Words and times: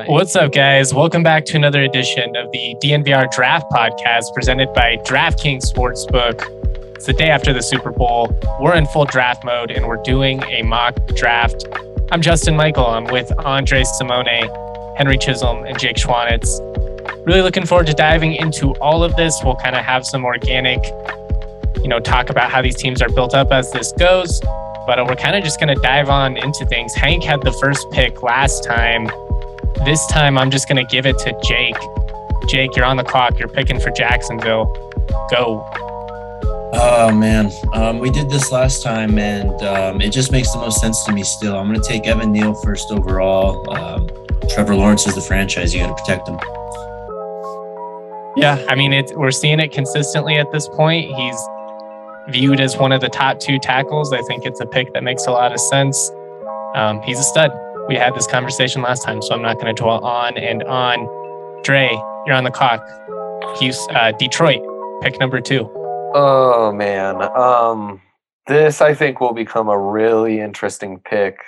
BlueNile.com. 0.00 0.14
What's 0.14 0.36
up, 0.36 0.52
guys? 0.52 0.94
Welcome 0.94 1.22
back 1.22 1.44
to 1.46 1.56
another 1.56 1.82
edition 1.82 2.34
of 2.36 2.50
the 2.52 2.76
DNVR 2.82 3.30
Draft 3.30 3.66
Podcast 3.72 4.24
presented 4.34 4.72
by 4.74 4.96
DraftKings 5.06 5.70
Sportsbook. 5.70 6.42
It's 6.94 7.06
the 7.06 7.12
day 7.12 7.30
after 7.30 7.52
the 7.52 7.62
Super 7.62 7.90
Bowl. 7.90 8.34
We're 8.60 8.74
in 8.74 8.86
full 8.86 9.04
draft 9.04 9.44
mode 9.44 9.70
and 9.70 9.86
we're 9.86 10.02
doing 10.02 10.42
a 10.44 10.62
mock 10.62 10.94
draft. 11.16 11.66
I'm 12.12 12.20
Justin 12.20 12.56
Michael. 12.56 12.86
I'm 12.86 13.04
with 13.04 13.30
Andre 13.44 13.84
Simone, 13.84 14.26
Henry 14.96 15.16
Chisholm, 15.18 15.64
and 15.64 15.78
Jake 15.78 15.96
Schwanitz. 15.96 16.48
Really 17.26 17.42
looking 17.42 17.66
forward 17.66 17.86
to 17.86 17.94
diving 17.94 18.34
into 18.34 18.74
all 18.76 19.04
of 19.04 19.14
this. 19.16 19.38
We'll 19.44 19.56
kind 19.56 19.76
of 19.76 19.84
have 19.84 20.04
some 20.04 20.24
organic, 20.24 20.82
you 21.76 21.88
know, 21.88 22.00
talk 22.00 22.30
about 22.30 22.50
how 22.50 22.62
these 22.62 22.76
teams 22.76 23.00
are 23.00 23.08
built 23.08 23.34
up 23.34 23.52
as 23.52 23.70
this 23.72 23.92
goes. 23.92 24.40
But 24.86 24.98
uh, 24.98 25.04
we're 25.06 25.16
kind 25.16 25.36
of 25.36 25.44
just 25.44 25.60
going 25.60 25.74
to 25.74 25.80
dive 25.82 26.08
on 26.08 26.36
into 26.36 26.66
things. 26.66 26.94
Hank 26.94 27.22
had 27.22 27.42
the 27.42 27.52
first 27.52 27.86
pick 27.92 28.22
last 28.22 28.64
time. 28.64 29.08
This 29.84 30.06
time, 30.08 30.36
I'm 30.36 30.50
just 30.50 30.68
going 30.68 30.76
to 30.76 30.88
give 30.90 31.06
it 31.06 31.18
to 31.20 31.38
Jake. 31.42 31.76
Jake, 32.48 32.76
you're 32.76 32.84
on 32.84 32.96
the 32.96 33.04
clock. 33.04 33.38
You're 33.38 33.48
picking 33.48 33.80
for 33.80 33.90
Jacksonville. 33.90 34.66
Go. 35.30 35.66
Oh 36.72 37.10
man, 37.12 37.50
um, 37.72 37.98
we 37.98 38.10
did 38.10 38.30
this 38.30 38.52
last 38.52 38.82
time, 38.82 39.18
and 39.18 39.50
um, 39.62 40.00
it 40.00 40.10
just 40.10 40.30
makes 40.30 40.52
the 40.52 40.58
most 40.58 40.80
sense 40.80 41.02
to 41.04 41.12
me. 41.12 41.24
Still, 41.24 41.56
I'm 41.56 41.66
going 41.66 41.80
to 41.80 41.86
take 41.86 42.06
Evan 42.06 42.30
Neal 42.30 42.54
first 42.62 42.92
overall. 42.92 43.68
Um, 43.76 44.08
Trevor 44.50 44.76
Lawrence 44.76 45.06
is 45.06 45.14
the 45.14 45.20
franchise. 45.20 45.74
You 45.74 45.80
got 45.80 45.96
to 45.96 46.02
protect 46.02 46.28
him. 46.28 46.38
Yeah, 48.36 48.64
I 48.68 48.74
mean, 48.76 48.92
it, 48.92 49.12
we're 49.16 49.32
seeing 49.32 49.58
it 49.60 49.72
consistently 49.72 50.36
at 50.36 50.52
this 50.52 50.68
point. 50.68 51.12
He's 51.12 51.36
viewed 52.28 52.60
as 52.60 52.76
one 52.76 52.92
of 52.92 53.00
the 53.00 53.08
top 53.08 53.40
two 53.40 53.58
tackles. 53.58 54.12
I 54.12 54.22
think 54.22 54.44
it's 54.46 54.60
a 54.60 54.66
pick 54.66 54.92
that 54.92 55.02
makes 55.02 55.26
a 55.26 55.32
lot 55.32 55.52
of 55.52 55.58
sense. 55.58 56.10
Um, 56.74 57.02
he's 57.02 57.18
a 57.18 57.24
stud. 57.24 57.50
We 57.88 57.96
had 57.96 58.14
this 58.14 58.26
conversation 58.26 58.82
last 58.82 59.02
time, 59.02 59.20
so 59.22 59.34
I'm 59.34 59.42
not 59.42 59.58
going 59.58 59.74
to 59.74 59.82
dwell 59.82 60.04
on 60.04 60.38
and 60.38 60.62
on. 60.64 61.62
Dre, 61.62 61.90
you're 62.26 62.34
on 62.34 62.44
the 62.44 62.50
clock. 62.50 62.86
Houston, 63.58 63.96
uh, 63.96 64.12
Detroit, 64.12 64.62
pick 65.02 65.18
number 65.18 65.40
two. 65.40 65.68
Oh 66.14 66.72
man, 66.72 67.22
um, 67.36 68.00
this 68.46 68.80
I 68.80 68.94
think 68.94 69.20
will 69.20 69.32
become 69.32 69.68
a 69.68 69.78
really 69.78 70.40
interesting 70.40 71.00
pick 71.00 71.38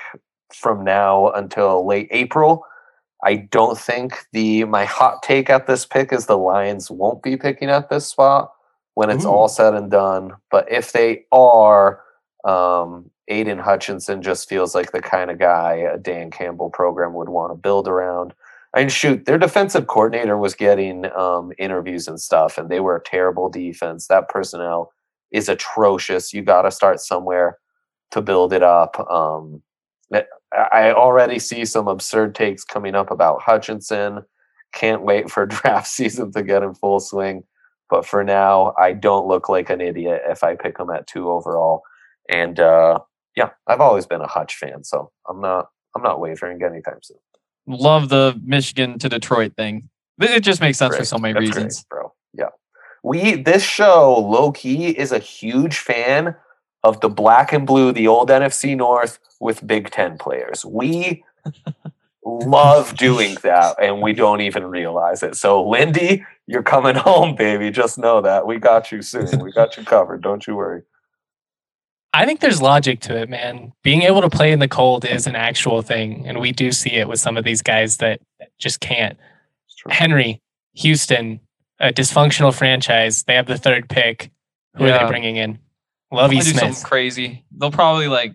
from 0.53 0.85
now 0.85 1.31
until 1.31 1.87
late 1.87 2.09
April. 2.11 2.65
I 3.25 3.37
don't 3.37 3.79
think 3.79 4.27
the 4.33 4.65
my 4.65 4.85
hot 4.85 5.23
take 5.23 5.49
at 5.49 5.67
this 5.67 5.87
pick 5.87 6.13
is 6.13 6.27
the 6.27 6.39
Lions 6.39 6.91
won't 6.91 7.23
be 7.23 7.37
picking 7.37 7.71
at 7.71 7.89
this 7.89 8.07
spot 8.07 8.53
when 8.95 9.11
it's 9.11 9.25
Ooh. 9.25 9.31
all 9.31 9.49
said 9.49 9.75
and 9.75 9.91
done. 9.91 10.33
But 10.51 10.71
if 10.71 10.93
they 10.93 11.25
are, 11.31 12.01
um, 12.45 13.11
Aidan 13.29 13.59
Hutchinson 13.59 14.23
just 14.23 14.49
feels 14.49 14.75
like 14.75 14.93
the 14.93 15.01
kind 15.01 15.31
of 15.31 15.39
guy 15.39 15.75
a 15.75 15.99
Dan 15.99 16.31
Campbell 16.31 16.71
program 16.71 17.15
would 17.15 17.29
want 17.29 17.53
to 17.53 17.57
build 17.57 17.89
around. 17.89 18.35
I 18.75 18.81
mean, 18.81 18.89
shoot, 18.89 19.27
their 19.27 19.39
defensive 19.39 19.87
coordinator 19.87 20.37
was 20.37 20.55
getting 20.55 21.07
um, 21.13 21.53
interviews 21.59 22.09
and 22.09 22.21
stuff, 22.21 22.59
and 22.59 22.69
they 22.69 22.81
were 22.81 22.97
a 22.97 23.03
terrible 23.03 23.49
defense. 23.49 24.07
That 24.07 24.29
personnel 24.29 24.93
is 25.31 25.49
atrocious. 25.49 26.33
You 26.33 26.43
got 26.43 26.63
to 26.63 26.71
start 26.71 27.01
somewhere 27.01 27.59
to 28.13 28.23
build 28.23 28.53
it 28.53 28.63
up. 28.63 28.99
Um, 29.11 29.63
I 30.53 30.93
already 30.93 31.39
see 31.39 31.65
some 31.65 31.89
absurd 31.89 32.35
takes 32.35 32.65
coming 32.65 32.95
up 32.95 33.11
about 33.11 33.43
Hutchinson. 33.43 34.23
Can't 34.73 35.03
wait 35.03 35.31
for 35.31 35.47
draft 35.47 35.87
season 35.87 36.33
to 36.33 36.43
get 36.43 36.63
in 36.63 36.75
full 36.75 37.01
swing. 37.01 37.45
But 37.89 38.07
for 38.07 38.25
now, 38.25 38.75
I 38.79 38.93
don't 38.93 39.27
look 39.27 39.49
like 39.49 39.71
an 39.71 39.81
idiot 39.81 40.23
if 40.29 40.43
I 40.43 40.57
pick 40.57 40.79
him 40.79 40.91
at 40.91 41.07
two 41.07 41.31
overall. 41.31 41.83
And 42.31 42.59
uh, 42.59 43.01
yeah, 43.37 43.51
I've 43.67 43.81
always 43.81 44.07
been 44.07 44.21
a 44.21 44.27
Hutch 44.27 44.57
fan, 44.57 44.85
so 44.85 45.11
I'm 45.29 45.41
not 45.41 45.69
I'm 45.95 46.03
not 46.03 46.21
wavering 46.21 46.63
anytime 46.63 46.99
soon. 47.03 47.19
Love 47.67 48.09
the 48.09 48.39
Michigan 48.45 48.99
to 48.99 49.09
Detroit 49.09 49.55
thing. 49.57 49.89
It 50.21 50.41
just 50.41 50.61
makes 50.61 50.79
sense 50.79 50.91
great. 50.91 51.01
for 51.01 51.05
so 51.05 51.19
many 51.19 51.35
That's 51.35 51.47
reasons, 51.47 51.85
great, 51.89 52.01
bro. 52.01 52.13
Yeah, 52.35 52.49
we 53.03 53.43
this 53.43 53.63
show 53.63 54.15
low 54.15 54.53
key 54.53 54.89
is 54.89 55.13
a 55.13 55.19
huge 55.19 55.79
fan 55.79 56.37
of 56.85 57.01
the 57.01 57.09
black 57.09 57.53
and 57.53 57.67
blue, 57.67 57.93
the 57.93 58.09
old 58.09 58.29
NFC 58.29 58.77
North 58.77 59.19
with 59.41 59.67
Big 59.67 59.91
Ten 59.91 60.19
players. 60.19 60.65
We 60.65 61.25
love 62.25 62.97
doing 62.97 63.37
that, 63.43 63.77
and 63.81 64.01
we 64.01 64.13
don't 64.13 64.41
even 64.41 64.67
realize 64.67 65.23
it. 65.23 65.37
So, 65.37 65.67
Lindy, 65.67 66.25
you're 66.47 66.63
coming 66.63 66.95
home, 66.97 67.35
baby. 67.35 67.71
Just 67.71 67.99
know 67.99 68.21
that 68.21 68.47
we 68.47 68.59
got 68.59 68.93
you 68.93 69.03
soon. 69.03 69.41
We 69.41 69.53
got 69.53 69.77
you 69.77 69.85
covered. 69.85 70.23
Don't 70.23 70.47
you 70.47 70.57
worry. 70.57 70.83
I 72.15 72.27
think 72.27 72.41
there's 72.41 72.61
logic 72.61 73.01
to 73.01 73.17
it, 73.17 73.29
man. 73.31 73.73
Being 73.83 74.03
able 74.03 74.21
to 74.21 74.29
play 74.29 74.53
in 74.53 74.59
the 74.59 74.69
cold 74.69 75.05
is 75.05 75.27
an 75.27 75.35
actual 75.35 75.81
thing. 75.81 76.27
And 76.27 76.41
we 76.41 76.53
do 76.53 76.71
see 76.71 76.93
it 76.93 77.09
with 77.09 77.21
some 77.21 77.37
of 77.37 77.45
these 77.45 77.63
guys 77.63 77.97
that 77.99 78.21
just 78.59 78.81
can't. 78.81 79.19
Henry, 79.89 80.43
Houston, 80.75 81.41
a 81.81 81.93
dysfunctional 81.93 82.55
franchise. 82.55 83.23
They 83.25 83.35
have 83.35 83.47
the 83.47 83.57
third 83.57 83.89
pick. 83.89 84.31
Who 84.77 84.87
yeah. 84.87 84.97
are 84.97 85.05
they 85.05 85.11
bringing 85.11 85.37
in? 85.37 85.59
Lovie 86.11 86.41
Smith. 86.41 86.55
Do 86.55 86.61
something 86.61 86.85
crazy. 86.85 87.45
They'll 87.57 87.71
probably 87.71 88.09
like, 88.09 88.35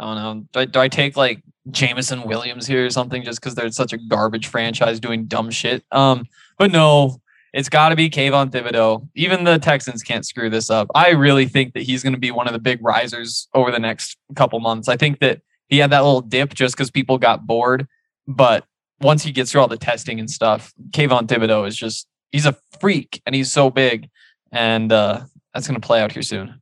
I 0.00 0.04
don't 0.04 0.16
know. 0.16 0.46
Do 0.52 0.60
I, 0.60 0.64
do 0.64 0.80
I 0.80 0.88
take 0.88 1.16
like 1.16 1.42
Jameson 1.70 2.24
Williams 2.24 2.66
here 2.66 2.84
or 2.84 2.90
something 2.90 3.22
just 3.22 3.40
because 3.40 3.54
they're 3.54 3.70
such 3.70 3.92
a 3.92 3.98
garbage 3.98 4.48
franchise 4.48 4.98
doing 4.98 5.26
dumb 5.26 5.50
shit? 5.50 5.84
Um, 5.92 6.26
but 6.58 6.72
no, 6.72 7.20
it's 7.56 7.70
got 7.70 7.88
to 7.88 7.96
be 7.96 8.10
Kayvon 8.10 8.50
Thibodeaux. 8.50 9.08
Even 9.14 9.44
the 9.44 9.58
Texans 9.58 10.02
can't 10.02 10.26
screw 10.26 10.50
this 10.50 10.68
up. 10.68 10.88
I 10.94 11.12
really 11.12 11.46
think 11.46 11.72
that 11.72 11.84
he's 11.84 12.02
going 12.02 12.12
to 12.12 12.18
be 12.18 12.30
one 12.30 12.46
of 12.46 12.52
the 12.52 12.58
big 12.58 12.84
risers 12.84 13.48
over 13.54 13.70
the 13.70 13.78
next 13.78 14.18
couple 14.34 14.60
months. 14.60 14.88
I 14.88 14.98
think 14.98 15.20
that 15.20 15.40
he 15.68 15.78
had 15.78 15.88
that 15.90 16.04
little 16.04 16.20
dip 16.20 16.52
just 16.52 16.76
because 16.76 16.90
people 16.90 17.16
got 17.16 17.46
bored, 17.46 17.88
but 18.28 18.66
once 19.00 19.22
he 19.22 19.32
gets 19.32 19.50
through 19.50 19.62
all 19.62 19.68
the 19.68 19.78
testing 19.78 20.20
and 20.20 20.30
stuff, 20.30 20.74
Kayvon 20.90 21.28
Thibodeaux 21.28 21.66
is 21.66 21.74
just 21.74 22.06
he's 22.30 22.44
a 22.44 22.54
freak 22.78 23.22
and 23.24 23.34
he's 23.34 23.50
so 23.50 23.70
big, 23.70 24.10
and 24.52 24.92
uh, 24.92 25.22
that's 25.54 25.66
going 25.66 25.80
to 25.80 25.86
play 25.86 26.02
out 26.02 26.12
here 26.12 26.22
soon. 26.22 26.60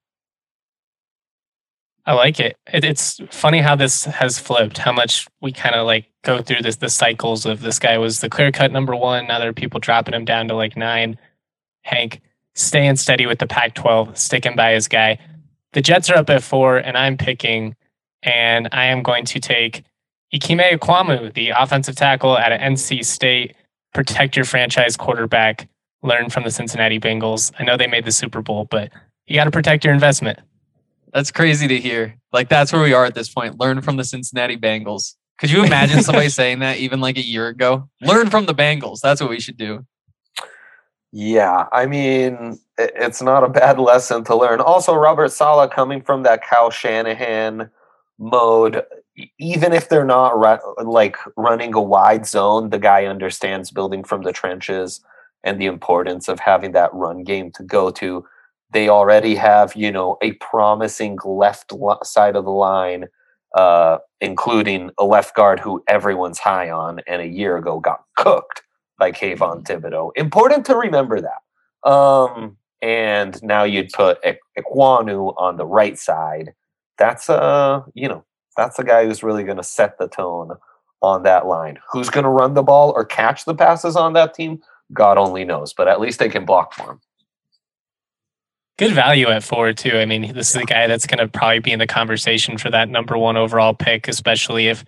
I 2.06 2.12
like 2.12 2.38
it. 2.38 2.56
it. 2.72 2.84
It's 2.84 3.20
funny 3.30 3.60
how 3.60 3.76
this 3.76 4.04
has 4.04 4.38
flipped. 4.38 4.78
How 4.78 4.92
much 4.92 5.26
we 5.40 5.52
kind 5.52 5.74
of 5.74 5.86
like 5.86 6.06
go 6.22 6.42
through 6.42 6.62
this 6.62 6.76
the 6.76 6.90
cycles 6.90 7.46
of 7.46 7.60
this 7.60 7.78
guy 7.78 7.96
was 7.96 8.20
the 8.20 8.28
clear 8.28 8.52
cut 8.52 8.72
number 8.72 8.94
one. 8.94 9.26
Now 9.26 9.38
there 9.38 9.48
are 9.48 9.54
people 9.54 9.80
dropping 9.80 10.14
him 10.14 10.24
down 10.24 10.48
to 10.48 10.54
like 10.54 10.76
nine. 10.76 11.18
Hank 11.82 12.20
staying 12.54 12.96
steady 12.96 13.26
with 13.26 13.38
the 13.38 13.46
Pac-12, 13.46 14.16
sticking 14.16 14.56
by 14.56 14.72
his 14.72 14.88
guy. 14.88 15.18
The 15.72 15.82
Jets 15.82 16.08
are 16.10 16.16
up 16.16 16.30
at 16.30 16.42
four, 16.42 16.78
and 16.78 16.96
I'm 16.96 17.16
picking, 17.16 17.74
and 18.22 18.68
I 18.72 18.86
am 18.86 19.02
going 19.02 19.24
to 19.26 19.40
take 19.40 19.82
Ikem 20.32 20.60
Ekwonu, 20.60 21.34
the 21.34 21.50
offensive 21.50 21.96
tackle 21.96 22.38
at 22.38 22.58
NC 22.60 23.04
State. 23.04 23.56
Protect 23.92 24.36
your 24.36 24.44
franchise 24.44 24.96
quarterback. 24.96 25.68
Learn 26.02 26.30
from 26.30 26.44
the 26.44 26.50
Cincinnati 26.50 27.00
Bengals. 27.00 27.52
I 27.58 27.64
know 27.64 27.76
they 27.76 27.86
made 27.86 28.04
the 28.04 28.12
Super 28.12 28.42
Bowl, 28.42 28.66
but 28.70 28.92
you 29.26 29.36
got 29.36 29.44
to 29.44 29.50
protect 29.50 29.84
your 29.84 29.94
investment. 29.94 30.38
That's 31.14 31.30
crazy 31.30 31.68
to 31.68 31.78
hear. 31.78 32.18
Like 32.32 32.48
that's 32.48 32.72
where 32.72 32.82
we 32.82 32.92
are 32.92 33.04
at 33.04 33.14
this 33.14 33.28
point. 33.28 33.60
Learn 33.60 33.80
from 33.80 33.96
the 33.96 34.04
Cincinnati 34.04 34.56
Bengals. 34.56 35.14
Could 35.38 35.50
you 35.50 35.64
imagine 35.64 36.02
somebody 36.02 36.28
saying 36.40 36.58
that 36.58 36.78
even 36.78 37.00
like 37.00 37.16
a 37.16 37.24
year 37.24 37.46
ago? 37.46 37.88
Learn 38.02 38.30
from 38.30 38.46
the 38.46 38.54
Bengals. 38.54 39.00
That's 39.00 39.20
what 39.20 39.30
we 39.30 39.40
should 39.40 39.56
do. 39.56 39.86
Yeah, 41.12 41.66
I 41.72 41.86
mean, 41.86 42.58
it's 42.76 43.22
not 43.22 43.44
a 43.44 43.48
bad 43.48 43.78
lesson 43.78 44.24
to 44.24 44.34
learn. 44.34 44.60
Also, 44.60 44.96
Robert 44.96 45.30
Saleh 45.30 45.70
coming 45.70 46.02
from 46.02 46.24
that 46.24 46.44
Kyle 46.44 46.70
Shanahan 46.70 47.70
mode, 48.18 48.82
even 49.38 49.72
if 49.72 49.88
they're 49.88 50.04
not 50.04 50.36
like 50.84 51.16
running 51.36 51.72
a 51.74 51.80
wide 51.80 52.26
zone, 52.26 52.70
the 52.70 52.80
guy 52.80 53.04
understands 53.04 53.70
building 53.70 54.02
from 54.02 54.24
the 54.24 54.32
trenches 54.32 55.00
and 55.44 55.60
the 55.60 55.66
importance 55.66 56.26
of 56.26 56.40
having 56.40 56.72
that 56.72 56.92
run 56.92 57.22
game 57.22 57.52
to 57.52 57.62
go 57.62 57.92
to. 57.92 58.26
They 58.70 58.88
already 58.88 59.34
have, 59.36 59.74
you 59.76 59.92
know, 59.92 60.16
a 60.22 60.32
promising 60.34 61.18
left 61.24 61.72
side 62.02 62.36
of 62.36 62.44
the 62.44 62.50
line, 62.50 63.06
uh, 63.54 63.98
including 64.20 64.90
a 64.98 65.04
left 65.04 65.36
guard 65.36 65.60
who 65.60 65.82
everyone's 65.88 66.38
high 66.38 66.70
on, 66.70 67.00
and 67.06 67.22
a 67.22 67.26
year 67.26 67.56
ago 67.56 67.80
got 67.80 68.04
cooked 68.16 68.62
by 68.98 69.12
Kayvon 69.12 69.64
Thibodeaux. 69.64 70.10
Important 70.16 70.64
to 70.66 70.76
remember 70.76 71.20
that. 71.20 71.88
Um, 71.88 72.56
and 72.82 73.42
now 73.42 73.64
you'd 73.64 73.92
put 73.92 74.18
Ekwonu 74.58 75.34
on 75.36 75.56
the 75.56 75.66
right 75.66 75.98
side. 75.98 76.52
That's 76.98 77.28
a 77.28 77.40
uh, 77.40 77.84
you 77.94 78.08
know 78.08 78.24
that's 78.56 78.78
a 78.78 78.84
guy 78.84 79.04
who's 79.04 79.22
really 79.22 79.44
going 79.44 79.56
to 79.56 79.64
set 79.64 79.98
the 79.98 80.08
tone 80.08 80.50
on 81.02 81.22
that 81.24 81.46
line. 81.46 81.78
Who's 81.90 82.10
going 82.10 82.24
to 82.24 82.30
run 82.30 82.54
the 82.54 82.62
ball 82.62 82.92
or 82.94 83.04
catch 83.04 83.44
the 83.44 83.54
passes 83.54 83.96
on 83.96 84.12
that 84.14 84.34
team? 84.34 84.62
God 84.92 85.18
only 85.18 85.44
knows, 85.44 85.72
but 85.72 85.88
at 85.88 86.00
least 86.00 86.18
they 86.18 86.28
can 86.28 86.44
block 86.44 86.72
for 86.72 86.92
him. 86.92 87.00
Good 88.76 88.92
value 88.92 89.28
at 89.28 89.44
four 89.44 89.72
too. 89.72 89.98
I 89.98 90.04
mean, 90.04 90.34
this 90.34 90.50
is 90.50 90.56
a 90.56 90.64
guy 90.64 90.88
that's 90.88 91.06
going 91.06 91.18
to 91.18 91.28
probably 91.28 91.60
be 91.60 91.72
in 91.72 91.78
the 91.78 91.86
conversation 91.86 92.58
for 92.58 92.70
that 92.70 92.88
number 92.88 93.16
one 93.16 93.36
overall 93.36 93.72
pick, 93.72 94.08
especially 94.08 94.66
if 94.66 94.84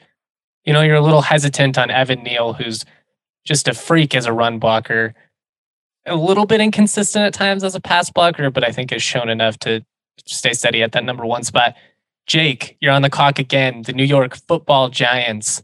you 0.65 0.73
know 0.73 0.83
you're 0.83 0.97
a 0.97 1.01
little 1.01 1.23
hesitant 1.23 1.79
on 1.79 1.91
Evan 1.91 2.25
Neal, 2.25 2.53
who's 2.53 2.85
just 3.45 3.69
a 3.69 3.75
freak 3.75 4.15
as 4.17 4.27
a 4.27 4.33
run 4.33 4.59
blocker. 4.59 5.15
A 6.05 6.17
little 6.17 6.47
bit 6.47 6.61
inconsistent 6.61 7.25
at 7.25 7.35
times 7.35 7.63
as 7.63 7.77
a 7.77 7.81
pass 7.81 8.11
blocker, 8.11 8.51
but 8.51 8.65
I 8.65 8.73
think 8.73 8.91
has 8.91 9.03
shown 9.03 9.29
enough 9.29 9.59
to 9.61 9.85
stay 10.25 10.53
steady 10.53 10.83
at 10.83 10.93
that 10.93 11.05
number 11.05 11.25
one 11.25 11.45
spot. 11.45 11.75
Jake, 12.27 12.77
you're 12.81 12.93
on 12.93 13.03
the 13.03 13.11
clock 13.11 13.39
again. 13.39 13.83
The 13.83 13.93
New 13.93 14.05
York 14.05 14.37
Football 14.49 14.89
Giants. 14.89 15.63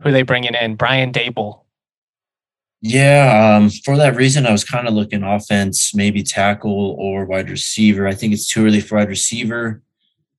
Who 0.00 0.08
are 0.08 0.12
they 0.12 0.22
bringing 0.22 0.54
in? 0.54 0.74
Brian 0.74 1.12
Daboll. 1.12 1.60
Yeah, 2.82 3.56
um, 3.56 3.68
for 3.68 3.96
that 3.98 4.16
reason, 4.16 4.46
I 4.46 4.52
was 4.52 4.64
kind 4.64 4.88
of 4.88 4.94
looking 4.94 5.22
offense, 5.22 5.94
maybe 5.94 6.22
tackle 6.22 6.96
or 6.98 7.26
wide 7.26 7.50
receiver. 7.50 8.08
I 8.08 8.14
think 8.14 8.32
it's 8.32 8.48
too 8.48 8.64
early 8.64 8.80
for 8.80 8.96
wide 8.96 9.08
receiver. 9.08 9.82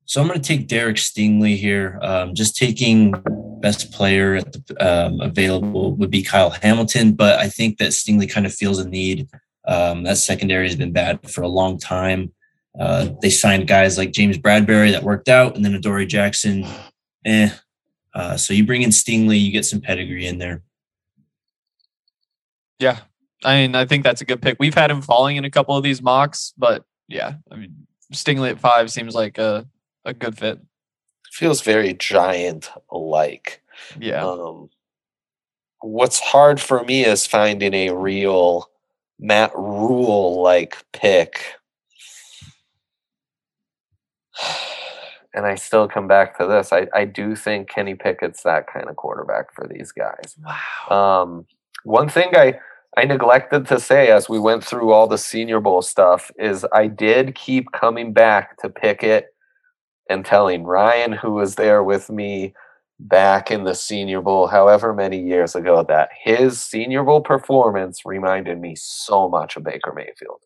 So 0.06 0.20
I'm 0.20 0.28
going 0.28 0.42
to 0.42 0.48
take 0.48 0.68
Derek 0.68 0.98
Stingley 0.98 1.56
here. 1.56 2.00
Um, 2.02 2.34
just 2.34 2.58
taking 2.58 3.14
best 3.62 3.92
player 3.92 4.36
at 4.36 4.52
the, 4.52 4.76
um, 4.86 5.22
available 5.22 5.96
would 5.96 6.10
be 6.10 6.24
Kyle 6.24 6.50
Hamilton, 6.50 7.14
but 7.14 7.40
I 7.40 7.48
think 7.48 7.78
that 7.78 7.92
Stingley 7.92 8.30
kind 8.30 8.48
of 8.48 8.54
feels 8.54 8.80
a 8.80 8.90
need. 8.90 9.30
Um, 9.68 10.04
that 10.04 10.18
secondary 10.18 10.68
has 10.68 10.76
been 10.76 10.92
bad 10.92 11.30
for 11.30 11.44
a 11.44 11.48
long 11.48 11.78
time. 11.78 12.34
Uh, 12.78 13.10
they 13.22 13.30
signed 13.30 13.68
guys 13.68 13.98
like 13.98 14.12
James 14.12 14.38
Bradberry 14.38 14.92
that 14.92 15.04
worked 15.04 15.30
out, 15.30 15.56
and 15.56 15.64
then 15.64 15.76
Adoree 15.76 16.08
Jackson. 16.08 16.66
Eh. 17.26 17.52
Uh, 18.14 18.36
so 18.36 18.54
you 18.54 18.66
bring 18.66 18.82
in 18.82 18.90
Stingley, 18.90 19.40
you 19.40 19.52
get 19.52 19.66
some 19.66 19.80
pedigree 19.80 20.26
in 20.26 20.40
there. 20.40 20.64
Yeah, 22.82 23.00
I 23.44 23.56
mean, 23.62 23.76
I 23.76 23.86
think 23.86 24.04
that's 24.04 24.22
a 24.22 24.26
good 24.26 24.42
pick. 24.42 24.58
We've 24.60 24.74
had 24.74 24.90
him 24.92 25.02
falling 25.02 25.38
in 25.38 25.46
a 25.46 25.52
couple 25.52 25.78
of 25.78 25.84
these 25.84 26.02
mocks, 26.02 26.54
but 26.58 26.84
yeah, 27.08 27.36
I 27.52 27.56
mean, 27.56 27.88
Stingley 28.12 28.50
at 28.50 28.60
five 28.60 28.92
seems 28.92 29.14
like 29.14 29.38
a 29.38 29.68
a 30.04 30.14
good 30.14 30.38
fit. 30.38 30.60
Feels 31.32 31.62
very 31.62 31.94
giant 31.94 32.72
like. 32.92 33.62
Yeah. 34.00 34.26
Um, 34.26 34.70
what's 35.82 36.20
hard 36.20 36.60
for 36.60 36.84
me 36.84 37.06
is 37.06 37.28
finding 37.28 37.74
a 37.74 37.92
real 37.92 38.70
Matt 39.20 39.52
Rhule 39.56 40.42
like 40.42 40.84
pick. 40.92 41.44
And 45.34 45.46
I 45.46 45.56
still 45.56 45.88
come 45.88 46.10
back 46.10 46.38
to 46.40 46.46
this. 46.46 46.74
I, 46.74 46.88
I 46.94 47.06
do 47.06 47.38
think 47.38 47.70
Kenny 47.70 47.96
Pickett's 47.96 48.44
that 48.44 48.68
kind 48.68 48.90
of 48.90 48.98
quarterback 48.98 49.54
for 49.54 49.66
these 49.66 49.94
guys. 49.94 50.36
Wow. 50.90 51.22
Um, 51.24 51.46
one 51.86 52.10
thing 52.10 52.36
I 52.36 52.60
I 52.98 53.06
neglected 53.06 53.68
to 53.68 53.80
say 53.80 54.10
as 54.10 54.28
we 54.28 54.40
went 54.40 54.64
through 54.64 54.92
all 54.92 55.08
the 55.08 55.18
Senior 55.18 55.60
Bowl 55.62 55.82
stuff 55.82 56.30
is 56.38 56.66
I 56.74 56.88
did 56.88 57.36
keep 57.36 57.72
coming 57.72 58.12
back 58.12 58.58
to 58.58 58.70
Pickett 58.70 59.28
and 60.10 60.26
telling 60.26 60.64
Ryan, 60.64 61.14
who 61.14 61.32
was 61.32 61.56
there 61.56 61.84
with 61.84 62.10
me 62.10 62.54
back 63.00 63.50
in 63.50 63.64
the 63.64 63.74
Senior 63.74 64.22
Bowl, 64.22 64.48
however 64.48 64.94
many 64.94 65.20
years 65.20 65.56
ago, 65.56 65.84
that 65.88 66.10
his 66.22 66.62
Senior 66.62 67.04
Bowl 67.04 67.22
performance 67.22 68.02
reminded 68.06 68.60
me 68.60 68.76
so 68.78 69.30
much 69.30 69.56
of 69.56 69.64
Baker 69.64 69.94
Mayfield. 69.96 70.42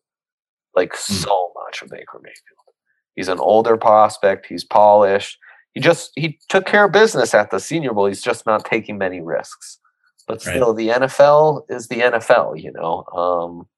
Like, 0.74 0.92
mm. 0.92 0.96
so 0.96 1.52
much 1.64 1.82
of 1.82 1.88
Baker 1.88 2.20
Mayfield. 2.22 2.74
He's 3.16 3.28
an 3.28 3.40
older 3.40 3.76
prospect, 3.76 4.46
he's 4.46 4.64
polished. 4.64 5.38
He 5.72 5.80
just 5.80 6.12
he 6.14 6.38
took 6.48 6.64
care 6.64 6.86
of 6.86 6.92
business 6.92 7.34
at 7.34 7.50
the 7.50 7.60
Senior 7.60 7.92
Bowl. 7.92 8.06
He's 8.06 8.22
just 8.22 8.46
not 8.46 8.64
taking 8.64 8.96
many 8.96 9.20
risks. 9.20 9.78
But 10.26 10.42
still, 10.42 10.74
right. 10.74 10.76
the 10.76 11.06
NFL 11.06 11.66
is 11.68 11.88
the 11.88 12.00
NFL, 12.00 12.60
you 12.60 12.72
know, 12.72 13.04
um, 13.14 13.68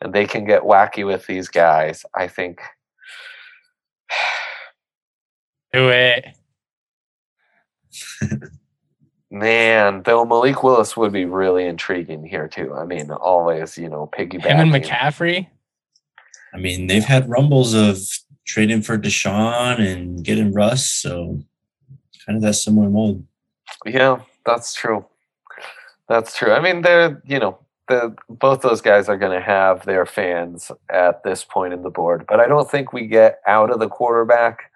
and 0.00 0.14
they 0.14 0.26
can 0.26 0.44
get 0.44 0.62
wacky 0.62 1.04
with 1.04 1.26
these 1.26 1.48
guys. 1.48 2.04
I 2.14 2.26
think 2.26 2.60
do 5.72 5.90
it. 5.90 6.24
Man, 9.30 10.02
though 10.04 10.24
Malik 10.24 10.62
Willis 10.62 10.96
would 10.96 11.12
be 11.12 11.24
really 11.24 11.64
intriguing 11.64 12.24
here 12.24 12.48
too. 12.48 12.74
I 12.74 12.84
mean, 12.84 13.10
always, 13.10 13.78
you 13.78 13.88
know, 13.88 14.10
piggyback. 14.12 14.46
Him 14.46 14.72
and 14.72 14.72
McCaffrey. 14.72 15.46
I 16.52 16.58
mean, 16.58 16.88
they've 16.88 17.04
had 17.04 17.28
rumbles 17.28 17.74
of 17.74 17.98
trading 18.44 18.82
for 18.82 18.98
Deshaun 18.98 19.78
and 19.78 20.24
getting 20.24 20.52
Russ, 20.52 20.90
so 20.90 21.40
kind 22.26 22.36
of 22.36 22.42
that 22.42 22.54
similar 22.54 22.90
mold. 22.90 23.24
Yeah, 23.86 24.22
that's 24.44 24.74
true. 24.74 25.06
That's 26.10 26.36
true. 26.36 26.52
I 26.52 26.60
mean, 26.60 26.82
they're 26.82 27.22
you 27.26 27.38
know, 27.38 27.60
the 27.88 28.14
both 28.28 28.62
those 28.62 28.82
guys 28.82 29.08
are 29.08 29.16
going 29.16 29.32
to 29.38 29.44
have 29.44 29.86
their 29.86 30.04
fans 30.06 30.72
at 30.90 31.24
this 31.24 31.44
point 31.44 31.72
in 31.72 31.82
the 31.82 31.90
board, 31.90 32.26
but 32.28 32.40
I 32.40 32.48
don't 32.48 32.70
think 32.70 32.92
we 32.92 33.06
get 33.06 33.40
out 33.46 33.70
of 33.70 33.80
the 33.80 33.88
quarterback 33.88 34.70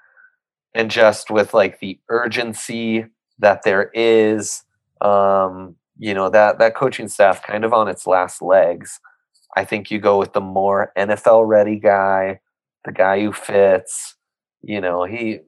and 0.74 0.90
just 0.90 1.30
with 1.30 1.54
like 1.54 1.80
the 1.80 1.98
urgency 2.08 3.06
that 3.40 3.64
there 3.64 3.90
is 3.94 4.62
um, 5.00 5.76
you 5.98 6.14
know 6.14 6.30
that 6.30 6.58
that 6.60 6.76
coaching 6.76 7.08
staff 7.08 7.42
kind 7.42 7.64
of 7.64 7.72
on 7.72 7.88
its 7.88 8.06
last 8.06 8.42
legs 8.42 9.00
i 9.56 9.64
think 9.64 9.90
you 9.90 9.98
go 9.98 10.18
with 10.18 10.32
the 10.32 10.40
more 10.40 10.92
nfl 10.98 11.46
ready 11.46 11.78
guy 11.78 12.40
the 12.84 12.92
guy 12.92 13.20
who 13.20 13.32
fits 13.32 14.16
you 14.62 14.80
know 14.80 15.04
he 15.04 15.40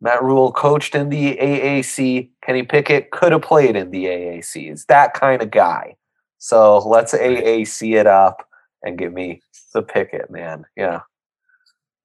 matt 0.00 0.22
Rhule 0.22 0.52
coached 0.52 0.94
in 0.94 1.08
the 1.08 1.36
aac 1.36 2.30
kenny 2.44 2.62
pickett 2.62 3.10
could 3.10 3.32
have 3.32 3.42
played 3.42 3.76
in 3.76 3.90
the 3.90 4.04
aac 4.04 4.72
is 4.72 4.84
that 4.86 5.14
kind 5.14 5.42
of 5.42 5.50
guy 5.50 5.94
so 6.38 6.78
let's 6.78 7.14
aac 7.14 7.94
it 7.94 8.06
up 8.06 8.48
and 8.82 8.98
give 8.98 9.12
me 9.12 9.40
the 9.72 9.82
pickett 9.82 10.30
man 10.30 10.64
yeah 10.76 11.00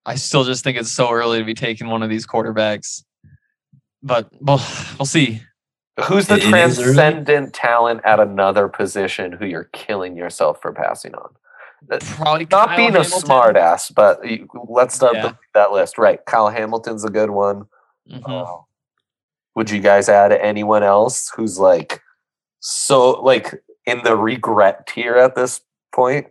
I 0.06 0.16
still 0.16 0.44
just 0.44 0.64
think 0.64 0.76
it's 0.76 0.92
so 0.92 1.12
early 1.12 1.38
to 1.38 1.46
be 1.46 1.54
taking 1.54 1.88
one 1.88 2.02
of 2.02 2.10
these 2.10 2.26
quarterbacks. 2.26 3.04
But 4.02 4.30
well, 4.40 4.66
we'll 4.98 5.06
see. 5.06 5.42
Who's 6.06 6.26
the 6.26 6.38
it 6.38 6.44
transcendent 6.44 7.54
talent 7.54 8.02
at 8.06 8.20
another 8.20 8.70
position 8.70 9.34
who 9.34 9.46
you're 9.46 9.70
killing 9.74 10.16
yourself 10.18 10.62
for 10.62 10.72
passing 10.72 11.14
on? 11.14 11.30
Uh, 11.92 12.00
Probably 12.02 12.48
not 12.50 12.70
Kyle 12.70 12.78
being 12.78 12.92
Hamilton. 12.94 13.22
a 13.22 13.24
smartass, 13.24 13.94
but 13.94 14.22
let's 14.68 14.96
start 14.96 15.16
yeah. 15.16 15.34
that 15.54 15.72
list. 15.72 16.00
Right, 16.00 16.26
Kyle 16.26 16.50
Hamilton's 16.50 17.04
a 17.04 17.10
good 17.10 17.30
one. 17.30 17.66
Mm-hmm. 18.10 18.32
Uh, 18.32 18.62
would 19.60 19.70
you 19.70 19.82
guys 19.82 20.08
add 20.08 20.32
anyone 20.32 20.84
else 20.84 21.30
who's 21.36 21.60
like 21.60 22.02
so 22.62 23.22
like 23.22 23.62
in 23.86 24.02
the 24.06 24.16
regret 24.16 24.88
tier 24.88 25.18
at 25.18 25.36
this 25.36 25.60
point? 25.94 26.28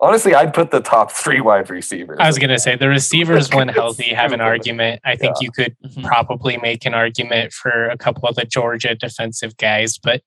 Honestly, 0.00 0.34
I'd 0.34 0.52
put 0.52 0.72
the 0.72 0.80
top 0.80 1.12
three 1.22 1.40
wide 1.40 1.70
receivers. 1.70 2.18
I 2.20 2.26
was 2.26 2.40
going 2.40 2.50
to 2.50 2.58
say 2.58 2.74
the 2.74 2.88
receivers, 2.88 3.50
when 3.50 3.68
healthy, 3.80 4.12
have 4.12 4.32
an 4.32 4.40
argument. 4.40 5.00
I 5.04 5.14
think 5.14 5.36
yeah. 5.36 5.44
you 5.44 5.52
could 5.52 5.76
mm-hmm. 5.78 6.02
probably 6.02 6.56
make 6.56 6.84
an 6.84 6.92
argument 6.92 7.52
for 7.52 7.88
a 7.88 7.96
couple 7.96 8.28
of 8.28 8.34
the 8.34 8.44
Georgia 8.44 8.96
defensive 8.96 9.56
guys. 9.58 9.96
But 9.96 10.22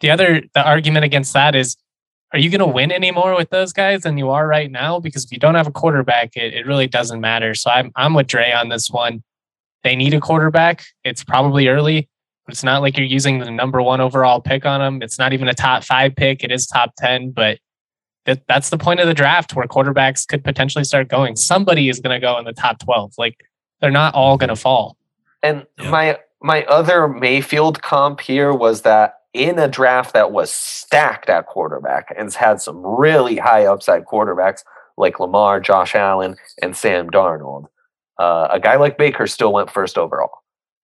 the 0.00 0.10
other, 0.10 0.42
the 0.52 0.66
argument 0.66 1.04
against 1.04 1.32
that 1.34 1.54
is, 1.54 1.76
are 2.32 2.40
you 2.40 2.50
going 2.50 2.58
to 2.58 2.66
win 2.66 2.90
any 2.90 3.12
more 3.12 3.36
with 3.36 3.50
those 3.50 3.72
guys 3.72 4.02
than 4.02 4.18
you 4.18 4.30
are 4.30 4.48
right 4.48 4.68
now? 4.68 4.98
Because 4.98 5.26
if 5.26 5.30
you 5.30 5.38
don't 5.38 5.54
have 5.54 5.68
a 5.68 5.70
quarterback, 5.70 6.36
it, 6.36 6.54
it 6.54 6.66
really 6.66 6.88
doesn't 6.88 7.20
matter. 7.20 7.54
So 7.54 7.70
I'm, 7.70 7.92
I'm 7.94 8.14
with 8.14 8.26
Dre 8.26 8.50
on 8.50 8.68
this 8.68 8.90
one. 8.90 9.22
They 9.84 9.94
need 9.94 10.14
a 10.14 10.20
quarterback. 10.20 10.84
It's 11.04 11.22
probably 11.22 11.68
early. 11.68 12.08
but 12.46 12.54
It's 12.54 12.64
not 12.64 12.82
like 12.82 12.96
you're 12.96 13.06
using 13.06 13.38
the 13.38 13.50
number 13.50 13.80
one 13.80 14.00
overall 14.00 14.40
pick 14.40 14.66
on 14.66 14.80
them. 14.80 15.02
It's 15.02 15.18
not 15.18 15.32
even 15.32 15.46
a 15.46 15.54
top 15.54 15.84
five 15.84 16.16
pick. 16.16 16.42
It 16.42 16.50
is 16.50 16.66
top 16.66 16.94
10, 16.98 17.30
but 17.30 17.58
that, 18.24 18.42
that's 18.48 18.70
the 18.70 18.78
point 18.78 19.00
of 19.00 19.06
the 19.06 19.14
draft 19.14 19.54
where 19.54 19.66
quarterbacks 19.66 20.26
could 20.26 20.42
potentially 20.42 20.84
start 20.84 21.08
going. 21.08 21.36
Somebody 21.36 21.90
is 21.90 22.00
going 22.00 22.18
to 22.18 22.26
go 22.26 22.38
in 22.38 22.46
the 22.46 22.54
top 22.54 22.78
12. 22.78 23.14
Like 23.18 23.44
they're 23.80 23.90
not 23.90 24.14
all 24.14 24.38
going 24.38 24.48
to 24.48 24.56
fall. 24.56 24.96
And 25.42 25.66
yeah. 25.78 25.90
my 25.90 26.18
my 26.42 26.64
other 26.64 27.08
Mayfield 27.08 27.82
comp 27.82 28.20
here 28.20 28.52
was 28.52 28.82
that 28.82 29.14
in 29.32 29.58
a 29.58 29.68
draft 29.68 30.12
that 30.14 30.30
was 30.30 30.50
stacked 30.50 31.28
at 31.28 31.46
quarterback 31.46 32.10
and 32.10 32.26
has 32.26 32.36
had 32.36 32.60
some 32.60 32.84
really 32.84 33.36
high 33.36 33.66
upside 33.66 34.04
quarterbacks 34.04 34.62
like 34.96 35.18
Lamar, 35.20 35.60
Josh 35.60 35.94
Allen, 35.94 36.36
and 36.62 36.76
Sam 36.76 37.10
Darnold. 37.10 37.66
Uh, 38.18 38.48
a 38.52 38.60
guy 38.60 38.76
like 38.76 38.98
Baker 38.98 39.26
still 39.26 39.52
went 39.52 39.70
first 39.70 39.98
overall. 39.98 40.30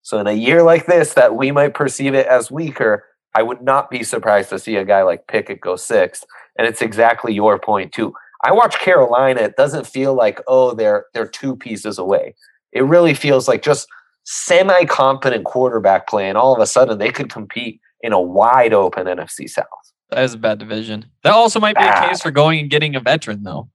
So 0.03 0.19
in 0.19 0.27
a 0.27 0.33
year 0.33 0.63
like 0.63 0.87
this, 0.87 1.15
that 1.15 1.37
we 1.37 1.51
might 1.51 1.75
perceive 1.75 2.15
it 2.15 2.27
as 2.27 2.51
weaker, 2.51 3.05
I 3.35 3.43
would 3.43 3.63
not 3.63 3.91
be 3.91 4.03
surprised 4.03 4.51
to 4.51 4.59
see 4.59 4.77
a 4.77 4.85
guy 4.85 5.03
like 5.03 5.27
Pickett 5.27 5.61
go 5.61 5.77
sixth. 5.77 6.25
And 6.59 6.67
it's 6.67 6.83
exactly 6.83 7.33
your 7.33 7.59
point 7.59 7.93
too. 7.93 8.13
I 8.43 8.53
watch 8.53 8.79
Carolina. 8.79 9.43
It 9.43 9.57
doesn't 9.57 9.87
feel 9.87 10.15
like 10.15 10.41
oh 10.49 10.75
they're 10.75 11.07
they're 11.15 11.29
two 11.29 11.57
pieces 11.57 11.99
away. 11.99 12.35
It 12.73 12.83
really 12.83 13.15
feels 13.15 13.49
like 13.49 13.63
just 13.63 13.87
semi 14.25 14.85
competent 14.87 15.45
quarterback 15.45 16.09
play, 16.09 16.29
and 16.29 16.39
all 16.39 16.55
of 16.55 16.61
a 16.61 16.67
sudden 16.67 16.99
they 16.99 17.11
could 17.11 17.31
compete 17.31 17.81
in 18.01 18.13
a 18.13 18.21
wide 18.21 18.73
open 18.73 19.07
NFC 19.07 19.49
South. 19.49 19.67
That 20.11 20.25
is 20.25 20.35
a 20.35 20.39
bad 20.39 20.59
division. 20.59 21.07
That 21.23 21.33
also 21.33 21.61
might 21.61 21.77
be 21.77 21.83
bad. 21.83 22.05
a 22.05 22.09
case 22.09 22.23
for 22.23 22.31
going 22.31 22.61
and 22.61 22.71
getting 22.71 22.97
a 22.97 23.01
veteran 23.01 23.43
though. 23.43 23.69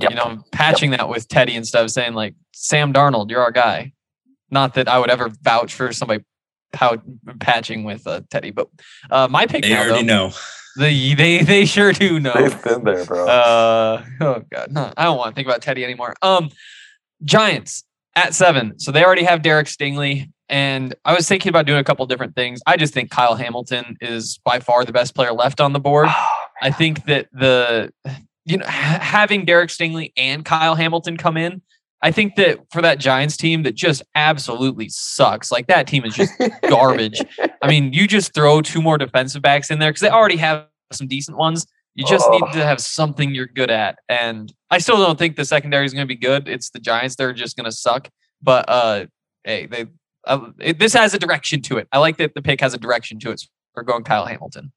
Yep. 0.00 0.10
You 0.10 0.16
know, 0.16 0.44
patching 0.52 0.92
yep. 0.92 1.00
that 1.00 1.08
with 1.08 1.28
Teddy 1.28 1.56
and 1.56 1.66
stuff, 1.66 1.90
saying 1.90 2.14
like 2.14 2.34
Sam 2.54 2.92
Darnold, 2.92 3.30
you're 3.30 3.42
our 3.42 3.50
guy. 3.50 3.92
Not 4.50 4.74
that 4.74 4.88
I 4.88 4.98
would 4.98 5.10
ever 5.10 5.30
vouch 5.42 5.74
for 5.74 5.92
somebody 5.92 6.24
pow- 6.72 7.02
patching 7.38 7.84
with 7.84 8.06
uh, 8.06 8.22
Teddy, 8.30 8.50
but 8.50 8.68
uh, 9.10 9.28
my 9.30 9.46
pick. 9.46 9.62
They 9.62 9.70
now, 9.70 9.82
already 9.82 10.06
though, 10.06 10.28
know. 10.28 10.32
The, 10.76 11.14
they 11.14 11.42
they 11.42 11.64
sure 11.66 11.92
do 11.92 12.20
know. 12.20 12.32
They've 12.32 12.62
been 12.62 12.84
there, 12.84 13.04
bro. 13.04 13.28
Uh, 13.28 14.04
oh 14.20 14.42
god, 14.50 14.72
no, 14.72 14.92
I 14.96 15.04
don't 15.04 15.18
want 15.18 15.30
to 15.30 15.34
think 15.34 15.48
about 15.48 15.62
Teddy 15.62 15.84
anymore. 15.84 16.14
Um, 16.22 16.50
Giants 17.24 17.84
at 18.14 18.34
seven, 18.34 18.78
so 18.78 18.92
they 18.92 19.04
already 19.04 19.24
have 19.24 19.42
Derek 19.42 19.66
Stingley, 19.66 20.30
and 20.48 20.94
I 21.04 21.14
was 21.14 21.28
thinking 21.28 21.50
about 21.50 21.66
doing 21.66 21.80
a 21.80 21.84
couple 21.84 22.06
different 22.06 22.34
things. 22.34 22.60
I 22.66 22.76
just 22.76 22.94
think 22.94 23.10
Kyle 23.10 23.34
Hamilton 23.34 23.96
is 24.00 24.38
by 24.44 24.60
far 24.60 24.84
the 24.84 24.92
best 24.92 25.14
player 25.14 25.32
left 25.32 25.60
on 25.60 25.72
the 25.72 25.80
board. 25.80 26.06
Oh, 26.08 26.28
I 26.62 26.70
think 26.70 27.04
that 27.06 27.28
the 27.32 27.92
you 28.44 28.56
know 28.56 28.66
having 28.66 29.44
Derek 29.44 29.70
Stingley 29.70 30.12
and 30.16 30.44
Kyle 30.44 30.74
Hamilton 30.74 31.16
come 31.16 31.36
in 31.36 31.62
I 32.02 32.10
think 32.10 32.36
that 32.36 32.58
for 32.70 32.80
that 32.80 32.98
Giants 32.98 33.36
team 33.36 33.62
that 33.64 33.74
just 33.74 34.02
absolutely 34.14 34.88
sucks, 34.88 35.50
like 35.50 35.66
that 35.66 35.86
team 35.86 36.04
is 36.04 36.14
just 36.14 36.32
garbage. 36.68 37.20
I 37.62 37.68
mean, 37.68 37.92
you 37.92 38.06
just 38.06 38.32
throw 38.32 38.62
two 38.62 38.80
more 38.80 38.96
defensive 38.96 39.42
backs 39.42 39.70
in 39.70 39.78
there 39.78 39.90
because 39.90 40.00
they 40.00 40.08
already 40.08 40.36
have 40.36 40.66
some 40.92 41.06
decent 41.06 41.36
ones. 41.36 41.66
You 41.94 42.06
just 42.06 42.26
oh. 42.26 42.38
need 42.38 42.52
to 42.52 42.64
have 42.64 42.80
something 42.80 43.34
you're 43.34 43.46
good 43.46 43.70
at. 43.70 43.98
And 44.08 44.52
I 44.70 44.78
still 44.78 44.96
don't 44.96 45.18
think 45.18 45.36
the 45.36 45.44
secondary 45.44 45.84
is 45.84 45.92
going 45.92 46.06
to 46.06 46.08
be 46.08 46.16
good. 46.16 46.48
It's 46.48 46.70
the 46.70 46.78
Giants; 46.78 47.16
they're 47.16 47.34
just 47.34 47.56
going 47.56 47.66
to 47.66 47.72
suck. 47.72 48.08
But 48.40 48.64
uh, 48.68 49.06
hey, 49.44 49.66
they 49.66 49.86
uh, 50.26 50.50
it, 50.58 50.78
this 50.78 50.94
has 50.94 51.12
a 51.12 51.18
direction 51.18 51.60
to 51.62 51.76
it. 51.76 51.88
I 51.92 51.98
like 51.98 52.16
that 52.16 52.34
the 52.34 52.42
pick 52.42 52.62
has 52.62 52.72
a 52.72 52.78
direction 52.78 53.18
to 53.20 53.30
it. 53.30 53.42
For 53.74 53.84
going 53.84 54.02
Kyle 54.02 54.26
Hamilton. 54.26 54.72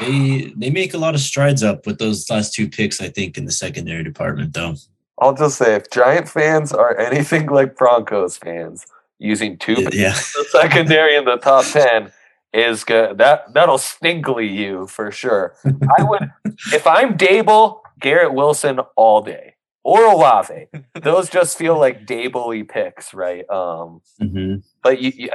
They 0.00 0.52
they 0.56 0.70
make 0.70 0.94
a 0.94 0.98
lot 0.98 1.14
of 1.14 1.20
strides 1.20 1.62
up 1.62 1.86
with 1.86 1.98
those 1.98 2.28
last 2.30 2.54
two 2.54 2.68
picks. 2.68 3.00
I 3.00 3.08
think 3.08 3.38
in 3.38 3.44
the 3.44 3.52
secondary 3.52 4.02
department, 4.02 4.54
though. 4.54 4.74
I'll 5.18 5.34
just 5.34 5.58
say 5.58 5.74
if 5.74 5.90
Giant 5.90 6.28
fans 6.28 6.72
are 6.72 6.98
anything 6.98 7.46
like 7.46 7.76
Broncos 7.76 8.36
fans, 8.36 8.86
using 9.18 9.56
two 9.58 9.88
yeah. 9.92 10.12
the 10.12 10.46
secondary 10.50 11.16
in 11.16 11.24
the 11.24 11.36
top 11.36 11.64
ten 11.66 12.12
is 12.52 12.84
good. 12.84 13.18
That 13.18 13.52
that'll 13.52 13.78
stinkly 13.78 14.48
you 14.48 14.86
for 14.86 15.10
sure. 15.10 15.54
I 15.64 16.02
would 16.02 16.30
if 16.72 16.86
I'm 16.86 17.16
Daboll, 17.16 17.80
Garrett 18.00 18.34
Wilson 18.34 18.80
all 18.96 19.22
day. 19.22 19.52
Or 19.86 20.06
Olave. 20.06 20.68
Those 20.94 21.28
just 21.28 21.58
feel 21.58 21.78
like 21.78 22.06
Daboll 22.06 22.66
picks, 22.66 23.12
right? 23.12 23.48
Um 23.50 24.00
mm-hmm. 24.20 24.56
but 24.82 25.00
you, 25.00 25.12
you 25.14 25.30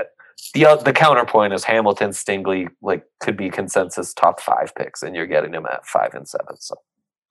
the 0.53 0.65
uh, 0.65 0.75
the 0.77 0.93
counterpoint 0.93 1.53
is 1.53 1.63
Hamilton 1.63 2.12
Stingley 2.12 2.69
like 2.81 3.03
could 3.19 3.38
be 3.38 3.50
consensus 3.50 4.13
top 4.13 4.39
five 4.39 4.74
picks, 4.75 5.03
and 5.03 5.15
you're 5.15 5.27
getting 5.27 5.51
them 5.51 5.65
at 5.65 5.86
five 5.86 6.13
and 6.13 6.27
seven. 6.27 6.60
So, 6.60 6.75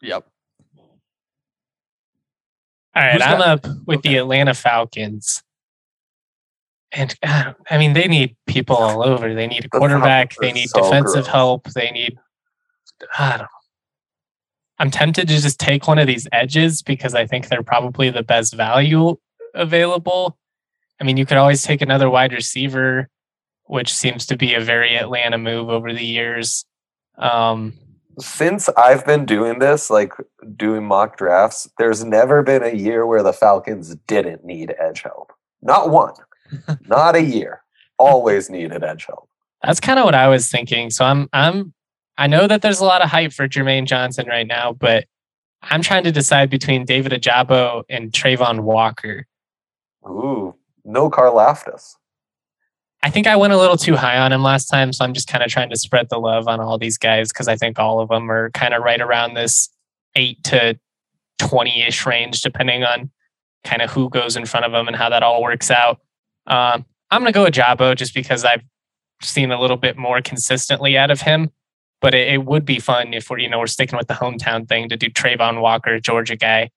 yep. 0.00 0.26
All 2.96 3.02
right, 3.02 3.22
I'm 3.22 3.40
up 3.40 3.66
with 3.86 3.98
okay. 3.98 4.10
the 4.10 4.16
Atlanta 4.18 4.54
Falcons. 4.54 5.42
And 6.92 7.14
uh, 7.22 7.52
I 7.70 7.78
mean, 7.78 7.92
they 7.92 8.08
need 8.08 8.36
people 8.46 8.76
all 8.76 9.04
over. 9.04 9.34
They 9.34 9.46
need 9.46 9.64
a 9.64 9.68
quarterback. 9.68 10.34
They 10.40 10.52
need 10.52 10.70
so 10.70 10.82
defensive 10.82 11.24
gross. 11.24 11.26
help. 11.26 11.68
They 11.72 11.90
need, 11.90 12.18
I 13.18 13.30
don't 13.30 13.38
know. 13.40 13.46
I'm 14.80 14.90
tempted 14.90 15.26
to 15.28 15.34
just 15.34 15.58
take 15.58 15.88
one 15.88 15.98
of 15.98 16.06
these 16.06 16.28
edges 16.32 16.82
because 16.82 17.14
I 17.14 17.26
think 17.26 17.48
they're 17.48 17.64
probably 17.64 18.10
the 18.10 18.22
best 18.22 18.54
value 18.54 19.16
available. 19.54 20.38
I 21.00 21.04
mean, 21.04 21.16
you 21.16 21.26
could 21.26 21.36
always 21.36 21.62
take 21.62 21.82
another 21.82 22.10
wide 22.10 22.32
receiver, 22.32 23.08
which 23.64 23.92
seems 23.94 24.26
to 24.26 24.36
be 24.36 24.54
a 24.54 24.60
very 24.60 24.96
Atlanta 24.96 25.38
move 25.38 25.68
over 25.68 25.92
the 25.92 26.04
years. 26.04 26.64
Um, 27.18 27.74
since 28.18 28.68
I've 28.70 29.06
been 29.06 29.24
doing 29.24 29.58
this, 29.60 29.90
like 29.90 30.12
doing 30.56 30.84
mock 30.84 31.16
drafts, 31.16 31.70
there's 31.78 32.04
never 32.04 32.42
been 32.42 32.62
a 32.62 32.74
year 32.74 33.06
where 33.06 33.22
the 33.22 33.32
Falcons 33.32 33.94
didn't 34.06 34.44
need 34.44 34.74
edge 34.78 35.02
help. 35.02 35.32
Not 35.62 35.90
one. 35.90 36.14
Not 36.86 37.14
a 37.14 37.22
year. 37.22 37.62
Always 37.98 38.50
needed 38.50 38.82
edge 38.82 39.06
help. 39.06 39.28
That's 39.62 39.80
kind 39.80 39.98
of 39.98 40.04
what 40.04 40.14
I 40.14 40.28
was 40.28 40.50
thinking. 40.50 40.90
So 40.90 41.04
I'm 41.04 41.28
I'm 41.32 41.72
I 42.16 42.26
know 42.26 42.46
that 42.46 42.62
there's 42.62 42.80
a 42.80 42.84
lot 42.84 43.02
of 43.02 43.10
hype 43.10 43.32
for 43.32 43.48
Jermaine 43.48 43.86
Johnson 43.86 44.26
right 44.26 44.46
now, 44.46 44.72
but 44.72 45.04
I'm 45.62 45.82
trying 45.82 46.04
to 46.04 46.12
decide 46.12 46.50
between 46.50 46.84
David 46.84 47.12
Ojabo 47.12 47.84
and 47.88 48.12
Travon 48.12 48.60
Walker. 48.60 49.26
Ooh, 50.06 50.54
no 50.88 51.10
Karlaftis. 51.10 51.94
I 53.02 53.10
think 53.10 53.28
I 53.28 53.36
went 53.36 53.52
a 53.52 53.56
little 53.56 53.76
too 53.76 53.94
high 53.94 54.18
on 54.18 54.32
him 54.32 54.42
last 54.42 54.66
time, 54.66 54.92
so 54.92 55.04
I'm 55.04 55.14
just 55.14 55.28
kind 55.28 55.44
of 55.44 55.50
trying 55.50 55.70
to 55.70 55.76
spread 55.76 56.08
the 56.08 56.18
love 56.18 56.48
on 56.48 56.58
all 56.58 56.78
these 56.78 56.98
guys 56.98 57.28
because 57.28 57.46
I 57.46 57.54
think 57.54 57.78
all 57.78 58.00
of 58.00 58.08
them 58.08 58.30
are 58.30 58.50
kind 58.50 58.74
of 58.74 58.82
right 58.82 59.00
around 59.00 59.34
this 59.34 59.68
eight 60.16 60.42
to 60.44 60.78
twenty 61.38 61.82
ish 61.82 62.04
range, 62.06 62.40
depending 62.40 62.82
on 62.82 63.10
kind 63.64 63.82
of 63.82 63.90
who 63.90 64.08
goes 64.08 64.36
in 64.36 64.46
front 64.46 64.66
of 64.66 64.72
them 64.72 64.88
and 64.88 64.96
how 64.96 65.08
that 65.10 65.22
all 65.22 65.42
works 65.42 65.70
out. 65.70 66.00
Um, 66.46 66.84
I'm 67.10 67.20
gonna 67.20 67.32
go 67.32 67.44
with 67.44 67.54
Jabo 67.54 67.94
just 67.94 68.14
because 68.14 68.44
I've 68.44 68.62
seen 69.22 69.52
a 69.52 69.60
little 69.60 69.76
bit 69.76 69.96
more 69.96 70.20
consistently 70.20 70.96
out 70.96 71.10
of 71.10 71.20
him. 71.20 71.50
But 72.00 72.14
it, 72.14 72.28
it 72.28 72.44
would 72.44 72.64
be 72.64 72.78
fun 72.78 73.14
if 73.14 73.30
we're 73.30 73.38
you 73.38 73.48
know 73.48 73.60
we're 73.60 73.66
sticking 73.68 73.96
with 73.96 74.08
the 74.08 74.14
hometown 74.14 74.68
thing 74.68 74.88
to 74.88 74.96
do 74.96 75.08
Travon 75.08 75.60
Walker, 75.60 76.00
Georgia 76.00 76.36
guy, 76.36 76.70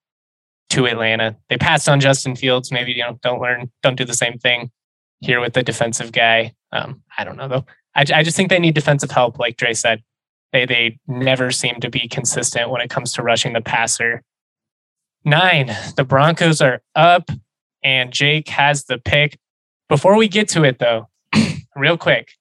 to 0.71 0.87
Atlanta. 0.87 1.35
They 1.49 1.57
passed 1.57 1.87
on 1.89 1.99
Justin 1.99 2.35
Fields. 2.35 2.71
Maybe 2.71 2.93
you 2.93 3.03
don't 3.21 3.41
learn, 3.41 3.71
don't 3.83 3.97
do 3.97 4.05
the 4.05 4.13
same 4.13 4.37
thing 4.37 4.71
here 5.19 5.39
with 5.39 5.53
the 5.53 5.63
defensive 5.63 6.11
guy. 6.11 6.53
Um, 6.71 7.01
I 7.17 7.23
don't 7.23 7.37
know 7.37 7.47
though. 7.47 7.65
I, 7.95 8.05
I 8.13 8.23
just 8.23 8.37
think 8.37 8.49
they 8.49 8.59
need 8.59 8.75
defensive 8.75 9.11
help, 9.11 9.37
like 9.39 9.57
Dre 9.57 9.73
said. 9.73 10.01
They 10.53 10.65
they 10.65 10.99
never 11.07 11.51
seem 11.51 11.79
to 11.79 11.89
be 11.89 12.07
consistent 12.07 12.69
when 12.69 12.81
it 12.81 12.89
comes 12.89 13.13
to 13.13 13.23
rushing 13.23 13.53
the 13.53 13.61
passer. 13.61 14.23
Nine, 15.23 15.75
the 15.95 16.03
Broncos 16.03 16.61
are 16.61 16.81
up, 16.95 17.29
and 17.83 18.11
Jake 18.11 18.49
has 18.49 18.85
the 18.85 18.97
pick. 18.97 19.37
Before 19.87 20.17
we 20.17 20.27
get 20.27 20.49
to 20.49 20.63
it, 20.63 20.79
though, 20.79 21.07
real 21.75 21.97
quick, 21.97 22.31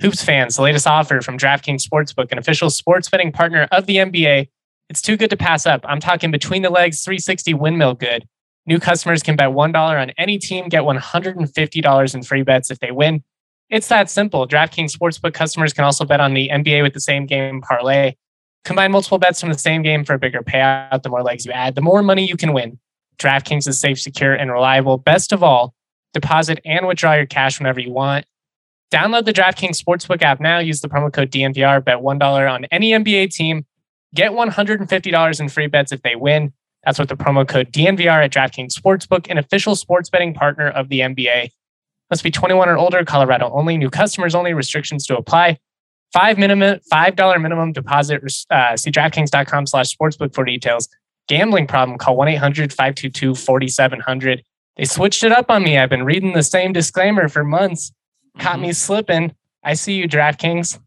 Hoops 0.00 0.22
fans, 0.22 0.56
the 0.56 0.62
latest 0.62 0.86
offer 0.86 1.20
from 1.20 1.36
DraftKings 1.36 1.82
Sportsbook, 1.82 2.30
an 2.30 2.38
official 2.38 2.70
sports 2.70 3.08
betting 3.08 3.32
partner 3.32 3.66
of 3.72 3.86
the 3.86 3.96
NBA. 3.96 4.48
It's 4.88 5.02
too 5.02 5.16
good 5.16 5.30
to 5.30 5.36
pass 5.36 5.66
up. 5.66 5.84
I'm 5.86 6.00
talking 6.00 6.30
between 6.30 6.62
the 6.62 6.70
legs 6.70 7.02
360 7.04 7.54
windmill 7.54 7.94
good. 7.94 8.26
New 8.66 8.78
customers 8.78 9.22
can 9.22 9.36
bet 9.36 9.50
$1 9.50 10.02
on 10.02 10.10
any 10.18 10.38
team, 10.38 10.68
get 10.68 10.82
$150 10.82 12.14
in 12.14 12.22
free 12.22 12.42
bets 12.42 12.70
if 12.70 12.78
they 12.80 12.90
win. 12.90 13.22
It's 13.70 13.88
that 13.88 14.08
simple. 14.08 14.46
DraftKings 14.46 14.96
Sportsbook 14.96 15.34
customers 15.34 15.72
can 15.72 15.84
also 15.84 16.04
bet 16.04 16.20
on 16.20 16.34
the 16.34 16.48
NBA 16.48 16.82
with 16.82 16.94
the 16.94 17.00
same 17.00 17.26
game 17.26 17.60
parlay. 17.60 18.14
Combine 18.64 18.92
multiple 18.92 19.18
bets 19.18 19.40
from 19.40 19.50
the 19.50 19.58
same 19.58 19.82
game 19.82 20.04
for 20.04 20.14
a 20.14 20.18
bigger 20.18 20.40
payout. 20.40 21.02
The 21.02 21.10
more 21.10 21.22
legs 21.22 21.46
you 21.46 21.52
add, 21.52 21.74
the 21.74 21.80
more 21.80 22.02
money 22.02 22.26
you 22.26 22.36
can 22.36 22.52
win. 22.52 22.78
DraftKings 23.18 23.68
is 23.68 23.78
safe, 23.78 24.00
secure, 24.00 24.34
and 24.34 24.50
reliable. 24.50 24.96
Best 24.96 25.32
of 25.32 25.42
all, 25.42 25.74
deposit 26.14 26.60
and 26.64 26.86
withdraw 26.86 27.14
your 27.14 27.26
cash 27.26 27.58
whenever 27.58 27.80
you 27.80 27.92
want. 27.92 28.26
Download 28.90 29.24
the 29.24 29.32
DraftKings 29.32 29.82
Sportsbook 29.82 30.22
app 30.22 30.40
now. 30.40 30.58
Use 30.58 30.80
the 30.80 30.88
promo 30.88 31.12
code 31.12 31.30
DNVR. 31.30 31.84
Bet 31.84 31.98
$1 31.98 32.52
on 32.52 32.64
any 32.66 32.92
NBA 32.92 33.30
team. 33.30 33.66
Get 34.14 34.32
$150 34.32 35.40
in 35.40 35.48
free 35.48 35.66
bets 35.66 35.92
if 35.92 36.02
they 36.02 36.16
win. 36.16 36.52
That's 36.84 36.98
with 36.98 37.08
the 37.08 37.16
promo 37.16 37.46
code 37.46 37.72
DNVR 37.72 38.24
at 38.24 38.32
DraftKings 38.32 38.72
Sportsbook, 38.72 39.30
an 39.30 39.38
official 39.38 39.76
sports 39.76 40.08
betting 40.08 40.32
partner 40.32 40.68
of 40.68 40.88
the 40.88 41.00
NBA. 41.00 41.50
Must 42.10 42.22
be 42.22 42.30
21 42.30 42.68
or 42.68 42.78
older, 42.78 43.04
Colorado 43.04 43.50
only, 43.52 43.76
new 43.76 43.90
customers 43.90 44.34
only, 44.34 44.54
restrictions 44.54 45.06
to 45.06 45.16
apply. 45.16 45.58
Five 46.12 46.38
minimum, 46.38 46.80
five 46.90 47.16
dollar 47.16 47.38
minimum 47.38 47.72
deposit. 47.72 48.22
Uh, 48.50 48.76
see 48.76 48.90
DraftKings.com 48.90 49.66
slash 49.66 49.94
sportsbook 49.94 50.34
for 50.34 50.44
details. 50.44 50.88
Gambling 51.28 51.66
problem? 51.66 51.98
Call 51.98 52.16
1-800-522-4700. 52.16 54.40
They 54.76 54.86
switched 54.86 55.22
it 55.22 55.32
up 55.32 55.50
on 55.50 55.62
me. 55.62 55.76
I've 55.76 55.90
been 55.90 56.04
reading 56.04 56.32
the 56.32 56.42
same 56.42 56.72
disclaimer 56.72 57.28
for 57.28 57.44
months. 57.44 57.92
Caught 58.38 58.54
mm-hmm. 58.54 58.62
me 58.62 58.72
slipping. 58.72 59.34
I 59.62 59.74
see 59.74 59.92
you, 59.94 60.08
DraftKings. 60.08 60.80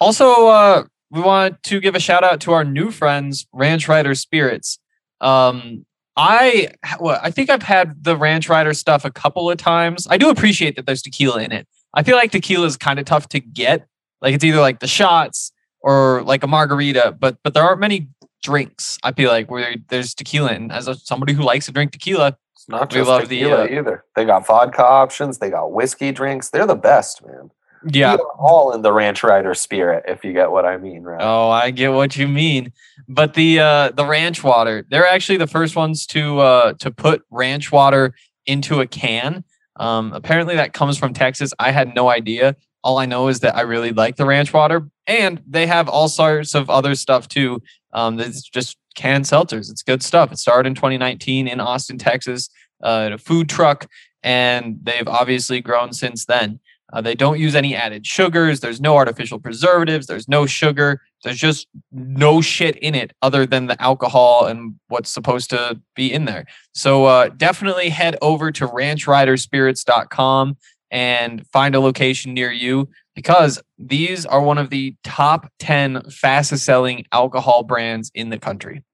Also, 0.00 0.48
uh, 0.48 0.84
we 1.12 1.20
want 1.20 1.62
to 1.64 1.78
give 1.78 1.94
a 1.94 2.00
shout 2.00 2.24
out 2.24 2.40
to 2.40 2.52
our 2.52 2.64
new 2.64 2.90
friends, 2.90 3.46
Ranch 3.52 3.86
Rider 3.86 4.14
Spirits. 4.14 4.78
Um, 5.20 5.84
I 6.16 6.68
well, 6.98 7.20
I 7.22 7.30
think 7.30 7.50
I've 7.50 7.62
had 7.62 8.02
the 8.02 8.16
Ranch 8.16 8.48
Rider 8.48 8.72
stuff 8.74 9.04
a 9.04 9.10
couple 9.10 9.50
of 9.50 9.58
times. 9.58 10.06
I 10.10 10.16
do 10.16 10.30
appreciate 10.30 10.76
that 10.76 10.86
there's 10.86 11.02
tequila 11.02 11.42
in 11.42 11.52
it. 11.52 11.68
I 11.94 12.02
feel 12.02 12.16
like 12.16 12.32
tequila 12.32 12.66
is 12.66 12.76
kind 12.76 12.98
of 12.98 13.04
tough 13.04 13.28
to 13.28 13.40
get 13.40 13.86
Like 14.22 14.34
it's 14.34 14.44
either 14.44 14.60
like 14.60 14.80
the 14.80 14.86
shots 14.86 15.52
or 15.80 16.22
like 16.22 16.42
a 16.42 16.46
margarita, 16.46 17.16
but 17.18 17.36
but 17.44 17.52
there 17.54 17.62
aren't 17.62 17.80
many 17.80 18.08
drinks. 18.42 18.98
I 19.02 19.12
feel 19.12 19.30
like 19.30 19.50
where 19.50 19.76
there's 19.88 20.14
tequila, 20.14 20.50
and 20.50 20.72
as 20.72 20.88
a, 20.88 20.94
somebody 20.94 21.34
who 21.34 21.42
likes 21.42 21.66
to 21.66 21.72
drink 21.72 21.92
tequila, 21.92 22.38
It's 22.54 22.68
not 22.68 22.90
We 22.90 23.00
just 23.00 23.08
love 23.08 23.28
the, 23.28 23.38
tequila 23.38 23.64
uh, 23.64 23.68
either. 23.68 24.04
They 24.16 24.24
got 24.24 24.46
vodka 24.46 24.84
options. 24.84 25.38
They 25.38 25.50
got 25.50 25.72
whiskey 25.72 26.12
drinks. 26.12 26.50
They're 26.50 26.66
the 26.66 26.74
best, 26.74 27.24
man. 27.26 27.50
Yeah. 27.86 28.16
All 28.38 28.72
in 28.72 28.82
the 28.82 28.92
ranch 28.92 29.22
rider 29.22 29.54
spirit, 29.54 30.04
if 30.06 30.24
you 30.24 30.32
get 30.32 30.50
what 30.50 30.64
I 30.64 30.76
mean, 30.76 31.02
right? 31.02 31.20
Oh, 31.22 31.50
I 31.50 31.70
get 31.70 31.92
what 31.92 32.16
you 32.16 32.28
mean. 32.28 32.72
But 33.08 33.34
the 33.34 33.60
uh 33.60 33.90
the 33.90 34.06
ranch 34.06 34.42
water, 34.44 34.86
they're 34.90 35.06
actually 35.06 35.38
the 35.38 35.46
first 35.46 35.76
ones 35.76 36.06
to 36.08 36.40
uh 36.40 36.72
to 36.74 36.90
put 36.90 37.22
ranch 37.30 37.72
water 37.72 38.14
into 38.46 38.80
a 38.80 38.86
can. 38.86 39.44
Um 39.76 40.12
apparently 40.12 40.56
that 40.56 40.72
comes 40.72 40.98
from 40.98 41.12
Texas. 41.12 41.52
I 41.58 41.70
had 41.70 41.94
no 41.94 42.08
idea. 42.08 42.56
All 42.84 42.98
I 42.98 43.06
know 43.06 43.28
is 43.28 43.40
that 43.40 43.56
I 43.56 43.62
really 43.62 43.92
like 43.92 44.16
the 44.16 44.26
ranch 44.26 44.52
water 44.52 44.88
and 45.06 45.42
they 45.46 45.66
have 45.66 45.88
all 45.88 46.08
sorts 46.08 46.54
of 46.54 46.70
other 46.70 46.94
stuff 46.94 47.28
too. 47.28 47.62
Um 47.92 48.16
that's 48.16 48.42
just 48.42 48.76
canned 48.94 49.24
seltzers. 49.24 49.70
It's 49.70 49.82
good 49.82 50.02
stuff. 50.02 50.32
It 50.32 50.38
started 50.38 50.68
in 50.68 50.74
2019 50.74 51.48
in 51.48 51.60
Austin, 51.60 51.98
Texas, 51.98 52.48
uh 52.82 53.04
at 53.06 53.12
a 53.12 53.18
food 53.18 53.48
truck 53.48 53.88
and 54.22 54.78
they've 54.82 55.08
obviously 55.08 55.60
grown 55.60 55.92
since 55.92 56.24
then. 56.26 56.60
Uh, 56.92 57.00
they 57.00 57.14
don't 57.14 57.38
use 57.38 57.54
any 57.54 57.74
added 57.74 58.06
sugars. 58.06 58.60
There's 58.60 58.80
no 58.80 58.96
artificial 58.96 59.38
preservatives. 59.38 60.06
There's 60.06 60.28
no 60.28 60.44
sugar. 60.46 61.00
There's 61.24 61.38
just 61.38 61.66
no 61.90 62.40
shit 62.40 62.76
in 62.76 62.94
it 62.94 63.12
other 63.22 63.46
than 63.46 63.66
the 63.66 63.80
alcohol 63.80 64.46
and 64.46 64.74
what's 64.88 65.10
supposed 65.10 65.50
to 65.50 65.80
be 65.94 66.12
in 66.12 66.26
there. 66.26 66.44
So 66.74 67.06
uh, 67.06 67.28
definitely 67.30 67.88
head 67.88 68.16
over 68.20 68.52
to 68.52 68.66
ranchriderspirits.com 68.68 70.56
and 70.90 71.46
find 71.48 71.74
a 71.74 71.80
location 71.80 72.34
near 72.34 72.52
you 72.52 72.90
because 73.14 73.62
these 73.78 74.26
are 74.26 74.42
one 74.42 74.58
of 74.58 74.70
the 74.70 74.94
top 75.04 75.50
10 75.58 76.10
fastest 76.10 76.64
selling 76.64 77.06
alcohol 77.12 77.62
brands 77.62 78.10
in 78.14 78.28
the 78.28 78.38
country. 78.38 78.84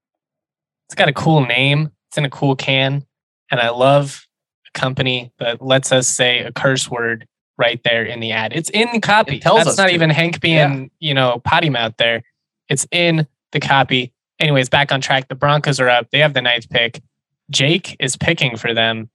It's 0.86 0.94
got 0.94 1.08
a 1.08 1.12
cool 1.12 1.44
name. 1.44 1.90
It's 2.08 2.18
in 2.18 2.24
a 2.24 2.30
cool 2.30 2.56
can, 2.56 3.04
and 3.50 3.60
I 3.60 3.68
love 3.68 4.26
a 4.66 4.78
company 4.78 5.30
that 5.38 5.60
lets 5.60 5.92
us 5.92 6.08
say 6.08 6.38
a 6.38 6.52
curse 6.52 6.90
word 6.90 7.26
right 7.58 7.82
there 7.84 8.04
in 8.04 8.20
the 8.20 8.32
ad. 8.32 8.52
It's 8.54 8.70
in 8.70 8.88
the 8.92 9.00
copy. 9.00 9.36
It 9.36 9.42
tells 9.42 9.58
That's 9.58 9.70
us 9.70 9.76
not 9.76 9.88
to. 9.88 9.94
even 9.94 10.10
Hank 10.10 10.40
being, 10.40 10.90
you 11.00 11.12
know, 11.12 11.40
potty 11.44 11.68
mouth 11.68 11.94
there. 11.98 12.22
It's 12.68 12.86
in 12.90 13.26
the 13.52 13.60
copy. 13.60 14.12
Anyways, 14.38 14.68
back 14.68 14.92
on 14.92 15.00
track. 15.00 15.28
The 15.28 15.34
Broncos 15.34 15.80
are 15.80 15.88
up. 15.88 16.10
They 16.10 16.20
have 16.20 16.34
the 16.34 16.42
ninth 16.42 16.70
pick. 16.70 17.02
Jake 17.50 17.96
is 17.98 18.16
picking 18.16 18.56
for 18.56 18.72
them. 18.72 19.10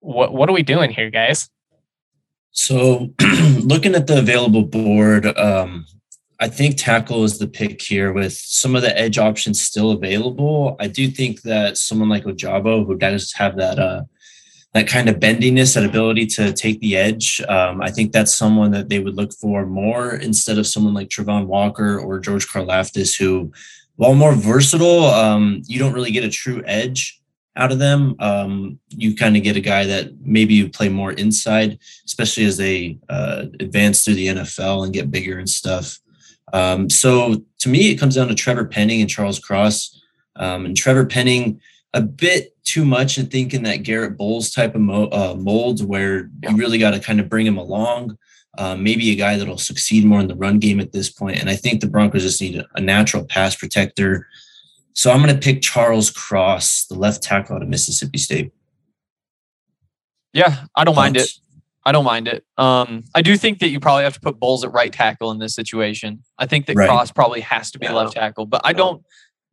What 0.00 0.32
what 0.32 0.48
are 0.48 0.52
we 0.52 0.62
doing 0.62 0.90
here, 0.90 1.10
guys? 1.10 1.50
So, 2.52 3.10
looking 3.60 3.94
at 3.94 4.06
the 4.06 4.18
available 4.18 4.64
board, 4.64 5.26
um, 5.38 5.86
I 6.40 6.48
think 6.48 6.76
tackle 6.76 7.22
is 7.22 7.38
the 7.38 7.46
pick 7.46 7.80
here 7.80 8.12
with 8.12 8.32
some 8.32 8.74
of 8.74 8.82
the 8.82 8.98
edge 8.98 9.18
options 9.18 9.60
still 9.60 9.92
available. 9.92 10.76
I 10.80 10.88
do 10.88 11.08
think 11.08 11.42
that 11.42 11.76
someone 11.78 12.08
like 12.08 12.24
Ojabo, 12.24 12.84
who 12.86 12.96
does 12.96 13.32
have 13.34 13.56
that 13.58 13.78
uh, 13.78 14.02
that 14.72 14.86
kind 14.86 15.08
of 15.08 15.16
bendiness, 15.16 15.74
that 15.74 15.84
ability 15.84 16.26
to 16.26 16.52
take 16.52 16.80
the 16.80 16.96
edge, 16.96 17.40
um, 17.48 17.82
I 17.82 17.90
think 17.90 18.12
that's 18.12 18.34
someone 18.34 18.70
that 18.70 18.88
they 18.88 19.00
would 19.00 19.16
look 19.16 19.32
for 19.32 19.66
more 19.66 20.14
instead 20.14 20.58
of 20.58 20.66
someone 20.66 20.94
like 20.94 21.08
Travon 21.08 21.46
Walker 21.46 21.98
or 21.98 22.20
George 22.20 22.46
Karlaftis, 22.46 23.18
who, 23.18 23.52
while 23.96 24.14
more 24.14 24.34
versatile, 24.34 25.06
um, 25.06 25.62
you 25.66 25.78
don't 25.78 25.92
really 25.92 26.12
get 26.12 26.24
a 26.24 26.30
true 26.30 26.62
edge 26.66 27.20
out 27.56 27.72
of 27.72 27.80
them. 27.80 28.14
Um, 28.20 28.78
you 28.90 29.16
kind 29.16 29.36
of 29.36 29.42
get 29.42 29.56
a 29.56 29.60
guy 29.60 29.86
that 29.86 30.12
maybe 30.20 30.54
you 30.54 30.68
play 30.68 30.88
more 30.88 31.12
inside, 31.12 31.78
especially 32.06 32.44
as 32.44 32.56
they 32.56 32.98
uh, 33.08 33.46
advance 33.58 34.04
through 34.04 34.14
the 34.14 34.28
NFL 34.28 34.84
and 34.84 34.94
get 34.94 35.10
bigger 35.10 35.38
and 35.38 35.48
stuff. 35.48 35.98
Um, 36.52 36.88
so 36.88 37.42
to 37.58 37.68
me, 37.68 37.90
it 37.90 37.96
comes 37.96 38.14
down 38.14 38.28
to 38.28 38.34
Trevor 38.34 38.66
Penning 38.66 39.00
and 39.00 39.10
Charles 39.10 39.38
Cross. 39.38 40.00
Um, 40.36 40.64
and 40.64 40.76
Trevor 40.76 41.06
Penning, 41.06 41.60
a 41.92 42.00
bit 42.00 42.56
too 42.64 42.84
much 42.84 43.18
I 43.18 43.22
think, 43.22 43.24
in 43.24 43.30
thinking 43.30 43.62
that 43.64 43.82
Garrett 43.82 44.16
Bolles 44.16 44.52
type 44.52 44.74
of 44.74 44.80
mo- 44.80 45.08
uh, 45.10 45.34
mold 45.38 45.84
where 45.86 46.30
you 46.42 46.56
really 46.56 46.78
got 46.78 46.92
to 46.92 47.00
kind 47.00 47.20
of 47.20 47.28
bring 47.28 47.46
him 47.46 47.58
along. 47.58 48.16
Um, 48.58 48.82
maybe 48.82 49.10
a 49.10 49.14
guy 49.16 49.36
that'll 49.36 49.58
succeed 49.58 50.04
more 50.04 50.20
in 50.20 50.26
the 50.28 50.34
run 50.34 50.58
game 50.58 50.80
at 50.80 50.92
this 50.92 51.08
point. 51.08 51.38
And 51.40 51.48
I 51.48 51.54
think 51.56 51.80
the 51.80 51.86
Broncos 51.88 52.22
just 52.22 52.40
need 52.40 52.56
a, 52.56 52.66
a 52.74 52.80
natural 52.80 53.24
pass 53.24 53.54
protector. 53.54 54.26
So 54.92 55.10
I'm 55.10 55.22
going 55.22 55.32
to 55.34 55.40
pick 55.40 55.62
Charles 55.62 56.10
Cross, 56.10 56.86
the 56.86 56.96
left 56.96 57.22
tackle 57.22 57.56
out 57.56 57.62
of 57.62 57.68
Mississippi 57.68 58.18
State. 58.18 58.52
Yeah, 60.32 60.64
I 60.76 60.84
don't 60.84 60.96
mind 60.96 61.16
it. 61.16 61.30
I 61.84 61.92
don't 61.92 62.04
mind 62.04 62.28
it. 62.28 62.44
Um, 62.58 63.04
I 63.14 63.22
do 63.22 63.36
think 63.36 63.60
that 63.60 63.68
you 63.70 63.80
probably 63.80 64.04
have 64.04 64.14
to 64.14 64.20
put 64.20 64.38
Bowles 64.38 64.64
at 64.64 64.72
right 64.72 64.92
tackle 64.92 65.30
in 65.30 65.38
this 65.38 65.54
situation. 65.54 66.22
I 66.38 66.46
think 66.46 66.66
that 66.66 66.76
Right. 66.76 66.88
Cross 66.88 67.12
probably 67.12 67.40
has 67.40 67.70
to 67.72 67.78
be 67.78 67.86
Yeah. 67.86 67.94
left 67.94 68.12
tackle, 68.14 68.46
but 68.46 68.60
I 68.64 68.72
don't. 68.72 69.02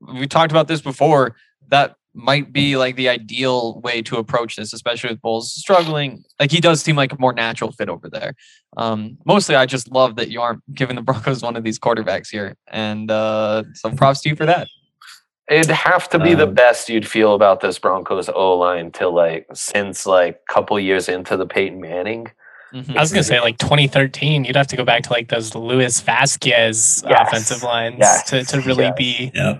We 0.01 0.27
talked 0.27 0.51
about 0.51 0.67
this 0.67 0.81
before. 0.81 1.35
That 1.69 1.95
might 2.13 2.51
be 2.51 2.77
like 2.77 2.95
the 2.95 3.09
ideal 3.09 3.79
way 3.81 4.01
to 4.01 4.17
approach 4.17 4.55
this, 4.55 4.73
especially 4.73 5.11
with 5.11 5.21
Bolles 5.21 5.53
struggling. 5.53 6.23
Like 6.39 6.51
he 6.51 6.59
does 6.59 6.81
seem 6.81 6.95
like 6.95 7.11
a 7.13 7.17
more 7.19 7.33
natural 7.33 7.71
fit 7.71 7.89
over 7.89 8.09
there. 8.09 8.33
Um, 8.75 9.17
mostly, 9.25 9.55
I 9.55 9.65
just 9.65 9.91
love 9.91 10.15
that 10.15 10.29
you 10.29 10.41
aren't 10.41 10.61
giving 10.73 10.95
the 10.95 11.01
Broncos 11.09 11.43
one 11.43 11.55
of 11.55 11.63
these 11.63 11.77
quarterbacks 11.79 12.29
here, 12.29 12.55
and 12.67 13.09
uh, 13.11 13.63
so 13.73 13.91
props 13.91 14.21
to 14.21 14.29
you 14.29 14.35
for 14.35 14.45
that. 14.45 14.67
It'd 15.49 15.71
have 15.73 16.09
to 16.09 16.19
be 16.19 16.33
the 16.33 16.47
Um, 16.47 16.53
best 16.55 16.89
you'd 16.89 17.07
feel 17.07 17.33
about 17.33 17.61
this 17.61 17.79
Broncos 17.79 18.27
O 18.29 18.53
line 18.57 18.91
till 18.91 19.13
like 19.13 19.45
since 19.53 20.05
like 20.05 20.41
a 20.49 20.53
couple 20.53 20.77
years 20.79 21.07
into 21.07 21.37
the 21.37 21.45
Peyton 21.45 21.79
Manning. 21.79 22.27
Mhm. 22.73 22.97
I 22.97 22.99
was 22.99 23.13
gonna 23.13 23.23
say 23.23 23.39
like 23.39 23.57
2013. 23.57 24.43
You'd 24.43 24.57
have 24.57 24.67
to 24.67 24.75
go 24.75 24.83
back 24.83 25.03
to 25.03 25.13
like 25.13 25.29
those 25.29 25.55
Louis 25.55 26.01
Vasquez 26.01 27.01
Yes. 27.07 27.27
offensive 27.27 27.63
lines 27.63 27.95
Yes. 27.99 28.29
to, 28.29 28.43
to 28.43 28.59
really 28.61 28.83
Yes. 28.83 28.93
be 28.97 29.31
Yeah. 29.33 29.59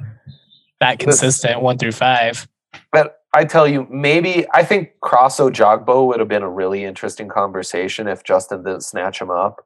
That 0.80 1.00
consistent 1.00 1.62
one 1.62 1.78
through 1.78 1.94
five. 1.94 2.48
But 2.92 3.22
I 3.34 3.46
tell 3.46 3.68
you, 3.68 3.88
maybe 3.90 4.46
I 4.54 4.64
think 4.64 4.92
Cross 5.02 5.40
Ojabo 5.40 6.08
would 6.08 6.20
have 6.20 6.30
been 6.30 6.44
a 6.44 6.50
really 6.50 6.84
interesting 6.84 7.28
conversation 7.28 8.08
if 8.08 8.24
Justin 8.24 8.64
didn't 8.64 8.82
snatch 8.82 9.22
him 9.22 9.30
up 9.30 9.66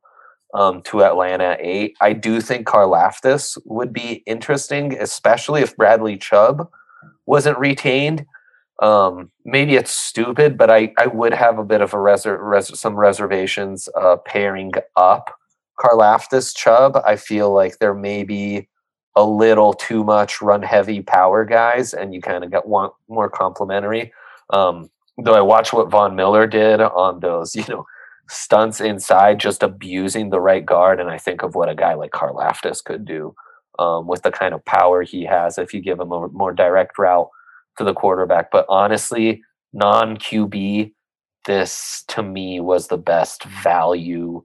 um, 0.53 0.81
to 0.83 1.03
Atlanta 1.03 1.51
at 1.51 1.61
eight. 1.61 1.95
I 2.01 2.13
do 2.13 2.41
think 2.41 2.67
Karlaftis 2.67 3.57
would 3.65 3.93
be 3.93 4.23
interesting, 4.25 4.97
especially 4.99 5.61
if 5.61 5.75
Bradley 5.77 6.17
Chubb 6.17 6.69
wasn't 7.25 7.57
retained. 7.59 8.25
Um, 8.81 9.31
maybe 9.45 9.75
it's 9.75 9.91
stupid, 9.91 10.57
but 10.57 10.71
I, 10.71 10.91
I 10.97 11.07
would 11.07 11.33
have 11.33 11.59
a 11.59 11.63
bit 11.63 11.81
of 11.81 11.93
a 11.93 11.97
reser- 11.97 12.39
res- 12.41 12.79
some 12.79 12.95
reservations 12.95 13.87
uh, 13.95 14.17
pairing 14.25 14.71
up 14.95 15.33
Karlaftis 15.79 16.55
Chubb. 16.55 16.97
I 17.05 17.15
feel 17.15 17.53
like 17.53 17.77
there 17.77 17.93
may 17.93 18.23
be 18.23 18.67
a 19.15 19.23
little 19.23 19.73
too 19.73 20.03
much 20.03 20.41
run 20.41 20.61
heavy 20.61 21.01
power 21.01 21.45
guys, 21.45 21.93
and 21.93 22.13
you 22.13 22.21
kind 22.21 22.43
of 22.43 22.51
get 22.51 22.67
want 22.67 22.93
more 23.09 23.29
complementary. 23.29 24.13
Um, 24.51 24.89
though 25.17 25.35
I 25.35 25.41
watch 25.41 25.73
what 25.73 25.89
Von 25.89 26.15
Miller 26.15 26.47
did 26.47 26.81
on 26.81 27.19
those, 27.19 27.55
you 27.55 27.65
know, 27.67 27.85
stunts 28.29 28.79
inside, 28.79 29.39
just 29.39 29.63
abusing 29.63 30.29
the 30.29 30.39
right 30.39 30.65
guard, 30.65 30.99
and 30.99 31.09
I 31.09 31.17
think 31.17 31.43
of 31.43 31.55
what 31.55 31.69
a 31.69 31.75
guy 31.75 31.93
like 31.93 32.11
Carl 32.11 32.35
Karlaftis 32.35 32.83
could 32.83 33.05
do 33.05 33.35
um, 33.79 34.07
with 34.07 34.21
the 34.21 34.31
kind 34.31 34.53
of 34.53 34.63
power 34.65 35.01
he 35.01 35.25
has 35.25 35.57
if 35.57 35.73
you 35.73 35.81
give 35.81 35.99
him 35.99 36.11
a 36.11 36.27
more 36.29 36.53
direct 36.53 36.97
route 36.97 37.29
to 37.77 37.83
the 37.83 37.93
quarterback. 37.93 38.51
But 38.51 38.65
honestly, 38.69 39.43
non 39.73 40.17
QB, 40.17 40.93
this 41.45 42.03
to 42.09 42.23
me 42.23 42.59
was 42.59 42.87
the 42.87 42.97
best 42.97 43.43
value 43.43 44.43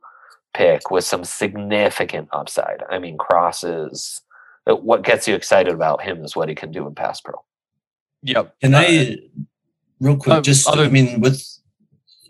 pick 0.55 0.91
with 0.91 1.05
some 1.05 1.25
significant 1.25 2.29
upside. 2.33 2.83
I 2.91 2.99
mean, 2.99 3.19
crosses. 3.19 4.23
What 4.67 5.03
gets 5.05 5.29
you 5.29 5.35
excited 5.35 5.73
about 5.73 6.03
him 6.03 6.25
is 6.25 6.35
what 6.35 6.49
he 6.49 6.55
can 6.55 6.73
do 6.73 6.87
in 6.87 6.95
pass 6.95 7.21
pro. 7.21 7.35
Yep. 8.23 8.55
Can 8.61 8.75
Uh, 8.75 8.79
I, 8.81 9.17
real 10.01 10.17
quick, 10.17 10.35
uh, 10.37 10.41
just 10.41 10.67
other- 10.67 10.85
I 10.85 10.89
mean, 10.89 11.21
with 11.21 11.45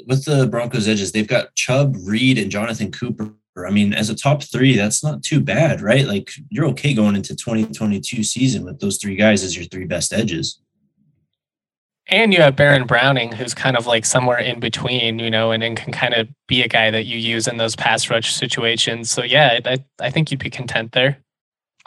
with 0.06 0.24
the 0.24 0.46
Broncos 0.46 0.86
edges, 0.86 1.12
they've 1.12 1.26
got 1.26 1.54
Chubb, 1.56 1.96
Reed, 2.04 2.38
and 2.38 2.50
Jonathan 2.50 2.92
Cooper. 2.92 3.34
I 3.66 3.70
mean, 3.70 3.92
as 3.94 4.10
a 4.10 4.14
top 4.14 4.42
three, 4.42 4.76
that's 4.76 5.02
not 5.02 5.22
too 5.22 5.40
bad, 5.40 5.80
right? 5.80 6.06
Like 6.06 6.30
you're 6.50 6.66
okay 6.66 6.92
going 6.92 7.16
into 7.16 7.34
2022 7.34 8.22
season 8.22 8.64
with 8.64 8.78
those 8.80 8.98
three 8.98 9.16
guys 9.16 9.42
as 9.42 9.56
your 9.56 9.64
three 9.64 9.86
best 9.86 10.12
edges. 10.12 10.60
And 12.08 12.32
you 12.32 12.40
have 12.40 12.54
Baron 12.54 12.86
Browning, 12.86 13.32
who's 13.32 13.54
kind 13.54 13.76
of 13.76 13.86
like 13.86 14.04
somewhere 14.04 14.38
in 14.38 14.60
between, 14.60 15.18
you 15.18 15.30
know, 15.30 15.50
and, 15.50 15.64
and 15.64 15.76
can 15.76 15.92
kind 15.92 16.14
of 16.14 16.28
be 16.46 16.62
a 16.62 16.68
guy 16.68 16.90
that 16.90 17.06
you 17.06 17.18
use 17.18 17.48
in 17.48 17.56
those 17.56 17.74
pass 17.74 18.08
rush 18.10 18.32
situations. 18.32 19.10
So 19.10 19.24
yeah, 19.24 19.58
I, 19.64 19.84
I 20.00 20.10
think 20.10 20.30
you'd 20.30 20.38
be 20.38 20.50
content 20.50 20.92
there. 20.92 21.18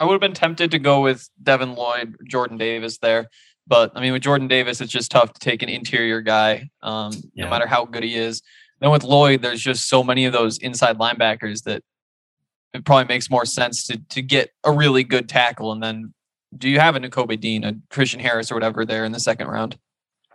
I 0.00 0.04
would 0.04 0.12
have 0.14 0.20
been 0.20 0.32
tempted 0.32 0.70
to 0.72 0.78
go 0.78 1.02
with 1.02 1.28
Devin 1.42 1.74
Lloyd, 1.74 2.16
Jordan 2.26 2.56
Davis 2.56 2.98
there. 2.98 3.28
But 3.66 3.92
I 3.94 4.00
mean, 4.00 4.12
with 4.12 4.22
Jordan 4.22 4.48
Davis, 4.48 4.80
it's 4.80 4.90
just 4.90 5.10
tough 5.10 5.32
to 5.34 5.38
take 5.38 5.62
an 5.62 5.68
interior 5.68 6.22
guy, 6.22 6.70
um, 6.82 7.12
Yeah. 7.34 7.44
no 7.44 7.50
matter 7.50 7.66
how 7.66 7.84
good 7.84 8.02
he 8.02 8.16
is. 8.16 8.42
Then 8.80 8.90
with 8.90 9.04
Lloyd, 9.04 9.42
there's 9.42 9.60
just 9.60 9.88
so 9.88 10.02
many 10.02 10.24
of 10.24 10.32
those 10.32 10.56
inside 10.58 10.96
linebackers 10.98 11.64
that 11.64 11.82
it 12.72 12.84
probably 12.84 13.04
makes 13.04 13.28
more 13.30 13.44
sense 13.44 13.86
to 13.88 13.98
to 14.08 14.22
get 14.22 14.50
a 14.64 14.72
really 14.72 15.04
good 15.04 15.28
tackle. 15.28 15.70
And 15.70 15.82
then 15.82 16.14
do 16.56 16.68
you 16.68 16.80
have 16.80 16.96
a 16.96 17.00
Nakobe 17.00 17.38
Dean, 17.38 17.62
a 17.62 17.74
Christian 17.90 18.20
Harris, 18.20 18.50
or 18.50 18.54
whatever 18.54 18.84
there 18.86 19.04
in 19.04 19.12
the 19.12 19.20
second 19.20 19.48
round? 19.48 19.78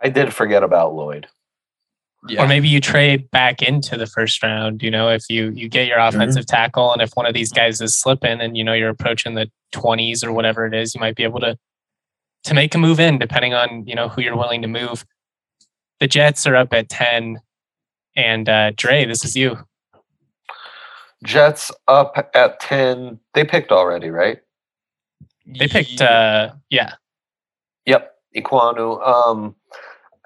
I 0.00 0.08
did 0.10 0.32
forget 0.32 0.62
about 0.62 0.94
Lloyd. 0.94 1.26
Yeah. 2.28 2.42
Or 2.42 2.48
maybe 2.48 2.68
you 2.68 2.80
trade 2.80 3.30
back 3.30 3.62
into 3.62 3.96
the 3.96 4.06
first 4.06 4.42
round, 4.42 4.82
you 4.82 4.90
know, 4.90 5.08
if 5.10 5.24
you 5.28 5.50
you 5.50 5.68
get 5.68 5.86
your 5.86 5.98
offensive 5.98 6.46
tackle 6.46 6.92
and 6.92 7.00
if 7.02 7.10
one 7.14 7.26
of 7.26 7.34
these 7.34 7.52
guys 7.52 7.80
is 7.80 7.94
slipping 7.96 8.40
and 8.40 8.56
you 8.56 8.64
know 8.64 8.72
you're 8.72 8.88
approaching 8.88 9.34
the 9.34 9.50
20s 9.74 10.24
or 10.24 10.32
whatever 10.32 10.66
it 10.66 10.74
is, 10.74 10.94
you 10.94 11.00
might 11.00 11.14
be 11.16 11.22
able 11.24 11.40
to 11.40 11.56
to 12.44 12.54
make 12.54 12.74
a 12.74 12.78
move 12.78 13.00
in 13.00 13.18
depending 13.18 13.54
on, 13.54 13.86
you 13.86 13.94
know, 13.94 14.08
who 14.08 14.22
you're 14.22 14.36
willing 14.36 14.62
to 14.62 14.68
move. 14.68 15.04
The 16.00 16.06
Jets 16.06 16.46
are 16.46 16.56
up 16.56 16.72
at 16.72 16.88
10 16.88 17.38
and 18.16 18.48
uh 18.48 18.70
Dre, 18.76 19.04
this 19.04 19.24
is 19.24 19.36
you. 19.36 19.58
Jets 21.24 21.70
up 21.88 22.30
at 22.34 22.60
10. 22.60 23.18
They 23.34 23.44
picked 23.44 23.72
already, 23.72 24.10
right? 24.10 24.38
They 25.46 25.68
picked 25.68 26.00
Yeah. 26.00 26.06
uh 26.06 26.54
yeah. 26.70 26.92
Yep, 27.86 28.14
Ekwonu. 28.36 29.06
Um, 29.06 29.54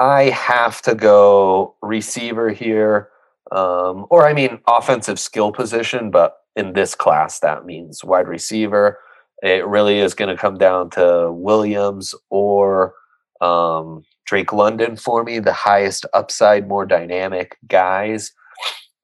I 0.01 0.31
have 0.31 0.81
to 0.83 0.95
go 0.95 1.77
receiver 1.83 2.49
here, 2.49 3.11
um, 3.53 4.07
or 4.09 4.27
I 4.27 4.33
mean 4.33 4.59
offensive 4.67 5.21
skill 5.21 5.53
position, 5.53 6.11
but 6.11 6.39
in 6.57 6.73
this 6.73 6.95
class 6.95 7.41
that 7.41 7.67
means 7.67 8.03
wide 8.03 8.27
receiver. 8.27 8.99
It 9.43 9.67
really 9.67 9.99
is 9.99 10.15
going 10.15 10.35
to 10.35 10.41
come 10.41 10.57
down 10.57 10.89
to 10.91 11.31
Williams 11.31 12.15
or 12.31 12.95
um, 13.43 14.03
Drake 14.25 14.55
London 14.55 14.97
for 14.97 15.23
me, 15.23 15.39
the 15.39 15.53
highest 15.53 16.07
upside, 16.15 16.67
more 16.67 16.87
dynamic 16.87 17.59
guys. 17.69 18.33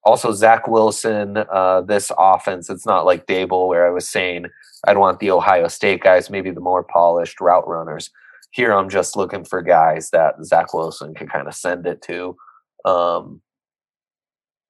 Also, 0.03 0.33
Zach 0.33 0.67
Wilson. 0.67 1.39
Uh, 1.53 1.83
this 1.83 2.11
offense, 2.17 2.71
it's 2.71 2.87
not 2.87 3.05
like 3.05 3.27
Daboll 3.27 3.69
where 3.69 3.87
I 3.87 3.91
was 3.91 4.09
saying 4.09 4.47
I'd 4.87 4.99
want 4.99 5.21
the 5.21 5.31
Ohio 5.31 5.69
State 5.69 6.01
guys, 6.01 6.31
maybe 6.31 6.51
the 6.51 6.61
more 6.61 6.85
polished 6.85 7.39
route 7.41 7.69
runners 7.69 8.11
here 8.51 8.73
I'm 8.73 8.89
just 8.89 9.17
looking 9.17 9.45
for 9.45 9.63
guys 9.63 10.11
that 10.11 10.45
Zach 10.45 10.73
Wilson 10.73 11.15
can 11.15 11.29
kind 11.29 11.47
of 11.47 11.55
send 11.55 11.87
it 11.87 12.03
to. 12.03 12.37
Um, 12.85 13.43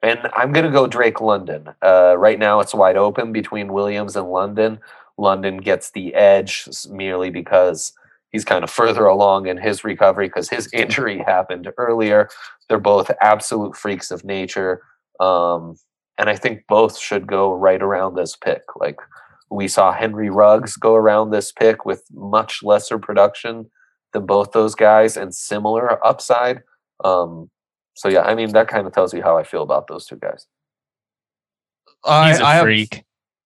and 0.03 0.21
I'm 0.35 0.53
going 0.53 0.67
to 0.67 0.73
go 0.73 0.87
Drake 0.87 1.21
London. 1.21 1.69
Uh, 1.83 2.17
right 2.19 2.39
now, 2.39 2.61
it's 2.61 2.75
wide 2.75 2.97
open 2.97 3.33
between 3.33 3.73
Williams 3.73 4.17
and 4.17 4.31
London. 4.31 4.79
London 5.19 5.59
gets 5.59 5.91
the 5.91 6.15
edge 6.15 6.69
merely 6.91 7.31
because 7.31 7.93
he's 8.31 8.45
kind 8.45 8.63
of 8.65 8.71
further 8.71 9.07
along 9.07 9.47
in 9.47 9.57
his 9.57 9.85
recovery 9.85 10.29
because 10.29 10.49
his 10.49 10.69
injury 10.73 11.19
happened 11.19 11.71
earlier. 11.79 12.29
They're 12.69 12.79
both 12.79 13.11
absolute 13.21 13.77
freaks 13.77 14.11
of 14.11 14.25
nature. 14.25 14.83
Um, 15.21 15.77
and 16.19 16.29
I 16.29 16.37
think 16.37 16.65
both 16.69 16.99
should 16.99 17.27
go 17.27 17.53
right 17.53 17.83
around 17.83 18.15
this 18.15 18.37
pick. 18.37 18.63
Like 18.77 18.97
we 19.51 19.69
saw 19.69 19.93
Henry 19.93 20.31
Ruggs 20.31 20.77
go 20.77 20.95
around 20.95 21.31
this 21.31 21.53
pick 21.53 21.85
with 21.85 22.05
much 22.13 22.63
lesser 22.63 22.99
production 22.99 23.71
than 24.13 24.27
both 24.27 24.53
those 24.53 24.75
guys 24.75 25.17
and 25.17 25.35
similar 25.35 26.05
upside. 26.05 26.63
Um, 27.05 27.51
so 27.95 28.09
yeah, 28.09 28.23
I 28.23 28.35
mean 28.35 28.53
that 28.53 28.69
kind 28.69 28.87
of 28.87 28.93
tells 28.93 29.15
you 29.15 29.23
how 29.23 29.37
I 29.39 29.45
feel 29.45 29.63
about 29.63 29.87
those 29.89 30.07
two 30.07 30.17
guys. 30.17 30.47
I, 32.05 32.31
He's 32.31 32.41
a 32.41 32.45
I 32.45 32.55
have. 32.55 32.67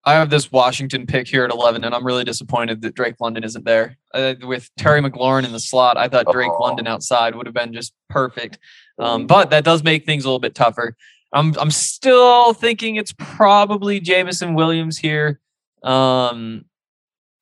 I 0.04 0.14
have 0.14 0.30
this 0.30 0.50
Washington 0.50 1.06
pick 1.06 1.28
here 1.28 1.44
at 1.44 1.50
11, 1.50 1.84
and 1.84 1.94
I'm 1.94 2.06
really 2.06 2.24
disappointed 2.24 2.80
that 2.80 2.94
Drake 2.94 3.16
London 3.20 3.44
isn't 3.44 3.66
there. 3.66 3.98
Uh, 4.14 4.34
with 4.42 4.70
Terry 4.78 5.02
McLaurin 5.02 5.44
in 5.44 5.52
the 5.52 5.60
slot, 5.60 5.98
I 5.98 6.08
thought 6.08 6.24
Drake 6.32 6.50
Oh. 6.50 6.62
London 6.62 6.86
outside 6.86 7.34
would 7.34 7.44
have 7.46 7.54
been 7.54 7.74
just 7.74 7.92
perfect. 8.08 8.58
Um, 8.98 9.26
but 9.26 9.50
that 9.50 9.62
does 9.62 9.84
make 9.84 10.06
things 10.06 10.24
a 10.24 10.28
little 10.28 10.40
bit 10.40 10.54
tougher. 10.54 10.96
I'm 11.32 11.54
I'm 11.58 11.70
still 11.70 12.54
thinking 12.54 12.96
it's 12.96 13.14
probably 13.18 14.00
Jameson 14.00 14.54
Williams 14.54 14.98
here. 14.98 15.38
Um, 15.82 16.64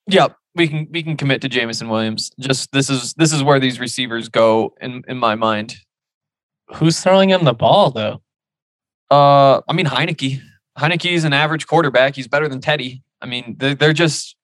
yeah, 0.07 0.29
we 0.55 0.69
can 0.69 0.89
we 0.91 1.03
can 1.03 1.17
commit 1.17 1.41
to 1.43 1.49
Jameson 1.49 1.89
Williams. 1.89 2.31
Just 2.39 2.73
this 2.73 2.91
is 2.91 3.15
this 3.15 3.33
is 3.33 3.43
where 3.43 3.61
these 3.61 3.81
receivers 3.81 4.29
go 4.29 4.75
in 4.81 5.03
in 5.09 5.19
my 5.19 5.35
mind. 5.35 5.77
Who's 6.77 7.01
throwing 7.01 7.31
him 7.31 7.45
the 7.45 7.55
ball 7.55 7.91
though? 7.91 8.23
Uh, 9.11 9.61
I 9.69 9.73
mean 9.73 9.87
Heinicke. 9.87 10.41
Heinicke 10.79 11.11
is 11.13 11.25
an 11.25 11.33
average 11.33 11.67
quarterback. 11.67 12.15
He's 12.15 12.29
better 12.29 12.49
than 12.49 12.61
Teddy. 12.61 13.03
I 13.21 13.27
mean, 13.27 13.57
they're, 13.59 13.75
they're 13.75 13.93
just. 13.93 14.37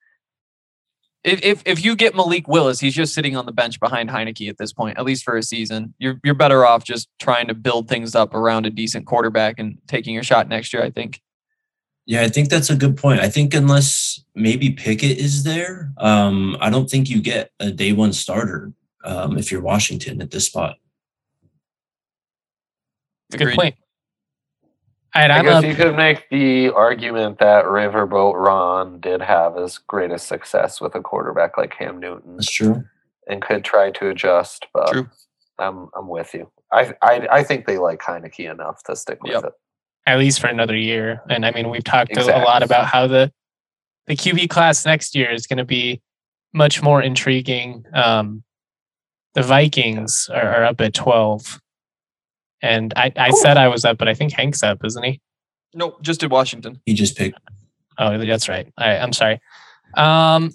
If, 1.23 1.43
if 1.43 1.63
if 1.65 1.83
you 1.83 1.97
get 1.97 2.15
Malik 2.15 2.47
Willis, 2.49 2.81
he's 2.81 2.95
just 2.95 3.15
sitting 3.15 3.35
on 3.35 3.47
the 3.47 3.53
bench 3.53 3.81
behind 3.81 4.11
Heinicke 4.11 4.49
at 4.51 4.59
this 4.59 4.75
point, 4.75 4.99
at 4.99 5.07
least 5.07 5.25
for 5.25 5.37
a 5.39 5.43
season. 5.43 5.95
You're 5.99 6.21
you're 6.23 6.35
better 6.35 6.67
off 6.67 6.85
just 6.85 7.09
trying 7.19 7.49
to 7.49 7.55
build 7.55 7.89
things 7.89 8.15
up 8.15 8.35
around 8.35 8.67
a 8.67 8.71
decent 8.71 9.07
quarterback 9.07 9.59
and 9.59 9.79
taking 9.87 10.13
your 10.13 10.23
shot 10.23 10.49
next 10.49 10.75
year. 10.75 10.83
I 10.83 10.91
think. 10.91 11.23
Yeah, 12.07 12.23
I 12.23 12.29
think 12.29 12.51
that's 12.51 12.69
a 12.71 12.77
good 12.77 12.97
point. 12.99 13.21
I 13.21 13.29
think 13.31 13.55
unless 13.55 14.23
maybe 14.35 14.71
Pickett 14.71 15.17
is 15.19 15.43
there, 15.45 15.91
um, 15.99 16.57
I 16.61 16.69
don't 16.69 16.89
think 16.91 17.09
you 17.09 17.23
get 17.23 17.51
a 17.61 17.71
day 17.71 17.93
one 17.93 18.13
starter 18.13 18.73
um, 19.05 19.39
if 19.39 19.51
you're 19.51 19.63
Washington 19.63 20.21
at 20.21 20.31
this 20.31 20.47
spot. 20.47 20.77
It's 23.29 23.37
a 23.37 23.39
good 23.39 23.45
Agreed. 23.49 23.57
point. 23.57 23.75
All 25.17 25.23
right, 25.23 25.31
I 25.31 25.39
I'm 25.39 25.45
guess 25.45 25.55
up. 25.57 25.65
you 25.65 25.75
could 25.77 25.97
make 25.97 26.29
the 26.29 26.71
argument 26.71 27.39
that 27.39 27.65
Riverboat 27.67 28.35
Ron 28.35 29.01
did 29.01 29.23
have 29.23 29.55
his 29.57 29.79
greatest 29.79 30.27
success 30.27 30.81
with 30.81 30.95
a 30.97 31.01
quarterback 31.01 31.57
like 31.57 31.77
Cam 31.77 32.01
Newton 32.01 32.37
That's 32.37 32.51
true. 32.51 32.85
and 33.29 33.41
could 33.41 33.65
try 33.65 33.93
to 33.93 34.09
adjust, 34.11 34.67
but 34.75 34.91
True. 34.93 35.09
I'm 35.59 35.89
I'm 35.97 36.09
with 36.09 36.35
you. 36.35 36.51
I, 36.73 36.95
I 37.01 37.29
I 37.31 37.43
think 37.45 37.65
they 37.67 37.79
like 37.79 38.01
Heinicke 38.01 38.51
enough 38.51 38.83
to 38.85 38.97
stick 38.97 39.23
with 39.23 39.33
Yep. 39.35 39.45
it. 39.45 39.53
At 40.07 40.19
least 40.19 40.41
for 40.41 40.47
another 40.49 40.77
year. 40.77 41.23
And 41.31 41.45
I 41.47 41.51
mean, 41.51 41.71
we've 41.71 41.85
talked 41.85 42.17
a- 42.17 42.37
a 42.37 42.45
lot 42.45 42.63
about 42.63 42.87
how 42.87 43.07
the 43.07 43.33
the 44.07 44.15
QB 44.17 44.51
class 44.51 44.85
next 44.85 45.15
year 45.15 45.31
is 45.33 45.47
going 45.47 45.57
to 45.59 45.65
be 45.65 46.03
much 46.53 46.83
more 46.83 47.01
intriguing. 47.03 47.85
Um, 47.95 48.43
the 49.35 49.43
Vikings 49.43 50.29
are, 50.33 50.43
are 50.57 50.65
up 50.65 50.81
at 50.81 50.93
twelve, 50.95 51.61
and 52.63 52.93
I, 52.97 53.13
I 53.17 53.31
said 53.31 53.57
I 53.57 53.69
was 53.69 53.85
up, 53.85 53.99
but 53.99 54.09
I 54.09 54.15
think 54.15 54.33
Hank's 54.33 54.63
up, 54.63 54.85
isn't 54.85 55.03
he? 55.03 55.21
Nope, 55.75 56.03
just 56.03 56.21
did 56.21 56.31
Washington. 56.31 56.81
He 56.87 56.95
just 56.95 57.17
picked. 57.17 57.39
Oh, 57.99 58.19
that's 58.25 58.49
right. 58.49 58.73
I, 58.77 58.97
I'm 58.99 59.13
sorry. 59.13 59.41
Um, 59.97 60.53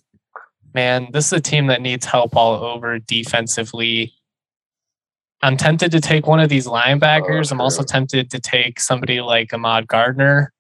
man, 0.73 1.09
this 1.11 1.25
is 1.27 1.33
a 1.33 1.41
team 1.41 1.67
that 1.67 1.81
needs 1.81 2.05
help 2.05 2.35
all 2.35 2.53
over 2.63 2.99
defensively. 2.99 4.13
I'm 5.41 5.57
tempted 5.57 5.91
to 5.91 6.01
take 6.01 6.27
one 6.27 6.39
of 6.39 6.49
these 6.49 6.67
oh, 6.67 6.71
linebackers. 6.71 7.51
I'm 7.51 7.61
also 7.61 7.83
tempted 7.83 8.29
to 8.31 8.39
take 8.39 8.79
somebody 8.79 9.21
like 9.21 9.53
Ahmad 9.53 9.87
Gardner. 9.87 10.51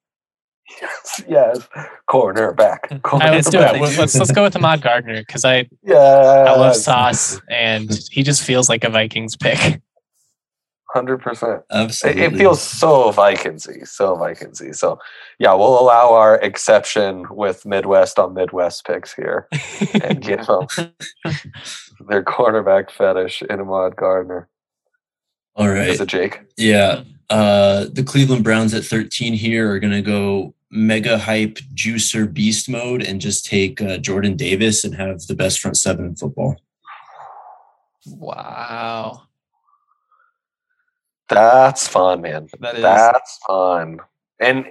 Yes, 0.81 1.23
yes. 1.27 1.67
Cornerback. 2.09 3.01
All 3.11 3.19
right, 3.19 3.31
let's 3.31 3.49
do 3.49 3.59
it. 3.59 3.81
Let's 3.81 3.97
let's, 3.97 4.17
let's 4.17 4.31
go 4.31 4.43
with 4.43 4.55
Ahmad 4.55 4.81
Gardner 4.81 5.19
because 5.19 5.43
I 5.43 5.67
Yeah. 5.81 5.97
I 5.97 6.55
love 6.55 6.75
Sauce 6.75 7.41
and 7.49 7.89
he 8.11 8.23
just 8.23 8.43
feels 8.43 8.69
like 8.69 8.83
a 8.83 8.89
Vikings 8.89 9.35
pick. 9.35 9.81
Hundred 10.91 11.19
percent. 11.19 11.61
It, 11.69 11.75
Absolutely. 11.75 12.21
it 12.23 12.35
feels 12.35 12.61
so 12.61 13.11
Vikingsy, 13.11 13.87
so 13.87 14.15
Vikingsy. 14.15 14.75
So 14.75 14.99
yeah, 15.37 15.53
we'll 15.53 15.79
allow 15.79 16.13
our 16.13 16.35
exception 16.35 17.25
with 17.29 17.65
Midwest 17.65 18.17
on 18.17 18.33
Midwest 18.33 18.85
picks 18.85 19.13
here 19.13 19.47
and 20.03 20.21
give 20.21 20.45
them 20.47 20.67
their 22.07 22.23
cornerback 22.23 22.89
fetish 22.89 23.43
in 23.43 23.59
Ahmad 23.59 23.95
Gardner. 23.97 24.49
All 25.59 25.67
right. 25.67 25.89
Is 25.89 25.99
it 25.99 26.07
Jake? 26.07 26.39
Yeah. 26.55 27.03
Uh, 27.29 27.85
the 27.91 28.01
Cleveland 28.01 28.45
Browns 28.45 28.73
at 28.73 28.85
13 28.85 29.33
here 29.33 29.69
are 29.69 29.79
going 29.79 29.91
to 29.93 30.01
go 30.01 30.55
mega 30.71 31.17
hype 31.17 31.57
juicer 31.75 32.31
beast 32.31 32.69
mode 32.69 33.03
and 33.03 33.19
just 33.19 33.45
take 33.45 33.81
uh, 33.81 33.97
Jordan 33.97 34.37
Davis 34.37 34.85
and 34.85 34.95
have 34.95 35.21
the 35.27 35.35
best 35.35 35.59
front 35.59 35.75
seven 35.75 36.05
in 36.05 36.15
football. 36.15 36.55
Wow, 38.07 39.23
That's 41.27 41.87
fun, 41.87 42.21
man. 42.21 42.47
that 42.61 42.75
is. 42.75 42.81
That's 42.81 43.39
fun. 43.45 43.99
And 44.39 44.65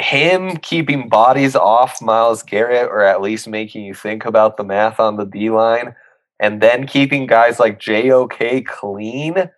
him 0.00 0.56
keeping 0.56 1.10
bodies 1.10 1.54
off 1.54 2.00
Myles 2.00 2.42
Garrett, 2.42 2.88
or 2.88 3.02
at 3.02 3.20
least 3.20 3.46
making 3.46 3.84
you 3.84 3.94
think 3.94 4.24
about 4.24 4.56
the 4.56 4.64
math 4.64 4.98
on 4.98 5.16
the 5.16 5.26
D 5.26 5.50
line, 5.50 5.94
and 6.40 6.62
then 6.62 6.86
keeping 6.86 7.26
guys 7.26 7.60
like 7.60 7.78
JOK 7.78 8.64
clean 8.66 9.50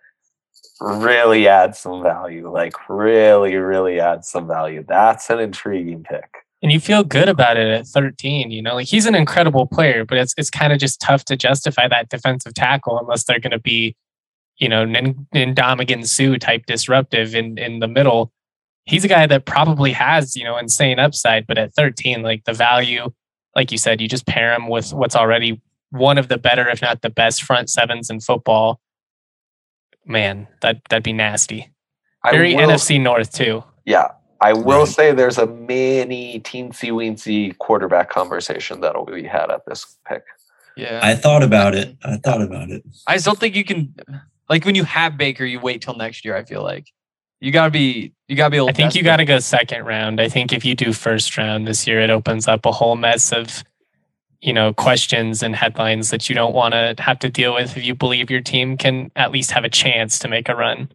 really 0.83 1.47
adds 1.47 1.79
some 1.79 2.03
value. 2.03 2.51
Like, 2.51 2.73
really, 2.89 3.55
really 3.55 3.99
adds 3.99 4.27
some 4.29 4.47
value. 4.47 4.83
That's 4.87 5.29
an 5.29 5.39
intriguing 5.39 6.03
pick. 6.03 6.29
and 6.61 6.71
you 6.71 6.79
feel 6.79 7.03
good 7.03 7.27
about 7.29 7.57
it 7.57 7.67
at 7.67 7.87
13. 7.87 8.51
You 8.51 8.61
know, 8.61 8.75
like 8.75 8.87
he's 8.87 9.05
an 9.05 9.15
incredible 9.15 9.67
player, 9.67 10.05
but 10.05 10.17
it's 10.17 10.33
it's 10.37 10.49
kind 10.49 10.71
of 10.73 10.79
just 10.79 11.01
tough 11.01 11.25
to 11.25 11.35
justify 11.35 11.87
that 11.89 12.09
defensive 12.09 12.53
tackle 12.53 12.97
unless 12.99 13.23
they're 13.25 13.39
going 13.39 13.51
to 13.51 13.59
be, 13.59 13.95
you 14.57 14.69
know, 14.69 14.85
Ndamukong 14.85 16.07
Suh 16.07 16.37
type 16.37 16.65
disruptive 16.65 17.35
in 17.35 17.57
in 17.57 17.79
the 17.79 17.87
middle. 17.87 18.31
He's 18.85 19.05
a 19.05 19.07
guy 19.09 19.25
that 19.27 19.45
probably 19.45 19.91
has 19.93 20.35
you 20.35 20.43
know 20.43 20.57
insane 20.57 20.99
upside, 20.99 21.47
but 21.47 21.57
at 21.57 21.73
13, 21.73 22.21
like 22.21 22.43
the 22.45 22.53
value, 22.53 23.11
like 23.55 23.71
you 23.71 23.77
said, 23.77 24.01
you 24.01 24.07
just 24.07 24.25
pair 24.27 24.53
him 24.53 24.67
with 24.69 24.93
what's 24.93 25.15
already 25.15 25.61
one 25.91 26.17
of 26.17 26.27
the 26.27 26.37
better, 26.37 26.67
if 26.69 26.81
not 26.81 27.01
the 27.01 27.09
best, 27.09 27.43
front 27.43 27.69
sevens 27.69 28.09
in 28.09 28.19
football. 28.19 28.79
Man, 30.05 30.47
that 30.61 30.81
that'd 30.89 31.03
be 31.03 31.13
nasty. 31.13 31.69
Very 32.29 32.55
will- 32.55 32.69
NFC 32.69 32.99
North 33.01 33.31
too. 33.33 33.63
Yeah. 33.85 34.09
I 34.41 34.51
will 34.53 34.79
Right. 34.79 34.87
say 34.89 35.11
there's 35.13 35.37
a 35.37 35.45
mini 35.47 36.39
teensy 36.41 36.91
weensy 36.91 37.57
quarterback 37.59 38.09
conversation 38.09 38.81
that'll 38.81 39.05
be 39.05 39.23
had 39.23 39.49
at 39.49 39.61
this 39.65 39.97
pick. 40.07 40.23
yeah, 40.75 40.99
I 41.01 41.15
thought 41.15 41.43
about 41.43 41.75
it. 41.75 41.95
I 42.03 42.17
thought 42.17 42.41
about 42.41 42.69
it. 42.69 42.83
I 43.07 43.17
still 43.17 43.35
think 43.35 43.55
you 43.55 43.63
can. 43.63 43.93
Like 44.49 44.65
when 44.65 44.75
you 44.75 44.83
have 44.83 45.17
Baker, 45.17 45.45
you 45.45 45.59
wait 45.61 45.81
till 45.81 45.95
next 45.95 46.25
year. 46.25 46.35
I 46.35 46.43
feel 46.43 46.61
like 46.61 46.87
you 47.39 47.51
gotta 47.51 47.71
be 47.71 48.11
you 48.27 48.35
gotta 48.35 48.49
be. 48.49 48.57
Able 48.57 48.69
I 48.69 48.73
think 48.73 48.95
you 48.95 49.03
got 49.03 49.17
to 49.17 49.25
go 49.25 49.39
second 49.39 49.85
round. 49.85 50.19
I 50.19 50.27
think 50.27 50.51
if 50.51 50.65
you 50.65 50.75
do 50.75 50.91
first 50.91 51.37
round 51.37 51.65
this 51.67 51.87
year, 51.87 52.01
it 52.01 52.09
opens 52.09 52.47
up 52.47 52.65
a 52.65 52.71
whole 52.71 52.95
mess 52.97 53.31
of 53.31 53.63
you 54.43 54.51
know 54.51 54.73
questions 54.73 55.41
and 55.41 55.55
headlines 55.55 56.09
that 56.09 56.27
you 56.27 56.35
don't 56.35 56.53
want 56.53 56.73
to 56.73 56.93
have 56.99 57.17
to 57.19 57.29
deal 57.29 57.53
with 57.53 57.77
if 57.77 57.85
you 57.85 57.95
believe 57.95 58.29
your 58.29 58.41
team 58.41 58.77
can 58.77 59.09
at 59.15 59.31
least 59.31 59.51
have 59.51 59.63
a 59.63 59.69
chance 59.69 60.19
to 60.19 60.27
make 60.27 60.49
a 60.49 60.55
run. 60.55 60.89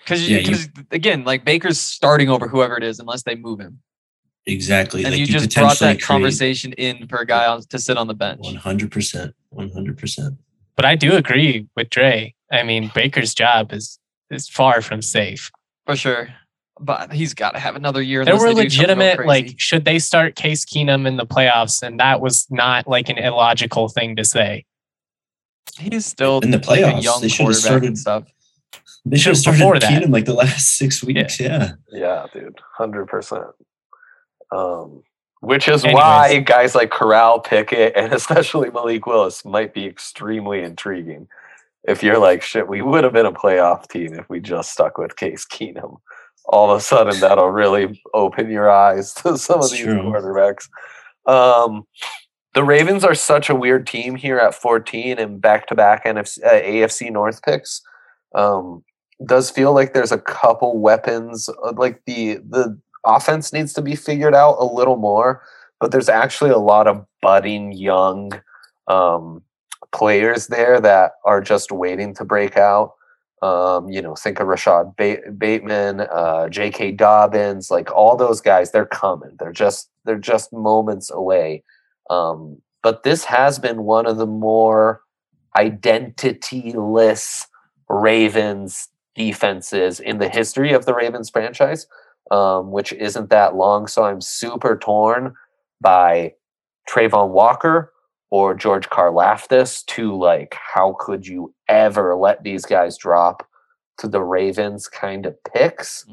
because 0.00 0.28
Yeah, 0.28 0.56
again, 0.90 1.24
like 1.24 1.44
Baker's 1.44 1.80
starting 1.80 2.28
over 2.28 2.48
whoever 2.48 2.76
it 2.76 2.82
is, 2.82 2.98
unless 2.98 3.22
they 3.22 3.36
move 3.36 3.60
him. 3.60 3.78
Exactly. 4.46 5.04
And 5.04 5.12
like 5.12 5.20
you 5.20 5.26
just 5.26 5.54
brought 5.54 5.78
that 5.78 6.00
conversation 6.00 6.72
in 6.72 7.06
for 7.06 7.18
a 7.18 7.26
guy 7.26 7.46
on, 7.46 7.62
to 7.62 7.78
sit 7.78 7.96
on 7.96 8.08
the 8.08 8.14
bench. 8.14 8.40
One 8.40 8.56
hundred 8.56 8.90
percent. 8.90 9.34
One 9.50 9.70
hundred 9.70 9.96
percent. 9.96 10.34
But 10.74 10.84
I 10.84 10.96
do 10.96 11.14
agree 11.14 11.68
with 11.76 11.90
Dre. 11.90 12.34
I 12.50 12.62
mean, 12.64 12.90
Baker's 12.94 13.32
job 13.32 13.72
is 13.72 13.98
is 14.30 14.48
far 14.48 14.82
from 14.82 15.02
safe. 15.02 15.50
For 15.86 15.94
sure. 15.96 16.28
But 16.80 17.12
he's 17.12 17.34
got 17.34 17.52
to 17.52 17.58
have 17.58 17.76
another 17.76 18.00
year. 18.02 18.24
There 18.24 18.36
were 18.36 18.54
they 18.54 18.64
do 18.64 18.70
something 18.70 18.98
real 18.98 19.06
legitimate 19.08 19.26
like, 19.26 19.54
should 19.58 19.84
they 19.84 19.98
start 19.98 20.36
Case 20.36 20.64
Keenum 20.64 21.06
in 21.06 21.16
the 21.16 21.26
playoffs? 21.26 21.82
And 21.82 21.98
that 22.00 22.20
was 22.20 22.46
not 22.50 22.86
like 22.86 23.08
an 23.08 23.18
illogical 23.18 23.88
thing 23.88 24.16
to 24.16 24.24
say. 24.24 24.64
he's 25.78 26.06
still 26.06 26.40
In 26.40 26.50
the 26.50 26.58
like 26.58 26.80
a 26.80 26.84
playoffs, 26.84 27.02
young 27.02 27.20
they 27.20 27.28
should 27.28 27.46
have 27.46 27.56
started- 27.56 27.86
and 27.88 27.98
stuff. 27.98 28.24
They 29.04 29.16
should 29.16 29.30
have 29.30 29.38
started 29.38 29.58
Before 29.58 29.78
that. 29.78 29.90
Keenum 30.02 30.10
like 30.12 30.24
the 30.26 30.34
last 30.34 30.76
six 30.76 31.02
weeks. 31.02 31.40
Yeah. 31.40 31.72
Yeah, 31.90 32.26
dude, 32.32 32.58
hundred 32.76 33.06
percent. 33.06 33.46
Um, 34.52 35.02
which 35.40 35.68
is 35.68 35.84
Anyways. 35.84 36.02
why 36.02 36.38
guys 36.40 36.74
like 36.74 36.90
Corral, 36.90 37.40
Pickett, 37.40 37.92
and 37.96 38.12
especially 38.20 38.70
Malik 38.70 39.06
Willis 39.06 39.44
might 39.44 39.72
be 39.72 39.86
extremely 39.86 40.62
intriguing. 40.62 41.28
If 41.86 42.02
you're 42.02 42.18
like, 42.18 42.42
shit, 42.42 42.68
we 42.68 42.82
would 42.82 43.04
have 43.04 43.12
been 43.12 43.24
a 43.24 43.32
playoff 43.32 43.88
team 43.88 44.14
if 44.14 44.28
we 44.28 44.40
just 44.40 44.72
stuck 44.72 44.98
with 44.98 45.16
Case 45.16 45.46
Keenum. 45.46 45.98
All 46.48 46.70
of 46.70 46.78
a 46.78 46.80
sudden, 46.80 47.20
that'll 47.20 47.50
really 47.50 48.02
open 48.14 48.50
your 48.50 48.70
eyes 48.70 49.12
to 49.22 49.36
some 49.36 49.60
of 49.60 49.70
these 49.70 49.80
true. 49.80 50.02
quarterbacks. 50.02 50.68
Um, 51.26 51.84
the 52.54 52.64
Ravens 52.64 53.04
are 53.04 53.14
such 53.14 53.50
a 53.50 53.54
weird 53.54 53.86
team 53.86 54.14
here 54.14 54.38
at 54.38 54.54
14 54.54 55.18
and 55.18 55.40
back-to-back 55.40 56.04
NFC, 56.04 56.42
uh, 56.44 56.52
AFC 56.52 57.12
North 57.12 57.42
picks. 57.42 57.82
Um, 58.34 58.82
does 59.24 59.50
feel 59.50 59.74
like 59.74 59.92
there's 59.92 60.12
a 60.12 60.18
couple 60.18 60.78
weapons 60.78 61.48
uh, 61.48 61.72
like 61.76 62.02
the 62.06 62.36
the 62.48 62.78
offense 63.04 63.52
needs 63.52 63.72
to 63.72 63.82
be 63.82 63.96
figured 63.96 64.34
out 64.34 64.56
a 64.58 64.64
little 64.64 64.96
more 64.96 65.42
but 65.80 65.90
there's 65.90 66.08
actually 66.08 66.50
a 66.50 66.58
lot 66.58 66.86
of 66.86 67.04
budding 67.22 67.72
young 67.72 68.32
um, 68.88 69.42
players 69.92 70.48
there 70.48 70.80
that 70.80 71.12
are 71.24 71.40
just 71.40 71.72
waiting 71.72 72.14
to 72.14 72.24
break 72.24 72.56
out 72.56 72.94
um, 73.42 73.88
you 73.88 74.02
know 74.02 74.14
think 74.14 74.40
of 74.40 74.46
Rashod 74.46 74.96
ba- 74.96 75.30
Bateman 75.36 76.00
uh, 76.00 76.48
J.K. 76.48 76.92
Dobbins 76.92 77.70
like 77.70 77.90
all 77.92 78.16
those 78.16 78.40
guys 78.40 78.72
they're 78.72 78.86
coming 78.86 79.36
they're 79.38 79.52
just 79.52 79.90
they're 80.04 80.18
just 80.18 80.52
moments 80.52 81.10
away 81.10 81.62
um, 82.10 82.60
but 82.82 83.02
this 83.02 83.24
has 83.24 83.58
been 83.58 83.82
one 83.84 84.06
of 84.06 84.16
the 84.16 84.26
more 84.26 85.02
identityless 85.56 87.46
Ravens 87.88 88.88
defenses 89.14 90.00
in 90.00 90.18
the 90.18 90.28
history 90.28 90.72
of 90.72 90.86
the 90.86 90.94
Ravens 90.94 91.30
franchise, 91.30 91.86
um, 92.30 92.70
which 92.70 92.92
isn't 92.92 93.30
that 93.30 93.56
long. 93.56 93.86
So 93.86 94.04
I'm 94.04 94.20
super 94.20 94.78
torn 94.78 95.34
by 95.80 96.34
Travon 96.88 97.30
Walker 97.30 97.92
or 98.30 98.54
George 98.54 98.88
Karlaftis 98.90 99.84
to 99.86 100.16
like, 100.16 100.54
how 100.74 100.96
could 100.98 101.26
you 101.26 101.54
ever 101.68 102.14
let 102.14 102.42
these 102.42 102.64
guys 102.64 102.96
drop 102.98 103.46
to 103.98 104.08
the 104.08 104.22
Ravens 104.22 104.86
kind 104.88 105.26
of 105.26 105.36
picks? 105.54 106.06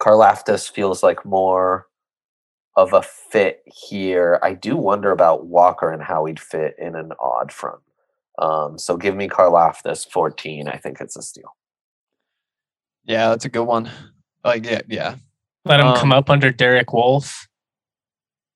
Karlaftis 0.00 0.70
feels 0.70 1.02
like 1.02 1.24
more 1.24 1.86
of 2.76 2.92
a 2.92 3.02
fit 3.02 3.62
here. 3.66 4.38
I 4.42 4.54
do 4.54 4.76
wonder 4.76 5.10
about 5.10 5.46
Walker 5.46 5.90
and 5.92 6.02
how 6.02 6.24
he'd 6.24 6.40
fit 6.40 6.74
in 6.78 6.96
an 6.96 7.12
odd 7.20 7.52
front. 7.52 7.80
Um, 8.38 8.78
so 8.78 8.96
give 8.96 9.14
me 9.14 9.28
Karlaftis 9.28 10.08
14. 10.10 10.68
I 10.68 10.76
think 10.78 11.00
it's 11.00 11.16
a 11.16 11.22
steal. 11.22 11.54
Yeah, 13.04 13.28
that's 13.28 13.44
a 13.44 13.48
good 13.50 13.64
one. 13.64 13.90
Like, 14.44 14.64
yeah, 14.64 14.80
yeah. 14.88 15.16
Let 15.64 15.80
him 15.80 15.86
Um, 15.88 15.96
come 15.96 16.12
up 16.12 16.30
under 16.30 16.50
Derek 16.50 16.92
Wolfe. 16.92 17.46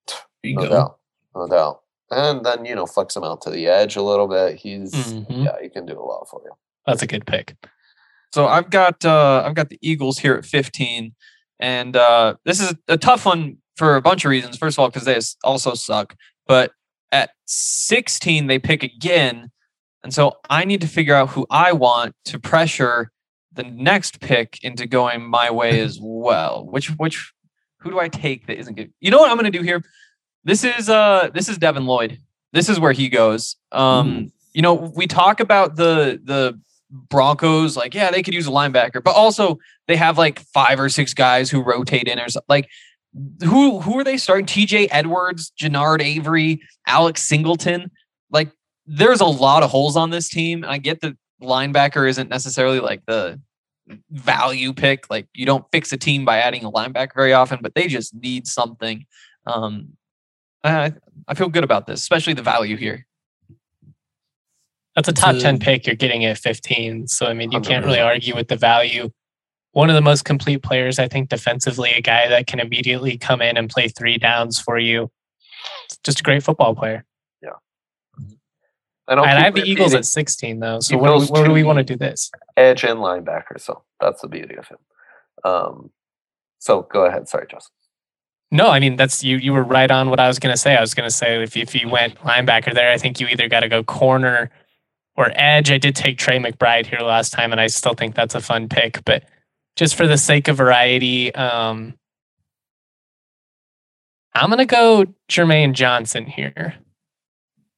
There 0.08 0.16
you 0.50 0.56
No 0.56 0.62
go. 0.62 0.68
doubt. 0.70 0.98
No 1.34 1.46
doubt. 1.48 1.80
And 2.10 2.44
then, 2.46 2.64
you 2.64 2.74
know, 2.74 2.86
flex 2.86 3.16
him 3.16 3.24
out 3.24 3.40
to 3.42 3.50
the 3.50 3.66
edge 3.66 3.96
a 3.96 4.02
little 4.02 4.28
bit. 4.28 4.56
He's, 4.56 4.92
Mhm. 4.94 5.44
yeah, 5.44 5.56
he 5.60 5.68
can 5.68 5.86
do 5.86 5.98
a 5.98 6.02
lot 6.02 6.28
for 6.30 6.40
you. 6.44 6.52
That's 6.86 7.02
a 7.02 7.06
good 7.06 7.26
pick. 7.26 7.56
So 8.32 8.46
I've 8.46 8.70
got 8.70 9.04
uh 9.04 9.42
I've 9.44 9.54
got 9.54 9.70
the 9.70 9.78
Eagles 9.82 10.18
here 10.18 10.34
at 10.34 10.44
15. 10.44 11.14
And 11.58 11.96
uh 11.96 12.34
this 12.44 12.60
is 12.60 12.74
a 12.86 12.96
tough 12.98 13.24
one 13.26 13.58
for 13.76 13.96
a 13.96 14.02
bunch 14.02 14.24
of 14.24 14.30
reasons. 14.30 14.56
First 14.56 14.76
of 14.76 14.80
all, 14.82 14.88
because 14.88 15.04
they 15.04 15.18
also 15.42 15.74
suck. 15.74 16.14
But 16.46 16.72
at 17.12 17.30
16, 17.46 18.46
they 18.46 18.58
pick 18.58 18.82
again. 18.82 19.50
And 20.04 20.12
so 20.14 20.36
I 20.48 20.64
need 20.64 20.80
to 20.82 20.86
figure 20.88 21.14
out 21.14 21.30
who 21.30 21.46
I 21.50 21.72
want 21.72 22.14
to 22.26 22.38
pressure 22.38 23.10
the 23.52 23.64
next 23.64 24.20
pick 24.20 24.62
into 24.62 24.86
going 24.86 25.26
my 25.28 25.50
way 25.50 25.80
as 25.86 25.98
well. 26.00 26.66
Which 26.70 26.88
which 26.96 27.32
who 27.80 27.90
do 27.90 27.98
I 27.98 28.08
take 28.08 28.46
that 28.46 28.58
isn't 28.58 28.74
good? 28.74 28.92
You 29.00 29.10
know 29.10 29.18
what 29.18 29.30
I'm 29.30 29.36
gonna 29.36 29.50
do 29.50 29.62
here? 29.62 29.82
This 30.46 30.62
is 30.62 30.88
uh 30.88 31.30
this 31.34 31.48
is 31.48 31.58
Devin 31.58 31.86
Lloyd. 31.86 32.20
This 32.52 32.68
is 32.68 32.78
where 32.78 32.92
he 32.92 33.08
goes. 33.08 33.56
Um, 33.72 34.32
you 34.52 34.62
know, 34.62 34.74
we 34.74 35.08
talk 35.08 35.40
about 35.40 35.74
the 35.74 36.20
the 36.22 36.58
Broncos, 36.88 37.76
like, 37.76 37.94
yeah, 37.94 38.12
they 38.12 38.22
could 38.22 38.32
use 38.32 38.46
a 38.46 38.50
linebacker, 38.50 39.02
but 39.02 39.16
also 39.16 39.58
they 39.88 39.96
have 39.96 40.18
like 40.18 40.38
five 40.38 40.78
or 40.78 40.88
six 40.88 41.14
guys 41.14 41.50
who 41.50 41.64
rotate 41.64 42.06
in 42.06 42.20
or 42.20 42.28
something. 42.28 42.46
Like, 42.48 42.68
who 43.42 43.80
who 43.80 43.98
are 43.98 44.04
they 44.04 44.16
starting? 44.16 44.46
TJ 44.46 44.86
Edwards, 44.92 45.52
Genard 45.60 46.00
Avery, 46.00 46.62
Alex 46.86 47.22
Singleton. 47.22 47.90
Like, 48.30 48.50
there's 48.86 49.20
a 49.20 49.26
lot 49.26 49.64
of 49.64 49.70
holes 49.70 49.96
on 49.96 50.10
this 50.10 50.28
team. 50.28 50.64
I 50.66 50.78
get 50.78 51.00
that 51.00 51.16
linebacker 51.42 52.08
isn't 52.08 52.30
necessarily 52.30 52.78
like 52.78 53.04
the 53.06 53.40
value 54.12 54.72
pick. 54.72 55.10
Like, 55.10 55.26
you 55.34 55.44
don't 55.44 55.64
fix 55.72 55.92
a 55.92 55.96
team 55.96 56.24
by 56.24 56.38
adding 56.38 56.64
a 56.64 56.70
linebacker 56.70 57.16
very 57.16 57.32
often, 57.32 57.58
but 57.60 57.74
they 57.74 57.88
just 57.88 58.14
need 58.14 58.46
something. 58.46 59.06
Um, 59.44 59.96
I 60.64 60.92
I 61.28 61.34
feel 61.34 61.48
good 61.48 61.64
about 61.64 61.86
this, 61.86 62.00
especially 62.00 62.34
the 62.34 62.42
value 62.42 62.76
here. 62.76 63.06
That's 64.94 65.08
a 65.08 65.12
top 65.12 65.34
a- 65.34 65.40
10 65.40 65.58
pick. 65.58 65.86
You're 65.86 65.96
getting 65.96 66.22
it 66.22 66.30
at 66.30 66.38
15. 66.38 67.06
So, 67.08 67.26
I 67.26 67.34
mean, 67.34 67.52
you 67.52 67.60
can't 67.60 67.84
really 67.84 68.00
argue 68.00 68.34
with 68.34 68.48
the 68.48 68.56
value. 68.56 69.10
One 69.72 69.90
of 69.90 69.94
the 69.94 70.00
most 70.00 70.24
complete 70.24 70.62
players, 70.62 70.98
I 70.98 71.06
think, 71.06 71.28
defensively, 71.28 71.90
a 71.90 72.00
guy 72.00 72.28
that 72.28 72.46
can 72.46 72.60
immediately 72.60 73.18
come 73.18 73.42
in 73.42 73.58
and 73.58 73.68
play 73.68 73.88
three 73.88 74.16
downs 74.16 74.58
for 74.58 74.78
you. 74.78 75.10
Just 76.02 76.20
a 76.20 76.22
great 76.22 76.42
football 76.42 76.74
player. 76.74 77.04
And, 79.08 79.20
I'll 79.20 79.26
And 79.26 79.38
I 79.38 79.42
have 79.42 79.54
the 79.54 79.62
Eagles 79.62 79.94
at 79.94 80.04
16, 80.04 80.58
though. 80.58 80.80
So, 80.80 80.96
where, 80.98 81.12
do 81.12 81.18
we- 81.20 81.26
where 81.26 81.44
do 81.44 81.52
we 81.52 81.62
want 81.62 81.76
to 81.78 81.84
do 81.84 81.94
this? 81.96 82.30
edge 82.56 82.82
and 82.82 82.98
linebacker. 82.98 83.60
So 83.60 83.84
that's 84.00 84.22
the 84.22 84.28
beauty 84.28 84.56
of 84.56 84.66
him. 84.66 84.78
Um, 85.44 85.90
so 86.58 86.82
go 86.82 87.04
ahead. 87.04 87.28
Sorry, 87.28 87.46
Justin. 87.48 87.72
No, 88.50 88.68
I 88.68 88.78
mean 88.78 88.96
that's 88.96 89.24
you. 89.24 89.36
You 89.36 89.52
were 89.52 89.64
right 89.64 89.90
on 89.90 90.08
what 90.08 90.20
I 90.20 90.28
was 90.28 90.38
going 90.38 90.52
to 90.52 90.60
say. 90.60 90.76
I 90.76 90.80
was 90.80 90.94
going 90.94 91.08
to 91.08 91.14
say 91.14 91.42
if 91.42 91.56
if 91.56 91.74
you 91.74 91.88
went 91.88 92.16
linebacker 92.20 92.72
there, 92.74 92.92
I 92.92 92.98
think 92.98 93.20
you 93.20 93.26
either 93.26 93.48
got 93.48 93.60
to 93.60 93.68
go 93.68 93.82
corner 93.82 94.50
or 95.16 95.32
edge. 95.34 95.70
I 95.70 95.78
did 95.78 95.96
take 95.96 96.18
Trey 96.18 96.38
McBride 96.38 96.86
here 96.86 97.00
last 97.00 97.32
time, 97.32 97.52
and 97.52 97.60
I 97.60 97.66
still 97.66 97.94
think 97.94 98.14
that's 98.14 98.34
a 98.34 98.40
fun 98.40 98.68
pick. 98.68 99.04
But 99.04 99.24
just 99.74 99.96
for 99.96 100.06
the 100.06 100.16
sake 100.16 100.46
of 100.46 100.56
variety, 100.56 101.34
um, 101.34 101.94
I'm 104.34 104.50
going 104.50 104.58
to 104.58 104.66
go 104.66 105.06
Jermaine 105.28 105.72
Johnson 105.72 106.26
here. 106.26 106.74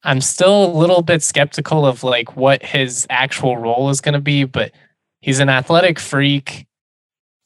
I'm 0.02 0.20
still 0.20 0.66
a 0.66 0.76
little 0.76 1.02
bit 1.02 1.22
skeptical 1.22 1.87
of 1.87 2.04
like 2.04 2.37
what 2.37 2.62
his 2.62 3.07
actual 3.11 3.57
role 3.57 3.88
is 3.90 4.00
going 4.00 4.14
to 4.14 4.20
be, 4.20 4.44
but 4.44 4.72
he's 5.20 5.40
an 5.40 5.48
athletic 5.48 5.98
freak, 5.98 6.66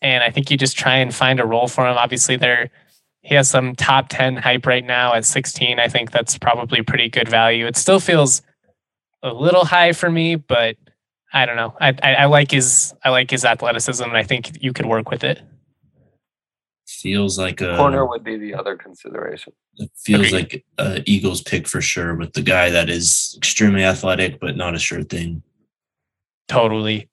and 0.01 0.25
I 0.25 0.31
think 0.31 0.51
you 0.51 0.57
just 0.57 0.77
try 0.77 0.97
and 0.97 1.15
find 1.15 1.39
a 1.41 1.47
role 1.47 1.69
for 1.69 1.87
him. 1.87 1.97
Obviously, 1.97 2.37
there 2.37 2.71
he 3.23 3.35
has 3.37 3.49
some 3.49 3.75
top 3.75 4.09
10 4.09 4.37
hype 4.37 4.67
right 4.67 4.85
now 4.85 5.15
at 5.15 5.25
16. 5.25 5.79
I 5.79 5.89
think 5.89 6.11
that's 6.11 6.37
probably 6.37 6.83
pretty 6.83 7.09
good 7.09 7.29
value. 7.29 7.67
It 7.67 7.77
still 7.77 8.01
feels 8.01 8.43
a 9.23 9.33
little 9.33 9.65
high 9.65 9.93
for 9.93 10.11
me, 10.11 10.35
but 10.35 10.77
I 11.33 11.47
don't 11.47 11.57
know. 11.57 11.75
I, 11.81 11.95
I, 12.03 12.15
I 12.15 12.25
like 12.27 12.51
his 12.51 12.93
I 13.05 13.11
like 13.11 13.31
his 13.31 13.45
athleticism, 13.45 14.05
and 14.05 14.17
I 14.17 14.23
think 14.23 14.63
you 14.63 14.73
could 14.73 14.87
work 14.87 15.11
with 15.11 15.25
it. 15.25 15.41
Feels 16.87 17.39
like 17.39 17.61
a 17.61 17.77
Corner 17.77 18.07
would 18.07 18.23
be 18.23 18.37
the 18.37 18.55
other 18.55 18.77
consideration. 18.77 19.53
It 19.77 19.91
feels 19.97 20.27
Agreed. 20.27 20.33
like 20.33 20.65
a 20.79 21.03
Eagles 21.07 21.43
pick 21.43 21.67
for 21.67 21.81
sure 21.81 22.15
with 22.15 22.35
the 22.35 22.43
guy 22.43 22.71
that 22.71 22.91
is 22.91 23.35
extremely 23.39 23.83
athletic 23.83 24.41
but 24.41 24.57
not 24.57 24.75
a 24.75 24.79
sure 24.79 25.03
thing. 25.03 25.43
Totally. 26.49 27.09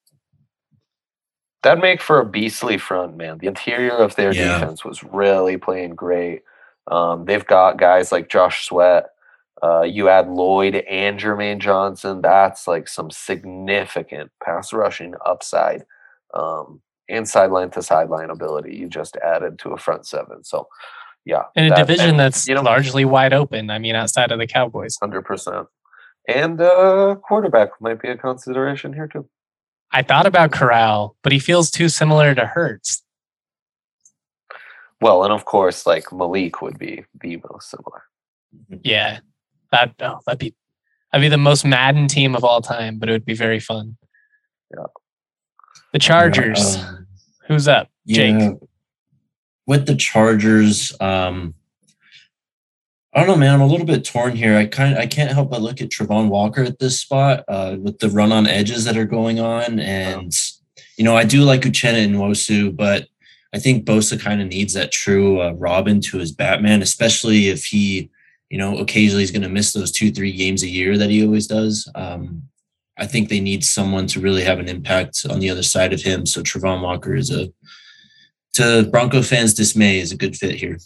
That'd 1.64 1.82
make 1.82 2.02
for 2.02 2.20
a 2.20 2.26
beastly 2.26 2.78
front, 2.78 3.18
man. 3.18 3.38
The 3.40 3.48
interior 3.48 3.98
of 3.98 4.16
their 4.16 4.34
Yeah. 4.34 4.60
defense 4.60 4.86
was 4.86 5.04
really 5.04 5.58
playing 5.58 5.96
great. 5.96 6.44
Um, 6.88 7.26
they've 7.26 7.46
got 7.46 7.78
guys 7.78 8.12
like 8.12 8.30
Josh 8.30 8.66
Sweat, 8.66 9.08
Uh, 9.62 9.82
you 9.82 10.08
add 10.08 10.30
Lloyd 10.30 10.76
and 10.76 11.20
Jermaine 11.20 11.60
Johnson, 11.60 12.22
that's 12.22 12.66
like 12.66 12.88
some 12.88 13.12
significant 13.12 14.32
pass 14.42 14.72
rushing 14.72 15.16
upside 15.26 15.84
um, 16.34 16.82
and 17.10 17.28
sideline 17.28 17.70
to 17.72 17.82
sideline 17.82 18.30
ability 18.30 18.78
you 18.78 18.88
just 18.88 19.18
added 19.18 19.60
to 19.60 19.72
a 19.72 19.78
front 19.78 20.06
seven. 20.08 20.46
So, 20.46 20.70
yeah. 21.26 21.44
In 21.58 21.66
a 21.66 21.70
that- 21.70 21.78
division 21.80 22.12
and, 22.12 22.20
that's 22.22 22.48
you 22.48 22.56
know, 22.56 22.62
largely 22.62 23.04
wide 23.04 23.34
open. 23.34 23.70
I 23.70 23.80
mean, 23.80 23.96
outside 23.96 24.32
of 24.32 24.40
the 24.40 24.48
Cowboys. 24.48 24.96
100%. 25.04 25.68
And 26.30 26.62
uh, 26.62 27.16
quarterback 27.28 27.70
might 27.82 28.02
be 28.02 28.08
a 28.10 28.16
consideration 28.18 28.94
here, 28.94 29.08
too. 29.08 29.28
I 29.92 30.04
thought 30.04 30.28
about 30.28 30.52
Corral, 30.52 31.16
but 31.24 31.32
he 31.32 31.40
feels 31.40 31.72
too 31.72 31.90
similar 31.90 32.36
to 32.36 32.46
Hurts. 32.46 33.04
Well, 35.02 35.24
and 35.24 35.34
of 35.34 35.46
course, 35.46 35.86
like 35.86 36.12
Malik 36.12 36.62
would 36.62 36.78
be 36.78 37.06
the 37.22 37.42
most 37.50 37.72
similar. 37.72 38.04
Yeah. 38.84 39.20
That 39.72 39.94
oh, 40.02 40.20
that'd 40.26 40.40
be 40.40 40.56
that'd 41.12 41.24
be 41.24 41.30
the 41.30 41.38
most 41.38 41.66
Madden 41.66 42.08
team 42.08 42.36
of 42.36 42.44
all 42.44 42.62
time, 42.62 42.98
but 43.00 43.10
it 43.10 43.12
would 43.14 43.26
be 43.26 43.36
very 43.36 43.60
fun. 43.60 43.98
Yeah. 44.76 44.86
The 45.94 46.00
Chargers. 46.00 46.78
Um, 46.78 47.08
Who's 47.48 47.68
up? 47.68 47.90
Jake. 48.08 48.36
yeah, 48.40 48.52
with 49.66 49.86
the 49.86 49.96
Chargers, 49.96 50.92
um, 51.00 51.54
I 53.14 53.20
don't 53.20 53.28
know, 53.28 53.38
man. 53.38 53.56
I'm 53.56 53.62
a 53.62 53.66
little 53.66 53.88
bit 53.88 54.06
torn 54.06 54.36
here. 54.36 54.56
I 54.56 54.66
kind 54.66 54.98
I 54.98 55.08
can't 55.08 55.32
help 55.32 55.50
but 55.50 55.62
look 55.62 55.82
at 55.82 55.90
Travon 55.90 56.30
Walker 56.30 56.64
at 56.64 56.78
this 56.78 57.00
spot 57.00 57.44
uh, 57.48 57.78
with 57.80 57.98
the 58.00 58.10
run 58.10 58.32
on 58.32 58.46
edges 58.46 58.86
that 58.86 58.98
are 58.98 59.06
going 59.06 59.40
on, 59.40 59.80
and 59.80 60.32
you 60.96 61.04
know 61.04 61.18
I 61.18 61.24
do 61.24 61.42
like 61.42 61.62
Uchenna 61.62 62.08
Nwosu, 62.08 62.76
but 62.76 63.08
I 63.54 63.60
think 63.60 63.86
Bosa 63.86 64.20
kind 64.20 64.42
of 64.42 64.48
needs 64.48 64.74
that 64.74 64.92
true 64.92 65.42
uh, 65.42 65.54
Robin 65.54 66.02
to 66.02 66.18
his 66.20 66.32
Batman, 66.32 66.84
especially 66.84 67.48
if 67.48 67.66
he, 67.66 68.12
you 68.50 68.60
know, 68.60 68.78
occasionally 68.78 69.24
he's 69.24 69.32
going 69.32 69.42
to 69.42 69.50
miss 69.50 69.74
those 69.74 69.92
two 69.92 70.12
three 70.12 70.32
games 70.32 70.62
a 70.62 70.70
year 70.70 70.98
that 70.98 71.10
he 71.10 71.26
always 71.26 71.48
does. 71.48 71.90
Um, 71.96 72.44
I 72.98 73.08
think 73.08 73.30
they 73.30 73.40
need 73.40 73.64
someone 73.64 74.06
to 74.08 74.20
really 74.20 74.44
have 74.44 74.60
an 74.60 74.68
impact 74.68 75.26
on 75.30 75.40
the 75.40 75.50
other 75.50 75.64
side 75.64 75.94
of 75.94 76.02
him. 76.02 76.26
So 76.26 76.44
Travon 76.44 76.82
Walker 76.82 77.16
is 77.16 77.32
a 77.32 77.52
to 78.54 78.88
Bronco 78.92 79.22
fans' 79.22 79.54
dismay 79.54 80.00
is 80.00 80.12
a 80.12 80.18
good 80.18 80.36
fit 80.36 80.56
here. 80.56 80.78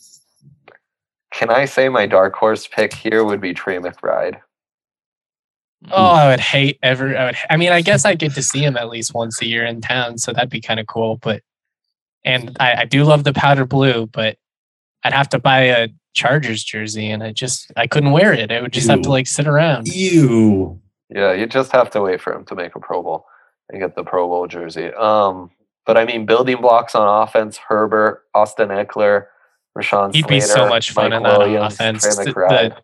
Can 1.34 1.50
I 1.50 1.66
say 1.66 1.90
my 1.90 2.06
dark 2.06 2.36
horse 2.36 2.68
pick 2.68 2.94
here 2.94 3.24
would 3.24 3.42
be 3.42 3.54
Trey 3.54 3.78
McBride? 3.80 4.40
Oh, 5.92 6.12
I 6.12 6.30
would 6.30 6.40
hate 6.40 6.80
ever. 6.84 7.18
I 7.18 7.26
would. 7.26 7.36
I 7.50 7.58
mean, 7.58 7.72
I 7.72 7.82
guess 7.82 8.06
I 8.06 8.16
get 8.16 8.34
to 8.36 8.44
see 8.44 8.64
him 8.64 8.78
at 8.78 8.90
least 8.90 9.14
once 9.14 9.42
a 9.42 9.48
year 9.48 9.66
in 9.66 9.82
town, 9.82 10.18
so 10.18 10.32
that'd 10.32 10.50
be 10.50 10.62
kind 10.62 10.80
of 10.80 10.88
cool. 10.88 11.18
But 11.18 11.42
and 12.24 12.56
I, 12.60 12.82
I 12.82 12.86
do 12.86 13.04
love 13.04 13.24
the 13.24 13.34
powder 13.34 13.66
blue, 13.66 14.06
but 14.08 14.38
I'd 15.04 15.14
have 15.14 15.30
to 15.30 15.40
buy 15.40 15.64
a 15.64 15.90
Chargers 16.14 16.64
jersey, 16.64 17.10
and 17.10 17.24
I 17.24 17.32
just 17.32 17.72
I 17.76 17.88
couldn't 17.88 18.12
wear 18.12 18.32
it. 18.32 18.52
I 18.52 18.62
would 18.62 18.72
just 18.72 18.90
have 18.90 19.02
to 19.02 19.10
like 19.10 19.28
sit 19.28 19.48
around. 19.48 19.88
Ew. 19.88 20.80
Yeah, 21.10 21.34
you 21.34 21.48
just 21.48 21.72
have 21.72 21.90
to 21.92 22.02
wait 22.02 22.22
for 22.22 22.34
him 22.34 22.46
to 22.46 22.56
make 22.56 22.76
a 22.76 22.80
Pro 22.80 23.02
Bowl 23.02 23.26
and 23.70 23.82
get 23.82 23.96
the 23.96 24.04
Pro 24.04 24.28
Bowl 24.28 24.48
jersey. 24.48 24.94
Um, 24.94 25.50
but 25.86 25.98
I 25.98 26.06
mean, 26.06 26.26
building 26.26 26.62
blocks 26.62 26.96
on 26.96 27.24
offense: 27.24 27.58
Herbert, 27.58 28.24
Austin 28.34 28.70
Ekeler, 28.70 29.26
Rashawn. 29.78 30.14
He'd 30.14 30.28
be 30.28 30.40
so 30.40 30.68
much 30.68 30.92
fun 30.92 31.10
Mike 31.10 31.18
in 31.18 31.24
that 31.24 31.40
Williams, 31.40 31.74
offense. 31.74 32.04
The- 32.04 32.24
the 32.26 32.78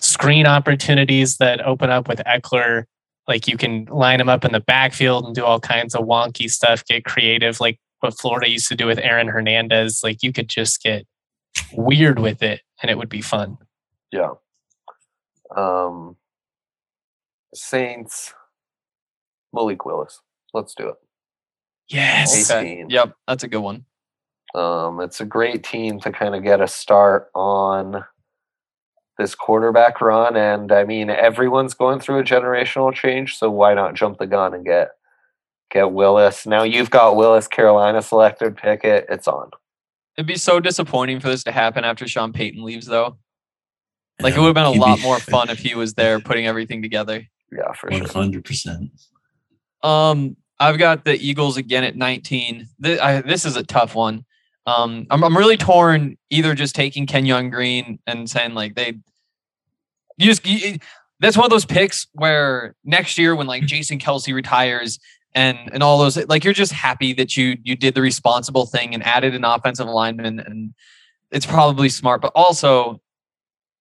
screen 0.00 0.46
opportunities 0.46 1.36
that 1.38 1.60
open 1.60 1.90
up 1.90 2.08
with 2.08 2.20
Ekeler, 2.20 2.84
like 3.26 3.48
you 3.48 3.56
can 3.56 3.84
line 3.86 4.20
him 4.20 4.28
up 4.28 4.44
in 4.44 4.52
the 4.52 4.60
backfield 4.60 5.24
and 5.26 5.34
do 5.34 5.44
all 5.44 5.60
kinds 5.60 5.94
of 5.94 6.04
wonky 6.04 6.48
stuff, 6.50 6.84
get 6.84 7.04
creative, 7.04 7.60
like 7.60 7.78
what 8.00 8.18
Florida 8.18 8.48
used 8.48 8.68
to 8.68 8.74
do 8.76 8.86
with 8.86 8.98
Aaron 8.98 9.28
Hernandez. 9.28 10.00
Like 10.02 10.22
you 10.22 10.32
could 10.32 10.48
just 10.48 10.82
get 10.82 11.06
weird 11.72 12.18
with 12.18 12.42
it, 12.42 12.60
and 12.80 12.90
it 12.90 12.96
would 12.96 13.08
be 13.08 13.20
fun. 13.20 13.58
Yeah. 14.12 14.30
Um, 15.54 16.16
Saints, 17.54 18.32
Malik 19.52 19.84
Willis. 19.84 20.20
Let's 20.54 20.74
do 20.74 20.88
it. 20.88 20.94
Yes. 21.88 22.50
Okay. 22.50 22.60
Okay. 22.60 22.72
18. 22.72 22.90
Yep, 22.90 23.14
that's 23.26 23.42
a 23.44 23.48
good 23.48 23.58
one. 23.60 23.84
Um, 24.54 25.00
it's 25.00 25.20
a 25.20 25.24
great 25.24 25.62
team 25.64 26.00
to 26.00 26.10
kind 26.10 26.34
of 26.34 26.42
get 26.42 26.60
a 26.60 26.68
start 26.68 27.30
on 27.34 28.04
this 29.18 29.34
quarterback 29.34 30.00
run. 30.00 30.36
And 30.36 30.72
I 30.72 30.84
mean, 30.84 31.10
everyone's 31.10 31.74
going 31.74 32.00
through 32.00 32.18
a 32.20 32.24
generational 32.24 32.92
change, 32.92 33.36
so 33.36 33.50
why 33.50 33.74
not 33.74 33.94
jump 33.94 34.18
the 34.18 34.26
gun 34.26 34.54
and 34.54 34.64
get 34.64 34.90
get 35.70 35.92
Willis? 35.92 36.46
Now 36.46 36.62
you've 36.62 36.90
got 36.90 37.16
Willis, 37.16 37.46
Carolina 37.46 38.02
selected 38.02 38.56
Pickett. 38.56 39.06
It's 39.08 39.28
on. 39.28 39.50
It'd 40.16 40.26
be 40.26 40.36
so 40.36 40.58
disappointing 40.60 41.20
for 41.20 41.28
this 41.28 41.44
to 41.44 41.52
happen 41.52 41.84
after 41.84 42.06
Sean 42.08 42.32
Payton 42.32 42.64
leaves, 42.64 42.86
though. 42.86 43.18
Like 44.20 44.34
it 44.34 44.40
would 44.40 44.46
have 44.46 44.54
been 44.54 44.64
a 44.64 44.70
lot 44.70 44.96
be- 44.96 45.02
more 45.02 45.18
fun 45.18 45.48
if 45.48 45.60
he 45.60 45.74
was 45.74 45.94
there 45.94 46.20
putting 46.20 46.46
everything 46.46 46.82
together. 46.82 47.22
Yeah, 47.52 47.72
for 47.72 47.88
One 47.90 48.00
sure. 48.04 48.12
hundred 48.12 48.44
percent. 48.44 48.90
Um, 49.82 50.36
I've 50.58 50.78
got 50.78 51.04
the 51.04 51.14
Eagles 51.14 51.56
again 51.56 51.84
at 51.84 51.96
19. 51.96 52.68
This, 52.78 53.00
I, 53.00 53.22
this 53.22 53.46
is 53.46 53.56
a 53.56 53.62
tough 53.62 53.94
one. 53.94 54.26
Um, 54.66 55.06
I'm, 55.10 55.24
I'm 55.24 55.36
really 55.36 55.56
torn 55.56 56.16
either 56.28 56.54
just 56.54 56.74
taking 56.74 57.06
Kenyon 57.06 57.50
Green 57.50 57.98
and 58.06 58.28
saying 58.28 58.54
like 58.54 58.74
they, 58.74 58.94
you 60.16 60.26
just 60.26 60.46
you, 60.46 60.78
that's 61.18 61.36
one 61.36 61.44
of 61.44 61.50
those 61.50 61.64
picks 61.64 62.06
where 62.12 62.74
next 62.84 63.18
year 63.18 63.34
when 63.34 63.46
like 63.46 63.64
Jason 63.64 63.98
Kelce 63.98 64.34
retires 64.34 64.98
and 65.34 65.58
and 65.72 65.82
all 65.82 65.98
those 65.98 66.16
like 66.28 66.44
you're 66.44 66.52
just 66.52 66.72
happy 66.72 67.12
that 67.14 67.36
you 67.36 67.56
you 67.62 67.76
did 67.76 67.94
the 67.94 68.02
responsible 68.02 68.66
thing 68.66 68.94
and 68.94 69.02
added 69.04 69.34
an 69.34 69.44
offensive 69.44 69.86
lineman 69.86 70.40
and 70.40 70.74
it's 71.30 71.46
probably 71.46 71.88
smart, 71.88 72.20
but 72.20 72.32
also 72.34 73.00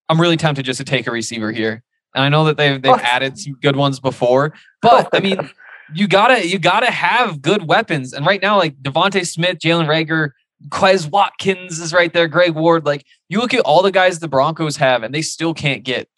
I'm 0.07 0.19
really 0.19 0.37
tempted 0.37 0.63
just 0.63 0.77
to 0.77 0.83
take 0.83 1.07
a 1.07 1.11
receiver 1.11 1.51
here. 1.51 1.83
And 2.15 2.23
I 2.23 2.29
know 2.29 2.45
that 2.45 2.57
they've 2.57 2.81
they've 2.81 2.93
added 3.03 3.37
some 3.37 3.53
good 3.61 3.75
ones 3.75 3.99
before, 3.99 4.53
but 4.81 5.09
I 5.13 5.19
mean 5.19 5.49
you 5.93 6.07
gotta 6.07 6.47
you 6.47 6.59
gotta 6.59 6.91
have 6.91 7.41
good 7.41 7.67
weapons. 7.67 8.13
And 8.13 8.25
right 8.25 8.41
now, 8.41 8.57
like 8.57 8.75
DeVonta 8.81 9.25
Smith, 9.27 9.57
Jalen 9.59 9.87
Reagor, 9.87 10.31
Quez 10.67 11.09
Watkins 11.09 11.79
is 11.79 11.93
right 11.93 12.11
there, 12.11 12.27
Greg 12.27 12.53
Ward. 12.53 12.85
Like 12.85 13.05
you 13.29 13.39
look 13.39 13.53
at 13.53 13.61
all 13.61 13.81
the 13.81 13.91
guys 13.91 14.19
the 14.19 14.27
Broncos 14.27 14.75
have, 14.77 15.03
and 15.03 15.15
they 15.15 15.21
still 15.21 15.53
can't 15.53 15.83
get 15.83 16.09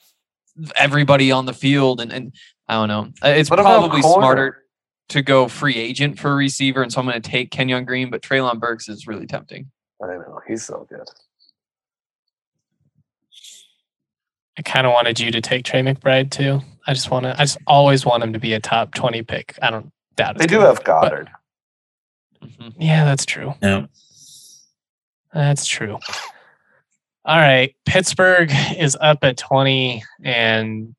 everybody 0.75 1.31
on 1.31 1.45
the 1.45 1.53
field. 1.53 2.01
And 2.01 2.11
and 2.11 2.33
I 2.67 2.73
don't 2.73 2.87
know. 2.87 3.11
Uh, 3.23 3.33
It's 3.35 3.49
What 3.51 3.59
probably 3.59 4.01
smarter 4.01 4.63
to 5.09 5.21
go 5.21 5.47
free 5.47 5.75
agent 5.75 6.17
for 6.19 6.31
a 6.31 6.35
receiver, 6.35 6.81
and 6.81 6.91
so 6.91 6.99
I'm 7.01 7.05
going 7.07 7.21
to 7.21 7.29
take 7.29 7.51
Kenyon 7.51 7.85
Green, 7.85 8.09
but 8.09 8.21
Treylon 8.21 8.59
Burks 8.59 8.89
is 8.89 9.05
really 9.07 9.27
tempting. 9.27 9.69
I 10.01 10.07
know 10.07 10.39
he's 10.47 10.63
so 10.65 10.87
good. 10.89 11.07
I 14.57 14.61
kind 14.63 14.85
of 14.85 14.93
wanted 14.93 15.19
you 15.19 15.31
to 15.31 15.41
take 15.41 15.65
Trey 15.65 15.81
McBride 15.81 16.31
too. 16.31 16.61
I 16.87 16.93
just 16.93 17.09
want 17.11 17.23
to. 17.25 17.33
I 17.35 17.43
just 17.43 17.57
always 17.67 18.05
want 18.05 18.23
him 18.23 18.33
to 18.33 18.39
be 18.39 18.53
a 18.53 18.59
top 18.59 18.93
twenty 18.93 19.21
pick. 19.21 19.57
I 19.61 19.69
don't 19.71 19.91
doubt 20.15 20.35
it. 20.35 20.39
They 20.39 20.47
do 20.47 20.59
have 20.61 20.77
happen, 20.79 20.83
but- 20.85 21.01
Goddard. 21.09 21.29
Mhm. 22.43 22.73
Yeah, 22.79 23.05
that's 23.05 23.25
true. 23.25 23.53
Yeah. 23.61 23.85
That's 25.33 25.65
true. 25.65 25.97
All 27.23 27.37
right. 27.37 27.75
Pittsburgh 27.85 28.51
is 28.77 28.97
up 28.99 29.19
at 29.23 29.37
20 29.37 30.03
and 30.23 30.95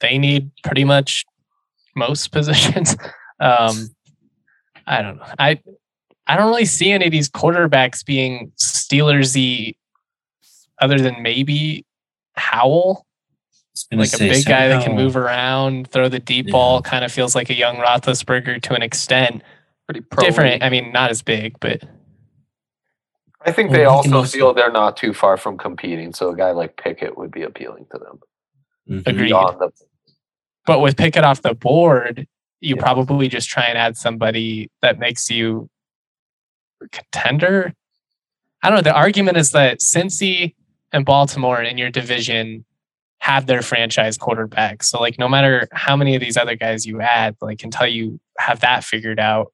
they 0.00 0.18
need 0.18 0.50
pretty 0.64 0.84
much 0.84 1.24
most 1.96 2.28
positions. 2.32 2.96
Um 3.40 3.90
I 4.86 5.02
don't 5.02 5.16
know. 5.16 5.24
I 5.38 5.60
I 6.26 6.36
don't 6.36 6.46
really 6.48 6.64
see 6.64 6.92
any 6.92 7.06
of 7.06 7.12
these 7.12 7.28
quarterbacks 7.28 8.04
being 8.04 8.52
Steelersy 8.60 9.76
other 10.80 10.98
than 10.98 11.22
maybe 11.22 11.84
Howell, 12.34 13.06
like 13.92 14.12
a 14.14 14.18
big 14.18 14.46
guy 14.46 14.68
that 14.68 14.84
can 14.84 14.94
move 14.96 15.16
around, 15.16 15.88
throw 15.90 16.08
the 16.08 16.18
deep 16.18 16.46
Yeah. 16.46 16.52
ball, 16.52 16.82
kind 16.82 17.04
of 17.04 17.12
feels 17.12 17.34
like 17.34 17.50
a 17.50 17.54
young 17.54 17.76
Roethlisberger 17.76 18.62
to 18.62 18.74
an 18.74 18.82
extent. 18.82 19.42
Pretty 19.86 20.00
pro 20.00 20.24
Different. 20.24 20.62
I 20.62 20.70
mean, 20.70 20.92
not 20.92 21.10
as 21.10 21.22
big, 21.22 21.58
but 21.60 21.82
I 23.44 23.52
think 23.52 23.70
they 23.72 23.84
also 23.84 24.14
also- 24.16 24.36
feel 24.38 24.54
they're 24.54 24.70
not 24.72 24.96
too 24.96 25.12
far 25.14 25.36
from 25.36 25.58
competing, 25.58 26.12
so 26.12 26.30
a 26.30 26.36
guy 26.36 26.50
like 26.52 26.76
Pickett 26.76 27.16
would 27.18 27.30
be 27.30 27.42
appealing 27.42 27.86
to 27.92 27.98
them. 27.98 28.20
Mhm. 28.88 29.06
Agreed. 29.06 29.26
Beyond 29.28 29.60
the, 29.60 29.70
But 30.66 30.80
with 30.80 30.96
Pickett 30.96 31.24
off 31.24 31.42
the 31.42 31.54
board, 31.54 32.26
you 32.60 32.76
Yeah. 32.76 32.82
probably 32.82 33.28
just 33.28 33.48
try 33.48 33.64
and 33.64 33.76
add 33.76 33.96
somebody 33.96 34.70
that 34.80 34.98
makes 34.98 35.28
you 35.30 35.68
a 36.80 36.88
contender. 36.88 37.72
I 38.62 38.68
don't 38.70 38.76
know. 38.78 38.82
The 38.82 38.94
argument 38.94 39.36
is 39.38 39.50
that 39.52 39.80
Cincy 39.80 40.54
and 40.92 41.04
Baltimore 41.04 41.60
in 41.62 41.78
your 41.78 41.90
division 41.90 42.64
have 43.18 43.46
their 43.46 43.62
franchise 43.62 44.16
quarterback. 44.18 44.82
So 44.84 45.00
like 45.00 45.18
no 45.18 45.28
matter 45.28 45.66
how 45.72 45.96
many 45.96 46.14
of 46.14 46.20
these 46.20 46.36
other 46.36 46.54
guys 46.54 46.86
you 46.86 47.00
add, 47.00 47.36
like 47.40 47.62
until 47.64 47.86
you 47.86 48.20
have 48.38 48.60
that 48.60 48.84
figured 48.84 49.18
out, 49.20 49.52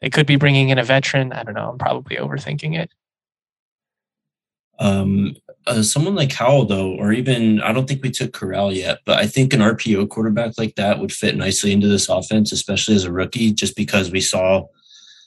they 0.00 0.10
could 0.10 0.26
be 0.26 0.36
bringing 0.36 0.68
in 0.68 0.78
a 0.78 0.84
veteran. 0.84 1.32
I 1.32 1.42
don't 1.42 1.54
know. 1.54 1.70
I'm 1.70 1.78
probably 1.78 2.16
overthinking 2.16 2.78
it. 2.78 2.90
Um, 4.78 5.34
uh, 5.66 5.82
someone 5.82 6.14
like 6.14 6.32
Howell, 6.32 6.66
though, 6.66 6.94
or 6.94 7.12
even 7.12 7.60
I 7.60 7.72
don't 7.72 7.86
think 7.88 8.02
we 8.02 8.10
took 8.10 8.32
Corral 8.32 8.72
yet, 8.72 8.98
but 9.04 9.18
I 9.18 9.26
think 9.26 9.52
an 9.52 9.60
RPO 9.60 10.08
quarterback 10.08 10.52
like 10.56 10.76
that 10.76 10.98
would 10.98 11.12
fit 11.12 11.36
nicely 11.36 11.72
into 11.72 11.88
this 11.88 12.08
offense, 12.08 12.52
especially 12.52 12.94
as 12.94 13.04
a 13.04 13.12
rookie, 13.12 13.52
just 13.52 13.76
because 13.76 14.10
we 14.10 14.20
saw 14.20 14.66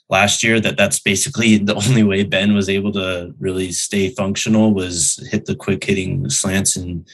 last 0.08 0.42
year 0.42 0.58
that 0.60 0.76
that's 0.76 1.00
basically 1.00 1.58
the 1.58 1.74
only 1.74 2.02
way 2.02 2.24
Ben 2.24 2.54
was 2.54 2.68
able 2.68 2.92
to 2.92 3.34
really 3.38 3.72
stay 3.72 4.08
functional 4.10 4.72
was 4.72 5.16
hit 5.30 5.44
the 5.44 5.54
quick 5.54 5.84
hitting 5.84 6.28
slants 6.30 6.76
and 6.76 7.06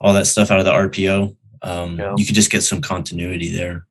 all 0.00 0.14
that 0.14 0.26
stuff 0.26 0.50
out 0.50 0.58
of 0.58 0.64
the 0.64 0.72
RPO. 0.72 1.36
Um, 1.62 1.98
Yeah. 1.98 2.14
You 2.16 2.24
could 2.24 2.34
just 2.34 2.50
get 2.50 2.62
some 2.62 2.80
continuity 2.80 3.50
there. 3.50 3.86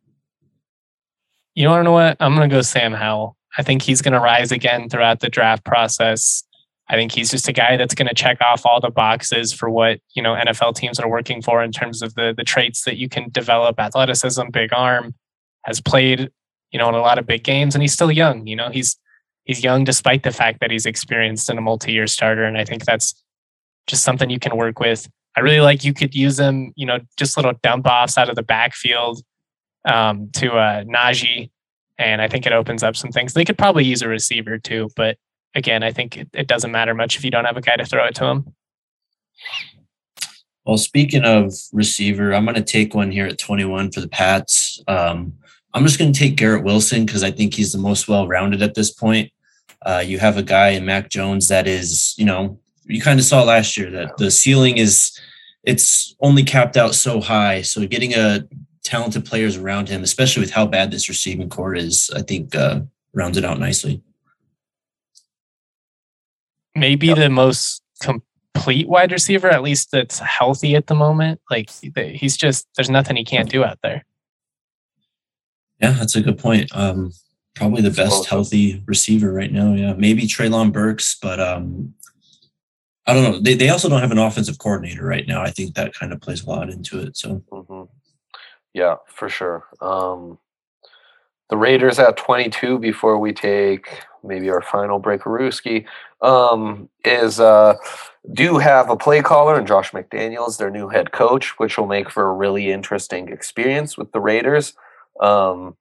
You 1.56 1.68
want 1.68 1.82
to 1.82 1.84
know 1.84 1.92
what? 1.92 2.18
I'm 2.20 2.36
going 2.36 2.50
to 2.50 2.56
go 2.56 2.62
Sam 2.62 2.94
Howell. 2.94 3.38
I 3.58 3.64
think 3.64 3.84
he's 3.84 4.02
going 4.02 4.14
to 4.14 4.20
rise 4.20 4.52
again 4.52 4.90
throughout 4.90 5.20
the 5.20 5.30
draft 5.30 5.64
process. 5.64 6.44
I 6.90 6.96
think 6.96 7.12
he's 7.12 7.32
just 7.32 7.48
a 7.48 7.54
guy 7.54 7.78
that's 7.78 7.96
going 7.96 8.08
to 8.08 8.16
check 8.16 8.42
off 8.42 8.66
all 8.66 8.82
the 8.82 8.90
boxes 8.90 9.54
for 9.54 9.70
what 9.70 10.00
you 10.16 10.22
know 10.22 10.36
NFL 10.36 10.76
teams 10.76 11.00
are 11.00 11.10
working 11.10 11.42
for 11.42 11.64
in 11.64 11.72
terms 11.72 12.02
of 12.02 12.16
the 12.16 12.34
the 12.36 12.44
traits 12.44 12.84
that 12.84 12.98
you 12.98 13.08
can 13.08 13.30
develop: 13.30 13.80
athleticism, 13.80 14.50
big 14.52 14.74
arm. 14.74 15.16
Has 15.66 15.80
played, 15.80 16.30
you 16.72 16.80
know, 16.80 16.90
in 16.90 16.96
a 16.96 17.00
lot 17.00 17.18
of 17.18 17.26
big 17.26 17.44
games, 17.44 17.74
and 17.74 17.82
he's 17.82 17.94
still 17.94 18.12
young. 18.12 18.46
You 18.48 18.58
know, 18.58 18.70
he's 18.70 18.98
he's 19.46 19.64
young 19.64 19.86
despite 19.86 20.24
the 20.24 20.32
fact 20.32 20.60
that 20.60 20.72
he's 20.72 20.86
experienced 20.86 21.50
in 21.50 21.58
a 21.58 21.62
multi-year 21.62 22.08
starter, 22.08 22.44
and 22.44 22.58
I 22.58 22.66
think 22.66 22.84
that's 22.84 23.14
just 23.88 24.04
something 24.04 24.30
you 24.30 24.40
can 24.40 24.58
work 24.58 24.80
with. 24.80 25.08
I 25.38 25.40
really 25.40 25.62
like 25.62 25.84
you 25.84 25.94
could 25.94 26.14
use 26.14 26.38
them, 26.38 26.74
you 26.76 26.86
know, 26.86 27.00
just 27.18 27.38
little 27.38 27.54
dump 27.64 27.88
offs 27.88 28.18
out 28.18 28.30
of 28.30 28.36
the 28.36 28.44
backfield 28.44 29.22
um, 29.86 30.30
to 30.34 30.54
uh, 30.54 30.84
Najee, 30.84 31.50
and 31.98 32.22
I 32.22 32.28
think 32.28 32.46
it 32.46 32.54
opens 32.54 32.84
up 32.84 32.96
some 32.96 33.12
things. 33.12 33.34
They 33.34 33.46
could 33.46 33.58
probably 33.58 33.86
use 33.86 34.02
a 34.02 34.08
receiver 34.08 34.58
too, 34.58 34.90
but 34.96 35.18
again, 35.56 35.84
I 35.84 35.92
think 35.92 36.18
it, 36.18 36.30
it 36.34 36.48
doesn't 36.48 36.72
matter 36.72 36.94
much 36.94 37.18
if 37.18 37.24
you 37.24 37.32
don't 37.32 37.46
have 37.46 37.58
a 37.58 37.62
guy 37.62 37.76
to 37.76 37.86
throw 37.86 38.06
it 38.06 38.16
to 38.16 38.26
him. 38.26 38.54
Well, 40.66 40.78
speaking 40.78 41.24
of 41.24 41.54
receiver, 41.74 42.34
I'm 42.34 42.46
going 42.46 42.56
to 42.56 42.64
take 42.64 42.96
one 42.96 43.12
here 43.12 43.26
at 43.26 43.38
21 43.38 43.92
for 43.92 44.00
the 44.00 44.08
Pats. 44.08 44.82
Um, 44.88 45.34
I'm 45.74 45.84
just 45.84 46.00
going 46.00 46.14
to 46.14 46.18
take 46.18 46.38
Garrett 46.38 46.64
Wilson 46.64 47.06
because 47.06 47.24
I 47.24 47.32
think 47.32 47.54
he's 47.54 47.74
the 47.74 47.80
most 47.80 48.08
well 48.08 48.28
rounded 48.28 48.62
at 48.62 48.76
this 48.76 48.92
point. 48.92 49.32
Uh, 49.86 50.04
you 50.06 50.20
have 50.20 50.38
a 50.38 50.44
guy 50.44 50.70
in 50.70 50.86
Mac 50.86 51.10
Jones 51.10 51.50
that 51.50 51.68
is, 51.68 52.16
you 52.18 52.24
know, 52.24 52.60
you 52.86 53.02
kind 53.02 53.20
of 53.20 53.26
saw 53.26 53.44
last 53.44 53.76
year 53.78 53.90
that 53.92 54.16
the 54.18 54.32
ceiling 54.32 54.78
is, 54.78 55.20
it's 55.64 56.16
only 56.22 56.44
capped 56.44 56.78
out 56.78 56.96
so 56.96 57.20
high. 57.20 57.62
So 57.62 57.86
getting 57.86 58.14
a 58.14 58.48
talented 58.84 59.26
players 59.26 59.58
around 59.58 59.90
him, 59.90 60.04
especially 60.04 60.42
with 60.42 60.52
how 60.52 60.66
bad 60.66 60.92
this 60.92 61.10
receiving 61.10 61.50
corps 61.50 61.76
is, 61.76 62.12
I 62.16 62.22
think 62.22 62.56
uh, 62.56 62.82
rounds 63.14 63.38
it 63.38 63.46
out 63.46 63.60
nicely. 63.60 64.02
Maybe 66.76 67.14
the 67.14 67.30
most 67.30 67.84
complete 68.02 68.88
wide 68.88 69.12
receiver, 69.12 69.50
at 69.50 69.62
least 69.62 69.92
that's 69.92 70.20
healthy 70.20 70.76
at 70.76 70.88
the 70.88 70.96
moment. 70.96 71.40
Like 71.50 71.70
he's 71.96 72.36
just 72.36 72.68
there's 72.76 72.90
nothing 72.90 73.16
he 73.16 73.24
can't 73.24 73.50
do 73.50 73.64
out 73.64 73.80
there. 73.84 74.04
Yeah, 75.80 75.92
that's 75.92 76.16
a 76.16 76.22
good 76.22 76.38
point. 76.38 76.76
Um, 76.76 77.12
probably 77.56 77.82
the 77.82 77.90
best 77.90 78.12
Awesome. 78.22 78.30
healthy 78.30 78.84
receiver 78.88 79.32
right 79.32 79.52
now. 79.52 79.74
Yeah, 79.74 79.94
maybe 79.94 80.24
Treylon 80.24 80.72
Burks, 80.72 81.18
but 81.22 81.40
um, 81.40 81.94
I 83.06 83.14
don't 83.14 83.24
know. 83.24 83.40
They 83.40 83.54
they 83.54 83.70
also 83.70 83.90
don't 83.90 84.02
have 84.02 84.12
an 84.12 84.18
offensive 84.18 84.58
coordinator 84.58 85.06
right 85.06 85.28
now. 85.28 85.42
I 85.42 85.52
think 85.52 85.76
that 85.76 85.94
kind 85.94 86.12
of 86.12 86.22
plays 86.22 86.44
a 86.44 86.50
lot 86.50 86.70
into 86.70 87.00
it. 87.00 87.18
So 87.18 87.44
hmm 87.52 87.84
Yeah, 88.74 88.96
for 89.06 89.30
sure. 89.30 89.66
Um, 89.82 90.40
the 91.50 91.58
Raiders 91.58 92.00
at 92.00 92.18
22 92.18 92.80
before 92.80 93.20
we 93.20 93.34
take 93.34 94.04
maybe 94.24 94.50
our 94.50 94.62
final 94.62 95.00
break, 95.00 95.22
Ruski, 95.22 95.86
um, 96.22 96.90
is 97.04 97.40
uh, 97.40 97.76
do 98.32 98.58
have 98.58 98.90
a 98.90 98.96
play 98.96 99.22
caller 99.22 99.58
and 99.58 99.68
Josh 99.68 99.92
McDaniels, 99.92 100.58
their 100.58 100.72
new 100.72 100.90
head 100.90 101.12
coach, 101.12 101.60
which 101.60 101.78
will 101.78 101.88
make 101.88 102.10
for 102.10 102.30
a 102.30 102.34
really 102.34 102.72
interesting 102.72 103.28
experience 103.28 103.98
with 103.98 104.12
the 104.14 104.22
Raiders, 104.22 104.74
um, 105.20 105.76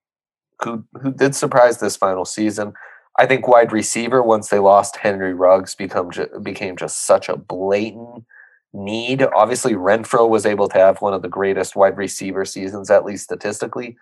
who 0.62 0.84
who 1.01 1.12
did 1.12 1.34
surprise 1.34 1.78
this 1.78 1.97
final 1.97 2.24
season. 2.24 2.74
I 3.18 3.26
think 3.26 3.47
wide 3.47 3.72
receiver 3.72 4.22
once 4.22 4.49
they 4.49 4.59
lost 4.59 4.97
Henry 4.97 5.34
Ruggs 5.34 5.74
become 5.74 6.11
became 6.43 6.76
just 6.76 7.07
such 7.07 7.28
a 7.28 7.36
blatant 7.36 8.24
need. 8.73 9.23
Obviously, 9.23 9.75
Renfrow 9.75 10.29
was 10.29 10.47
able 10.47 10.68
to 10.68 10.79
have 10.79 11.01
one 11.01 11.14
of 11.14 11.23
the 11.23 11.29
greatest 11.29 11.77
wide 11.77 11.97
receiver 11.97 12.45
seasons, 12.45 12.91
at 12.91 13.05
least 13.05 13.25
statistically, 13.25 13.97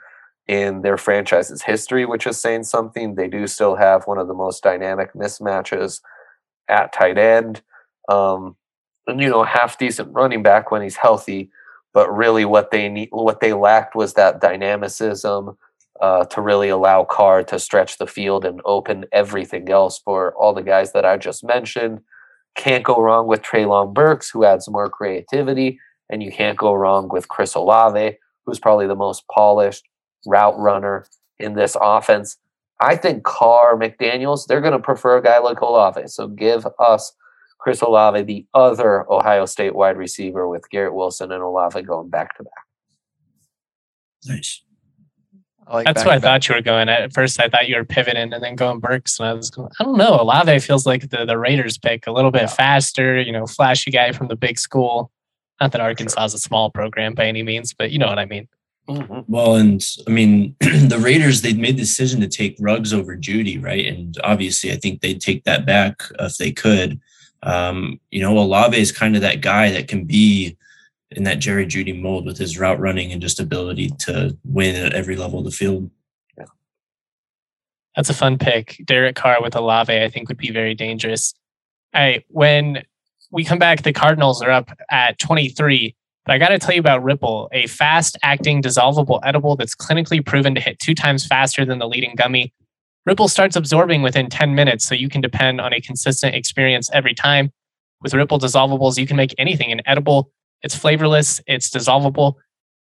in 0.46 0.82
their 0.82 0.96
franchise's 0.96 1.62
history, 1.62 2.06
which 2.06 2.26
is 2.26 2.40
saying 2.40 2.64
something. 2.64 3.14
They 3.14 3.28
do 3.28 3.46
still 3.46 3.76
have 3.76 4.06
one 4.06 4.18
of 4.18 4.28
the 4.28 4.34
most 4.34 4.62
dynamic 4.62 5.12
mismatches 5.14 6.00
at 6.68 6.92
tight 6.92 7.18
end. 7.18 7.62
Um, 8.08 8.56
and 9.06 9.20
you 9.20 9.28
know, 9.28 9.44
half 9.44 9.78
decent 9.78 10.12
running 10.12 10.42
back 10.42 10.70
when 10.70 10.82
he's 10.82 10.96
healthy, 10.96 11.50
but 11.92 12.14
really 12.14 12.44
what 12.44 12.70
they 12.70 12.88
need 12.88 13.08
what 13.10 13.40
they 13.40 13.52
lacked 13.52 13.94
was 13.94 14.14
that 14.14 14.40
dynamicism 14.40 15.56
uh, 16.00 16.24
to 16.26 16.40
really 16.40 16.68
allow 16.68 17.04
Carr 17.04 17.42
to 17.44 17.58
stretch 17.58 17.98
the 17.98 18.06
field 18.06 18.44
and 18.44 18.60
open 18.64 19.04
everything 19.12 19.68
else 19.68 19.98
for 19.98 20.34
all 20.34 20.54
the 20.54 20.62
guys 20.62 20.92
that 20.92 21.04
I 21.04 21.16
just 21.16 21.44
mentioned. 21.44 22.00
Can't 22.56 22.84
go 22.84 23.00
wrong 23.00 23.26
with 23.26 23.42
Treylon 23.42 23.94
Burks, 23.94 24.30
who 24.30 24.44
adds 24.44 24.68
more 24.68 24.88
creativity, 24.88 25.78
and 26.10 26.22
you 26.22 26.30
can't 26.32 26.58
go 26.58 26.74
wrong 26.74 27.08
with 27.08 27.28
Chris 27.28 27.54
Olave, 27.54 28.16
who's 28.44 28.58
probably 28.58 28.86
the 28.86 28.94
most 28.94 29.24
polished 29.28 29.84
route 30.26 30.58
runner 30.58 31.06
in 31.38 31.54
this 31.54 31.76
offense. 31.80 32.36
I 32.80 32.96
think 32.96 33.24
Carr, 33.24 33.76
McDaniels, 33.76 34.46
they're 34.46 34.60
going 34.60 34.72
to 34.72 34.78
prefer 34.78 35.18
a 35.18 35.22
guy 35.22 35.38
like 35.38 35.60
Olave. 35.60 36.08
So 36.08 36.26
give 36.26 36.66
us 36.78 37.12
Chris 37.58 37.82
Olave, 37.82 38.22
the 38.22 38.46
other 38.54 39.10
Ohio 39.12 39.44
State 39.44 39.74
wide 39.74 39.98
receiver, 39.98 40.48
with 40.48 40.68
Garrett 40.70 40.94
Wilson 40.94 41.30
and 41.30 41.42
Olave 41.42 41.82
going 41.82 42.08
back 42.08 42.36
to 42.36 42.44
back. 42.44 42.52
nice. 44.26 44.62
I 45.70 45.74
like 45.74 45.86
That's 45.86 46.00
back 46.00 46.06
what 46.06 46.14
I 46.16 46.18
thought 46.20 46.48
you 46.48 46.54
were 46.56 46.62
going 46.62 46.88
at. 46.88 47.02
At 47.02 47.12
first, 47.12 47.40
I 47.40 47.48
thought 47.48 47.68
you 47.68 47.76
were 47.76 47.84
pivoting 47.84 48.32
and 48.32 48.42
then 48.42 48.56
going 48.56 48.80
Burks, 48.80 49.20
and 49.20 49.28
I 49.28 49.32
was 49.34 49.50
going, 49.50 49.70
I 49.78 49.84
don't 49.84 49.96
know. 49.96 50.18
Olave 50.20 50.58
feels 50.60 50.84
like 50.84 51.10
the 51.10 51.24
the 51.24 51.38
Raiders 51.38 51.78
pick 51.78 52.06
a 52.06 52.12
little 52.12 52.32
bit 52.32 52.42
Yeah. 52.42 52.48
faster. 52.48 53.20
You 53.20 53.32
know, 53.32 53.46
flashy 53.46 53.90
guy 53.90 54.12
from 54.12 54.28
the 54.28 54.36
big 54.36 54.58
school. 54.58 55.12
Not 55.60 55.72
that 55.72 55.80
Arkansas 55.80 56.24
is 56.24 56.34
a 56.34 56.38
small 56.38 56.70
program 56.70 57.14
by 57.14 57.26
any 57.26 57.42
means, 57.42 57.72
but 57.72 57.90
you 57.92 57.98
know 57.98 58.08
what 58.08 58.18
I 58.18 58.24
mean. 58.24 58.48
Well, 58.88 59.56
and 59.56 59.80
I 60.08 60.10
mean, 60.10 60.56
the 60.60 60.98
Raiders, 61.00 61.42
they'd 61.42 61.58
made 61.58 61.76
the 61.76 61.82
decision 61.82 62.20
to 62.22 62.28
take 62.28 62.56
Ruggs 62.58 62.92
over 62.92 63.16
Jeudy, 63.16 63.62
right? 63.62 63.86
And 63.86 64.16
obviously, 64.24 64.72
I 64.72 64.76
think 64.76 65.00
they'd 65.00 65.20
take 65.20 65.44
that 65.44 65.64
back 65.66 66.02
if 66.18 66.36
they 66.38 66.50
could. 66.50 67.00
Um, 67.42 68.00
you 68.10 68.20
know, 68.20 68.36
Olave 68.36 68.76
is 68.76 68.90
kind 68.90 69.14
of 69.14 69.22
that 69.22 69.40
guy 69.40 69.70
that 69.70 69.86
can 69.86 70.04
be 70.04 70.56
in 71.12 71.24
that 71.24 71.40
Jerry 71.40 71.66
Jeudy 71.66 72.00
mold 72.00 72.26
with 72.26 72.38
his 72.38 72.58
route 72.58 72.78
running 72.78 73.12
and 73.12 73.20
just 73.20 73.40
ability 73.40 73.90
to 74.00 74.36
win 74.44 74.76
at 74.76 74.94
every 74.94 75.16
level 75.16 75.40
of 75.40 75.44
the 75.44 75.50
field. 75.50 75.90
That's 77.96 78.10
a 78.10 78.14
fun 78.14 78.38
pick. 78.38 78.80
Derek 78.84 79.16
Carr 79.16 79.42
with 79.42 79.56
Olave, 79.56 79.92
I 79.92 80.08
think, 80.08 80.28
would 80.28 80.38
be 80.38 80.50
very 80.50 80.74
dangerous. 80.74 81.34
All 81.92 82.00
right, 82.00 82.24
when 82.28 82.84
we 83.32 83.44
come 83.44 83.58
back, 83.58 83.82
the 83.82 83.92
Cardinals 83.92 84.42
are 84.42 84.50
up 84.50 84.70
at 84.90 85.18
23. 85.18 85.94
But 86.24 86.32
I 86.34 86.38
got 86.38 86.50
to 86.50 86.58
tell 86.58 86.74
you 86.74 86.80
about 86.80 87.02
Ripple, 87.02 87.48
a 87.52 87.66
fast 87.66 88.16
acting 88.22 88.62
dissolvable 88.62 89.20
edible 89.24 89.56
that's 89.56 89.74
clinically 89.74 90.24
proven 90.24 90.54
to 90.54 90.60
hit 90.60 90.78
two 90.78 90.94
times 90.94 91.26
faster 91.26 91.64
than 91.64 91.78
the 91.78 91.88
leading 91.88 92.14
gummy. 92.14 92.52
Ripple 93.06 93.28
starts 93.28 93.56
absorbing 93.56 94.02
within 94.02 94.28
10 94.28 94.54
minutes, 94.54 94.86
so 94.86 94.94
you 94.94 95.08
can 95.08 95.20
depend 95.20 95.60
on 95.60 95.72
a 95.72 95.80
consistent 95.80 96.34
experience 96.34 96.90
every 96.92 97.14
time. 97.14 97.50
With 98.02 98.14
Ripple 98.14 98.38
dissolvables, 98.38 98.98
you 98.98 99.06
can 99.06 99.16
make 99.16 99.34
anything 99.38 99.72
an 99.72 99.80
edible. 99.86 100.30
It's 100.62 100.74
flavorless, 100.74 101.40
it's 101.46 101.70
dissolvable. 101.70 102.34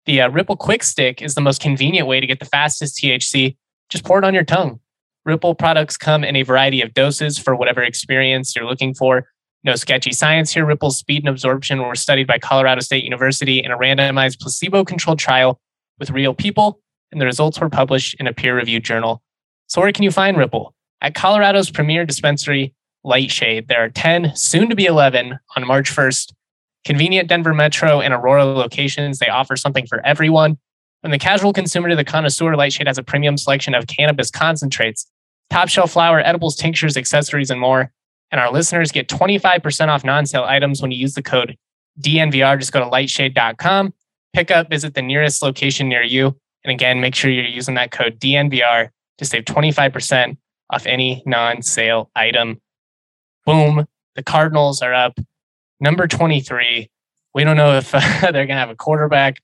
The 0.06 0.22
uh, 0.22 0.30
Ripple 0.30 0.56
Quick 0.56 0.82
Stick 0.82 1.22
is 1.22 1.34
the 1.34 1.40
most 1.40 1.60
convenient 1.60 2.08
way 2.08 2.20
to 2.20 2.26
get 2.26 2.40
the 2.40 2.46
fastest 2.46 2.96
THC. 2.96 3.56
Just 3.88 4.04
pour 4.04 4.18
it 4.18 4.24
on 4.24 4.34
your 4.34 4.44
tongue. 4.44 4.80
Ripple 5.24 5.54
products 5.54 5.96
come 5.96 6.24
in 6.24 6.36
a 6.36 6.42
variety 6.42 6.80
of 6.80 6.94
doses 6.94 7.38
for 7.38 7.54
whatever 7.54 7.82
experience 7.82 8.56
you're 8.56 8.64
looking 8.64 8.94
for. 8.94 9.28
No 9.64 9.74
sketchy 9.74 10.12
science 10.12 10.52
here. 10.52 10.64
Ripple's 10.64 10.98
speed 10.98 11.22
and 11.22 11.28
absorption 11.28 11.82
were 11.82 11.94
studied 11.94 12.26
by 12.26 12.38
Colorado 12.38 12.80
State 12.80 13.04
University 13.04 13.62
in 13.62 13.70
a 13.70 13.76
randomized 13.76 14.40
placebo 14.40 14.84
controlled 14.84 15.18
trial 15.18 15.60
with 15.98 16.10
real 16.10 16.32
people, 16.32 16.80
and 17.12 17.20
the 17.20 17.26
results 17.26 17.60
were 17.60 17.68
published 17.68 18.14
in 18.20 18.26
a 18.26 18.32
peer 18.32 18.56
reviewed 18.56 18.84
journal. 18.84 19.22
So, 19.66 19.80
where 19.80 19.92
can 19.92 20.04
you 20.04 20.10
find 20.10 20.36
Ripple? 20.36 20.74
At 21.00 21.14
Colorado's 21.14 21.70
premier 21.70 22.06
dispensary, 22.06 22.74
Lightshade. 23.04 23.68
There 23.68 23.84
are 23.84 23.90
10, 23.90 24.32
soon 24.34 24.68
to 24.68 24.76
be 24.76 24.86
11, 24.86 25.38
on 25.56 25.66
March 25.66 25.90
1st. 25.94 26.32
Convenient 26.84 27.28
Denver 27.28 27.54
Metro 27.54 28.00
and 28.00 28.14
Aurora 28.14 28.44
locations, 28.44 29.18
they 29.18 29.28
offer 29.28 29.56
something 29.56 29.86
for 29.86 30.04
everyone. 30.06 30.58
From 31.02 31.10
the 31.10 31.18
casual 31.18 31.52
consumer 31.52 31.88
to 31.88 31.96
the 31.96 32.04
connoisseur, 32.04 32.56
Lightshade 32.56 32.86
has 32.86 32.98
a 32.98 33.02
premium 33.02 33.36
selection 33.36 33.74
of 33.74 33.86
cannabis 33.86 34.30
concentrates, 34.30 35.06
top 35.50 35.68
shelf 35.68 35.92
flower, 35.92 36.20
edibles, 36.20 36.56
tinctures, 36.56 36.96
accessories, 36.96 37.50
and 37.50 37.60
more. 37.60 37.92
And 38.30 38.40
our 38.40 38.52
listeners 38.52 38.92
get 38.92 39.08
25% 39.08 39.88
off 39.88 40.04
non 40.04 40.26
sale 40.26 40.44
items 40.44 40.82
when 40.82 40.90
you 40.90 40.98
use 40.98 41.14
the 41.14 41.22
code 41.22 41.56
DNVR. 42.00 42.58
Just 42.58 42.72
go 42.72 42.80
to 42.80 42.86
lightshade.com, 42.86 43.94
pick 44.34 44.50
up, 44.50 44.68
visit 44.68 44.94
the 44.94 45.02
nearest 45.02 45.42
location 45.42 45.88
near 45.88 46.02
you. 46.02 46.36
And 46.64 46.72
again, 46.72 47.00
make 47.00 47.14
sure 47.14 47.30
you're 47.30 47.44
using 47.44 47.76
that 47.76 47.90
code 47.90 48.18
DNVR 48.18 48.90
to 49.18 49.24
save 49.24 49.44
25% 49.44 50.36
off 50.70 50.86
any 50.86 51.22
non 51.24 51.62
sale 51.62 52.10
item. 52.14 52.60
Boom. 53.46 53.86
The 54.16 54.22
Cardinals 54.22 54.82
are 54.82 54.92
up 54.92 55.18
number 55.80 56.06
23. 56.06 56.90
We 57.34 57.44
don't 57.44 57.56
know 57.56 57.76
if 57.76 57.90
they're 57.92 58.32
going 58.32 58.48
to 58.48 58.54
have 58.54 58.70
a 58.70 58.76
quarterback. 58.76 59.40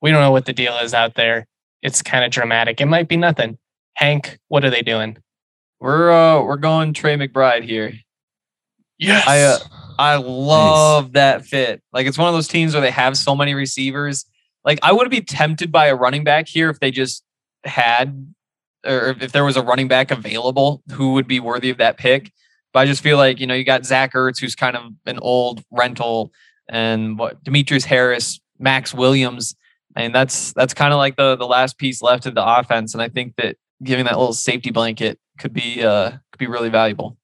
We 0.00 0.10
don't 0.10 0.20
know 0.20 0.30
what 0.30 0.46
the 0.46 0.52
deal 0.52 0.76
is 0.78 0.94
out 0.94 1.14
there. 1.14 1.46
It's 1.82 2.02
kind 2.02 2.24
of 2.24 2.30
dramatic. 2.30 2.80
It 2.80 2.86
might 2.86 3.08
be 3.08 3.16
nothing. 3.16 3.58
Hank, 3.94 4.38
what 4.48 4.64
are 4.64 4.70
they 4.70 4.82
doing? 4.82 5.18
We're 5.80 6.10
uh 6.10 6.42
we're 6.42 6.56
going 6.56 6.92
Trey 6.92 7.16
McBride 7.16 7.62
here. 7.62 7.92
Yes. 8.98 9.24
I 9.26 9.42
uh, 9.42 9.58
I 9.98 10.16
love 10.16 11.12
that 11.12 11.44
fit. 11.44 11.82
Like 11.92 12.06
it's 12.06 12.18
one 12.18 12.28
of 12.28 12.34
those 12.34 12.48
teams 12.48 12.74
where 12.74 12.80
they 12.80 12.90
have 12.90 13.16
so 13.16 13.34
many 13.34 13.54
receivers. 13.54 14.24
Like 14.64 14.78
I 14.82 14.92
would 14.92 15.10
be 15.10 15.20
tempted 15.20 15.70
by 15.70 15.86
a 15.86 15.94
running 15.94 16.24
back 16.24 16.48
here 16.48 16.68
if 16.70 16.80
they 16.80 16.90
just 16.90 17.24
had 17.64 18.34
or 18.84 19.16
if 19.20 19.32
there 19.32 19.44
was 19.44 19.56
a 19.56 19.62
running 19.62 19.88
back 19.88 20.10
available 20.10 20.82
who 20.92 21.12
would 21.12 21.26
be 21.26 21.40
worthy 21.40 21.70
of 21.70 21.78
that 21.78 21.96
pick. 21.96 22.32
But 22.72 22.80
I 22.80 22.86
just 22.86 23.02
feel 23.02 23.16
like, 23.16 23.40
you 23.40 23.46
know, 23.46 23.54
you 23.54 23.64
got 23.64 23.86
Zach 23.86 24.12
Ertz, 24.12 24.40
who's 24.40 24.54
kind 24.54 24.76
of 24.76 24.92
an 25.06 25.18
old 25.20 25.62
rental, 25.70 26.32
and 26.68 27.18
what 27.18 27.42
Demetrius 27.44 27.84
Harris, 27.84 28.40
Maxx 28.58 28.92
Williams. 28.92 29.54
And 29.96 30.14
that's 30.14 30.52
that's 30.52 30.74
kind 30.74 30.92
of 30.92 30.98
like 30.98 31.16
the 31.16 31.36
the 31.36 31.46
last 31.46 31.78
piece 31.78 32.02
left 32.02 32.26
of 32.26 32.34
the 32.34 32.44
offense. 32.44 32.94
And 32.94 33.02
I 33.02 33.08
think 33.08 33.34
that 33.36 33.56
giving 33.82 34.04
that 34.04 34.18
little 34.18 34.34
safety 34.34 34.70
blanket 34.70 35.18
could 35.38 35.52
be 35.52 35.82
uh 35.82 36.10
could 36.10 36.38
be 36.38 36.46
really 36.46 36.68
valuable. 36.68 37.16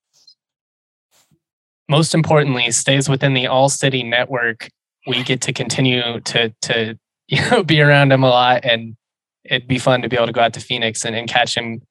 Most 1.89 2.15
importantly, 2.15 2.71
stays 2.71 3.09
within 3.09 3.35
the 3.35 3.47
all 3.47 3.69
city 3.69 4.03
network. 4.03 4.71
We 5.07 5.23
get 5.23 5.43
to 5.43 5.53
continue 5.53 6.21
to 6.21 6.55
to 6.63 6.99
you 7.29 7.51
know 7.51 7.63
be 7.63 7.81
around 7.81 8.13
him 8.13 8.25
a 8.25 8.29
lot 8.29 8.65
and 8.65 8.97
it'd 9.45 9.69
be 9.69 9.79
fun 9.79 10.03
to 10.03 10.09
be 10.09 10.17
able 10.17 10.27
to 10.27 10.33
go 10.33 10.41
out 10.41 10.55
to 10.55 10.61
Phoenix 10.61 11.05
and, 11.05 11.15
and 11.15 11.29
catch 11.29 11.57
him 11.57 11.83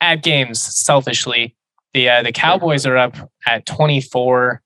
at 0.00 0.22
games 0.22 0.62
selfishly. 0.62 1.56
The 1.98 2.08
uh, 2.08 2.22
the 2.22 2.30
Cowboys 2.30 2.86
are 2.86 2.96
up 2.96 3.16
at 3.44 3.66
24. 3.66 4.62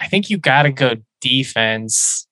I 0.00 0.08
think 0.08 0.30
you 0.30 0.38
got 0.38 0.62
to 0.62 0.72
go 0.72 0.94
defense. 1.20 2.26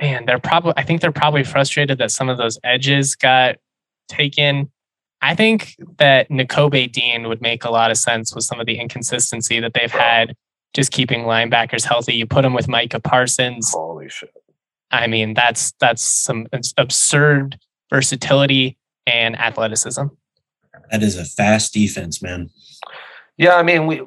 Man, 0.00 0.24
they're 0.24 0.38
probably 0.38 0.74
I 0.76 0.84
think 0.84 1.00
they're 1.00 1.10
probably 1.10 1.42
frustrated 1.42 1.98
that 1.98 2.12
some 2.12 2.28
of 2.28 2.38
those 2.38 2.56
edges 2.62 3.16
got 3.16 3.56
taken. 4.06 4.70
I 5.22 5.34
think 5.34 5.74
that 5.98 6.30
Nakobe 6.30 6.92
Dean 6.92 7.26
would 7.26 7.42
make 7.42 7.64
a 7.64 7.70
lot 7.70 7.90
of 7.90 7.96
sense 7.96 8.32
with 8.32 8.44
some 8.44 8.60
of 8.60 8.66
the 8.66 8.78
inconsistency 8.78 9.58
that 9.58 9.74
they've 9.74 9.90
had 9.90 10.36
just 10.74 10.92
keeping 10.92 11.22
linebackers 11.22 11.84
healthy. 11.84 12.14
You 12.14 12.26
put 12.26 12.42
them 12.42 12.54
with 12.54 12.68
Micah 12.68 13.00
Parsons. 13.00 13.72
Holy 13.72 14.08
shit. 14.08 14.30
I 14.92 15.08
mean, 15.08 15.34
that's 15.34 15.72
that's 15.80 16.04
some 16.04 16.46
absurd 16.76 17.58
versatility 17.90 18.78
and 19.04 19.36
athleticism. 19.36 20.04
That 20.92 21.02
is 21.02 21.16
a 21.16 21.24
fast 21.24 21.72
defense, 21.72 22.22
man. 22.22 22.50
Yeah, 23.38 23.56
I 23.56 23.62
mean, 23.62 23.86
we 23.86 24.02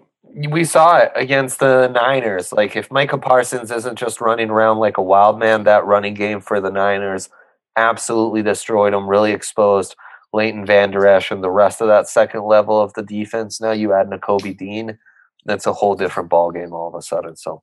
we 0.50 0.64
saw 0.64 0.98
it 1.00 1.12
against 1.16 1.60
the 1.60 1.88
Niners. 1.88 2.54
Like 2.54 2.76
if 2.76 2.92
Micah 2.92 3.18
Parsons 3.18 3.72
isn't 3.72 3.98
just 3.98 4.22
running 4.22 4.50
around 4.50 4.78
like 4.78 4.98
a 4.98 5.02
wild 5.02 5.40
man, 5.40 5.64
that 5.64 5.86
running 5.86 6.14
game 6.14 6.42
for 6.42 6.62
the 6.62 6.70
Niners 6.70 7.30
absolutely 7.76 8.44
destroyed 8.44 8.94
them, 8.94 9.10
really 9.10 9.32
exposed 9.32 9.96
Leighton 10.32 10.66
Vander 10.66 11.08
Esch 11.08 11.32
and 11.32 11.44
the 11.44 11.50
rest 11.50 11.82
of 11.82 11.88
that 11.88 12.08
second 12.08 12.44
level 12.44 12.80
of 12.80 12.94
the 12.94 13.04
defense. 13.04 13.60
Now 13.60 13.72
you 13.72 13.94
add 13.94 14.10
Nakobe 14.10 14.58
Dean, 14.58 15.00
that's 15.46 15.66
a 15.66 15.74
whole 15.74 15.96
different 15.96 16.30
ball 16.30 16.52
game 16.52 16.74
all 16.74 16.90
of 16.90 16.96
a 16.96 17.02
sudden. 17.02 17.36
So 17.36 17.62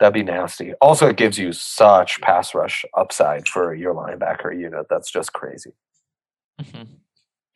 that'd 0.00 0.14
be 0.14 0.22
nasty. 0.22 0.72
Also, 0.80 1.08
it 1.08 1.16
gives 1.16 1.38
you 1.38 1.52
such 1.52 2.20
pass 2.20 2.54
rush 2.54 2.84
upside 2.96 3.46
for 3.46 3.74
your 3.74 3.94
linebacker 3.94 4.58
unit. 4.58 4.86
That's 4.90 5.10
just 5.10 5.32
crazy. 5.32 5.72
Mm-hmm. 6.60 6.94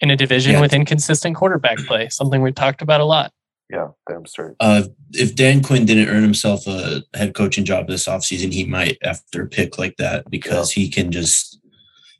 In 0.00 0.10
a 0.10 0.16
division 0.16 0.52
yeah. 0.52 0.60
with 0.60 0.72
inconsistent 0.72 1.34
quarterback 1.36 1.78
play, 1.78 2.08
something 2.08 2.40
we've 2.40 2.54
talked 2.54 2.82
about 2.82 3.00
a 3.00 3.04
lot. 3.04 3.32
Yeah, 3.70 3.88
damn 4.08 4.24
straight. 4.24 4.54
Uh, 4.60 4.84
if 5.12 5.34
Dan 5.34 5.62
Quinn 5.62 5.84
didn't 5.84 6.08
earn 6.08 6.22
himself 6.22 6.66
a 6.66 7.02
head 7.14 7.34
coaching 7.34 7.64
job 7.64 7.86
this 7.86 8.06
offseason, 8.06 8.52
he 8.52 8.64
might 8.64 8.96
after 9.02 9.42
a 9.42 9.46
pick 9.46 9.78
like 9.78 9.96
that 9.96 10.30
because 10.30 10.76
yeah. 10.76 10.84
he 10.84 10.88
can 10.88 11.12
just 11.12 11.60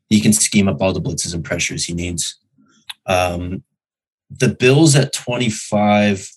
he 0.09 0.21
can 0.21 0.33
scheme 0.33 0.69
up 0.69 0.83
all 0.83 0.93
the 0.93 1.01
blitzes 1.01 1.35
and 1.35 1.45
pressures 1.45 1.85
he 1.85 1.95
needs. 1.95 2.39
Um, 3.07 3.63
the 4.31 4.49
Bills 4.49 4.95
at 4.95 5.13
25, 5.13 6.31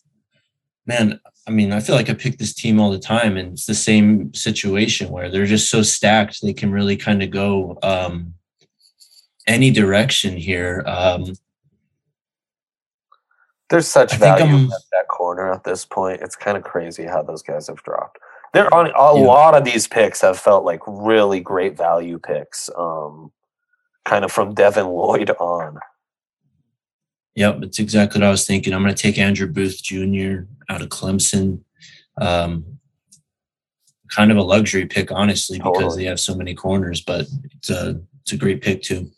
man, 0.86 1.20
I 1.48 1.52
mean, 1.52 1.74
I 1.74 1.80
feel 1.80 1.96
like 1.96 2.10
I 2.10 2.14
pick 2.14 2.38
this 2.38 2.54
team 2.54 2.80
all 2.80 2.92
the 2.92 3.00
time, 3.00 3.36
and 3.36 3.54
it's 3.54 3.66
the 3.66 3.74
same 3.74 4.34
situation 4.34 5.10
where 5.10 5.30
they're 5.30 5.46
just 5.46 5.70
so 5.70 5.82
stacked. 5.82 6.42
They 6.42 6.54
can 6.54 6.72
really 6.72 6.96
kind 6.96 7.22
of 7.22 7.32
go 7.32 7.78
um, 7.84 8.34
any 9.52 9.72
direction 9.72 10.38
here. 10.38 10.84
Um, 10.88 11.34
there's 13.70 13.88
such 13.88 14.16
value 14.16 14.56
in 14.56 14.68
that 14.68 15.08
corner 15.08 15.52
at 15.52 15.64
this 15.64 15.86
point. 15.86 16.22
It's 16.22 16.36
kind 16.36 16.58
of 16.58 16.64
crazy 16.64 17.06
how 17.06 17.22
those 17.22 17.42
guys 17.42 17.68
have 17.68 17.82
dropped. 17.84 18.20
There 18.54 18.74
on 18.74 18.88
a 18.88 18.90
yeah. 18.90 19.26
lot 19.26 19.56
of 19.56 19.64
these 19.64 19.88
picks 19.88 20.22
have 20.22 20.38
felt 20.38 20.66
like 20.66 20.82
really 20.86 21.40
great 21.40 21.78
value 21.78 22.20
picks, 22.20 22.70
um, 22.78 23.32
kind 24.04 24.26
of 24.26 24.32
from 24.32 24.54
Devin 24.54 24.88
Lloyd 24.88 25.30
on. 25.40 25.80
Yep, 27.36 27.64
it's 27.64 27.80
exactly 27.80 28.20
what 28.20 28.28
I 28.28 28.32
was 28.32 28.46
thinking. 28.46 28.74
I'm 28.74 28.84
going 28.84 28.94
to 28.94 29.02
take 29.02 29.18
Andrew 29.18 29.48
Booth 29.48 29.82
Jr. 29.82 30.42
out 30.68 30.82
of 30.82 30.90
Clemson. 30.90 31.62
Um, 32.20 32.80
kind 34.10 34.32
of 34.32 34.38
a 34.38 34.44
luxury 34.44 34.86
pick, 34.86 35.14
honestly, 35.14 35.58
because 35.58 35.78
totally. 35.78 36.04
they 36.04 36.10
have 36.10 36.20
so 36.20 36.36
many 36.36 36.54
corners. 36.54 37.00
But 37.00 37.28
it's 37.56 37.70
a 37.70 38.02
it's 38.24 38.34
a 38.34 38.38
great 38.38 38.62
pick 38.62 38.82
too. 38.82 39.10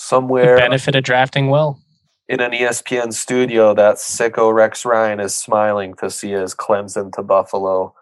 Somewhere 0.00 0.54
the 0.54 0.60
benefit 0.60 0.94
of 0.94 1.02
drafting 1.02 1.48
well 1.48 1.80
in 2.28 2.40
an 2.40 2.52
ESPN 2.52 3.12
studio, 3.12 3.74
that 3.74 3.96
sicko 3.96 4.54
Rex 4.54 4.84
Ryan 4.84 5.18
is 5.18 5.34
smiling 5.34 5.94
to 5.94 6.10
see 6.10 6.30
his 6.30 6.54
Clemson 6.54 7.10
to 7.14 7.22
Buffalo 7.22 7.94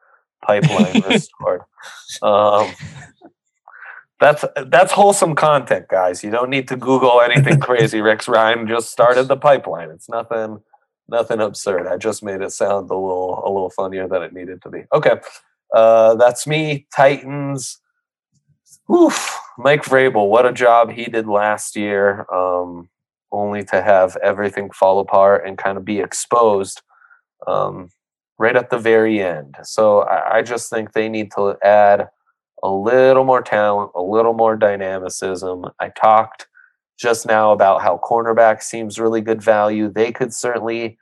pipeline 0.44 1.02
restored. 1.08 1.62
Um, 2.22 2.72
that's 4.18 4.44
that's 4.66 4.92
wholesome 4.92 5.34
content, 5.36 5.88
guys. 5.88 6.24
You 6.24 6.30
don't 6.30 6.50
need 6.50 6.68
to 6.68 6.76
Google 6.76 7.20
anything 7.20 7.60
crazy. 7.60 8.00
Rex 8.00 8.28
Ryan 8.28 8.66
just 8.66 8.90
started 8.90 9.28
the 9.28 9.36
pipeline. 9.36 9.90
It's 9.90 10.08
nothing 10.08 10.60
nothing 11.08 11.40
absurd. 11.40 11.86
I 11.86 11.96
just 11.96 12.22
made 12.22 12.40
it 12.40 12.50
sound 12.50 12.90
a 12.90 12.94
little 12.94 13.42
a 13.44 13.48
little 13.48 13.70
funnier 13.70 14.08
than 14.08 14.22
it 14.22 14.32
needed 14.32 14.60
to 14.62 14.70
be. 14.70 14.84
Okay. 14.92 15.20
Uh, 15.74 16.14
that's 16.16 16.46
me. 16.46 16.86
Titans. 16.94 17.80
Oof. 18.90 19.38
Mike 19.58 19.84
Vrabel, 19.84 20.28
what 20.28 20.46
a 20.46 20.52
job 20.52 20.92
he 20.92 21.06
did 21.06 21.26
last 21.26 21.76
year. 21.76 22.26
Um, 22.32 22.90
only 23.32 23.64
to 23.64 23.82
have 23.82 24.16
everything 24.22 24.70
fall 24.70 25.00
apart 25.00 25.46
and 25.46 25.58
kind 25.58 25.76
of 25.76 25.84
be 25.84 25.98
exposed 25.98 26.82
um, 27.46 27.90
right 28.38 28.56
at 28.56 28.70
the 28.70 28.78
very 28.78 29.20
end. 29.20 29.56
So 29.62 30.00
I, 30.00 30.38
I, 30.38 30.42
just 30.42 30.70
think 30.70 30.92
they 30.92 31.08
need 31.08 31.32
to 31.32 31.56
add 31.62 32.08
a 32.62 32.70
little 32.70 33.24
more 33.24 33.42
talent, 33.42 33.92
a 33.94 34.02
little 34.02 34.32
more 34.32 34.56
dynamicism. 34.56 35.66
I 35.80 35.90
talked 35.90 36.46
just 36.98 37.26
now 37.26 37.52
about 37.52 37.82
how 37.82 38.00
cornerback 38.02 38.62
seems 38.62 38.98
really 38.98 39.20
good 39.20 39.42
value. 39.42 39.90
They 39.90 40.12
could 40.12 40.32
certainly 40.32 40.98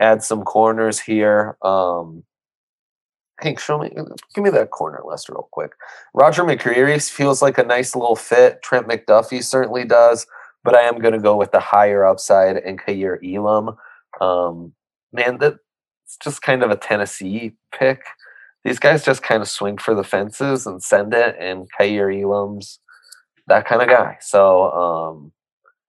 add 0.00 0.22
some 0.22 0.42
corners 0.42 1.00
here. 1.00 1.56
Um, 1.62 2.24
Hank, 3.44 3.60
show 3.60 3.78
me, 3.78 3.90
give 4.34 4.42
me 4.42 4.50
that 4.50 4.70
corner 4.70 5.00
list 5.06 5.28
real 5.28 5.48
quick. 5.52 5.72
Roger 6.14 6.42
McCreary 6.42 7.08
feels 7.08 7.40
like 7.40 7.58
a 7.58 7.64
nice 7.64 7.94
little 7.94 8.16
fit. 8.16 8.62
Trent 8.62 8.88
McDuffie 8.88 9.44
certainly 9.44 9.84
does 9.84 10.26
but 10.64 10.74
I 10.74 10.80
am 10.80 10.98
going 10.98 11.12
to 11.12 11.20
go 11.20 11.36
with 11.36 11.52
the 11.52 11.60
higher 11.60 12.04
upside 12.04 12.56
and 12.56 12.80
Kaiir 12.80 13.20
Elam. 13.22 13.76
Um, 14.20 14.72
man, 15.12 15.36
that's 15.38 15.58
just 16.22 16.42
kind 16.42 16.62
of 16.62 16.70
a 16.70 16.76
Tennessee 16.76 17.52
pick. 17.70 18.02
These 18.64 18.78
guys 18.78 19.04
just 19.04 19.22
kind 19.22 19.42
of 19.42 19.48
swing 19.48 19.76
for 19.76 19.94
the 19.94 20.02
fences 20.02 20.66
and 20.66 20.82
send 20.82 21.12
it, 21.12 21.36
and 21.38 21.68
Kaiir 21.78 22.10
Elam's 22.10 22.80
that 23.46 23.66
kind 23.66 23.82
of 23.82 23.88
guy. 23.88 24.16
So 24.22 24.72
um, 24.72 25.32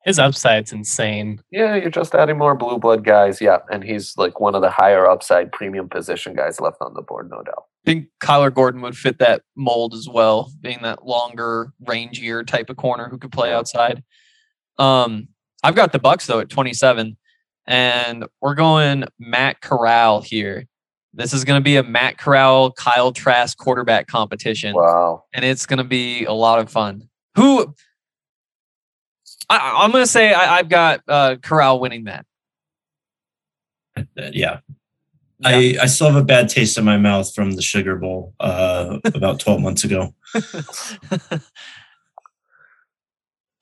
his 0.06 0.20
upside's 0.20 0.72
insane. 0.72 1.42
Yeah, 1.52 1.76
you're 1.76 1.90
just 1.90 2.14
adding 2.14 2.38
more 2.38 2.56
blue 2.56 2.78
blood 2.78 3.04
guys. 3.04 3.42
Yeah, 3.42 3.58
and 3.72 3.84
he's 3.84 4.16
like 4.18 4.40
one 4.40 4.54
of 4.54 4.62
the 4.62 4.70
higher 4.70 5.08
upside 5.10 5.52
premium 5.52 5.90
position 5.90 6.36
guys 6.36 6.62
left 6.62 6.78
on 6.80 6.94
the 6.94 7.02
board, 7.02 7.30
no 7.32 7.42
doubt. 7.42 7.66
I 7.86 7.92
think 7.92 8.08
Kyler 8.22 8.54
Gordon 8.54 8.82
would 8.82 8.96
fit 8.96 9.18
that 9.20 9.42
mold 9.56 9.96
as 9.96 10.08
well, 10.08 10.52
being 10.62 10.80
that 10.84 11.06
longer, 11.06 11.74
rangier 11.84 12.46
type 12.46 12.70
of 12.70 12.78
corner 12.78 13.10
who 13.10 13.18
could 13.18 13.32
play 13.32 13.52
outside. 13.52 14.04
Um, 14.78 15.30
I've 15.64 15.76
got 15.76 15.92
the 15.92 16.00
Bucs 16.00 16.28
though 16.28 16.40
at 16.40 16.50
27, 16.50 17.18
and 17.66 18.26
we're 18.42 18.56
going 18.56 19.06
Matt 19.18 19.62
Corral 19.62 20.22
here. 20.22 20.68
This 21.14 21.34
is 21.34 21.46
going 21.46 21.60
to 21.60 21.64
be 21.64 21.78
a 21.78 21.84
Matt 21.84 22.20
Corral, 22.20 22.72
Kyle 22.74 23.12
Trask 23.12 23.58
quarterback 23.58 24.06
competition. 24.06 24.76
Wow. 24.76 25.24
And 25.34 25.44
it's 25.46 25.66
going 25.66 25.78
to 25.78 25.84
be 25.84 26.26
a 26.26 26.34
lot 26.34 26.60
of 26.60 26.70
fun. 26.70 27.10
Who 27.36 27.74
I, 29.50 29.84
am 29.86 29.92
going 29.92 30.04
to 30.04 30.10
say 30.10 30.34
I, 30.34 30.58
have 30.58 30.70
got 30.70 31.02
uh, 31.08 31.36
Corral 31.42 31.80
winning 31.80 32.06
that. 32.06 32.26
Yeah. 34.16 34.30
yeah. 34.34 34.60
I, 35.44 35.78
I 35.82 35.86
still 35.88 36.08
have 36.08 36.16
a 36.16 36.24
bad 36.24 36.50
taste 36.50 36.78
in 36.78 36.86
my 36.86 36.98
mouth 36.98 37.34
from 37.34 37.52
the 37.52 37.62
Sugar 37.62 37.96
Bowl 37.98 38.34
uh, 38.40 39.00
about 39.06 39.40
12 39.40 39.62
months 39.62 39.84
ago. 39.84 40.14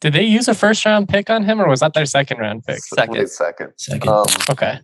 Did 0.02 0.14
they 0.14 0.24
use 0.24 0.48
a 0.48 0.54
first 0.54 0.86
round 0.86 1.08
pick 1.08 1.30
on 1.30 1.44
him, 1.44 1.62
or 1.62 1.68
was 1.70 1.80
that 1.80 1.94
their 1.94 2.06
second 2.06 2.38
round 2.38 2.66
pick? 2.66 2.80
Second, 2.80 3.30
second, 3.30 3.72
second. 3.78 4.10
Um, 4.10 4.26
okay. 4.50 4.80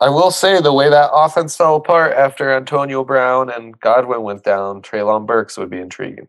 I 0.00 0.08
will 0.08 0.30
say 0.30 0.60
the 0.62 0.72
way 0.72 0.88
that 0.88 1.10
offense 1.12 1.56
fell 1.56 1.76
apart 1.76 2.12
after 2.12 2.54
Antonio 2.54 3.04
Brown 3.04 3.50
and 3.50 3.78
Godwin 3.80 4.22
went 4.22 4.44
down, 4.44 4.80
Treylon 4.80 5.26
Burks 5.26 5.58
would 5.58 5.68
be 5.68 5.78
intriguing. 5.78 6.28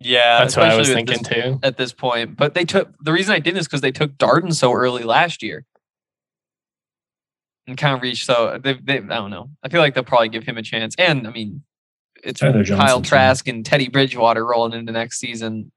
Yeah, 0.00 0.38
that's 0.38 0.56
what 0.56 0.68
I 0.68 0.76
was 0.76 0.88
thinking 0.88 1.22
this, 1.22 1.28
too. 1.28 1.60
At 1.62 1.76
this 1.76 1.92
point, 1.92 2.36
but 2.36 2.54
they 2.54 2.64
took 2.64 2.92
the 3.00 3.12
reason 3.12 3.34
I 3.34 3.40
didn't 3.40 3.58
is 3.58 3.66
because 3.66 3.80
they 3.80 3.92
took 3.92 4.12
Darden 4.12 4.54
so 4.54 4.72
early 4.72 5.02
last 5.02 5.42
year. 5.42 5.64
and 7.68 7.76
kind 7.76 7.94
of 7.94 8.02
reach. 8.02 8.24
So 8.24 8.58
they, 8.62 8.74
they, 8.74 8.96
I 8.96 9.00
don't 9.00 9.30
know. 9.30 9.50
I 9.62 9.68
feel 9.68 9.80
like 9.80 9.94
they'll 9.94 10.02
probably 10.02 10.30
give 10.30 10.44
him 10.44 10.56
a 10.56 10.62
chance. 10.62 10.94
And 10.98 11.26
I 11.26 11.30
mean, 11.30 11.62
it's 12.24 12.40
Tyler 12.40 12.64
Kyle 12.64 12.76
Johnson, 12.76 13.02
too. 13.02 13.08
Trask 13.08 13.48
and 13.48 13.64
Teddy 13.64 13.88
Bridgewater 13.88 14.44
rolling 14.44 14.72
into 14.72 14.90
next 14.90 15.20
season, 15.20 15.70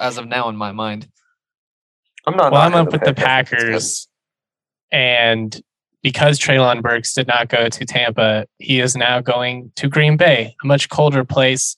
as 0.00 0.16
of 0.16 0.26
now 0.26 0.48
in 0.48 0.56
my 0.56 0.72
mind. 0.72 1.08
I'm 2.26 2.36
not. 2.36 2.52
Well, 2.52 2.62
I'm 2.62 2.72
knocking 2.72 2.86
up 2.86 2.92
with 2.92 3.02
the 3.02 3.12
pick. 3.12 3.26
I 3.26 3.42
think 3.42 3.52
it's 3.52 3.60
good. 3.60 3.66
Packers, 3.66 4.08
and 4.92 5.62
because 6.02 6.38
Treylon 6.38 6.80
Burks 6.80 7.12
did 7.12 7.26
not 7.26 7.48
go 7.48 7.68
to 7.68 7.84
Tampa, 7.84 8.46
he 8.58 8.80
is 8.80 8.96
now 8.96 9.20
going 9.20 9.72
to 9.76 9.88
Green 9.88 10.16
Bay, 10.16 10.54
a 10.62 10.66
much 10.66 10.88
colder 10.88 11.24
place. 11.24 11.76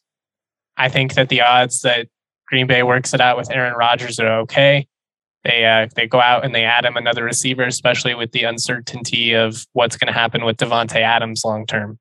I 0.77 0.89
think 0.89 1.15
that 1.15 1.29
the 1.29 1.43
odds 1.43 1.83
that 1.83 2.09
Green 2.47 2.67
Bay 2.67 2.83
works 2.83 3.15
it 3.15 3.21
out 3.21 3.37
with 3.37 3.51
Aaron 3.51 3.75
Rodgers 3.75 4.19
are 4.21 4.41
okay. 4.41 4.87
They 5.45 5.65
uh, 5.65 5.89
they 5.95 6.07
go 6.07 6.21
out 6.21 6.45
and 6.45 6.55
they 6.55 6.65
add 6.65 6.85
him 6.85 6.97
another 6.97 7.25
receiver, 7.25 7.63
especially 7.65 8.15
with 8.15 8.33
the 8.33 8.43
uncertainty 8.45 9.33
of 9.33 9.65
what's 9.73 9.97
going 9.97 10.13
to 10.13 10.19
happen 10.19 10.45
with 10.45 10.57
Davante 10.57 10.97
Adams 10.97 11.43
long 11.45 11.67
term. 11.67 11.99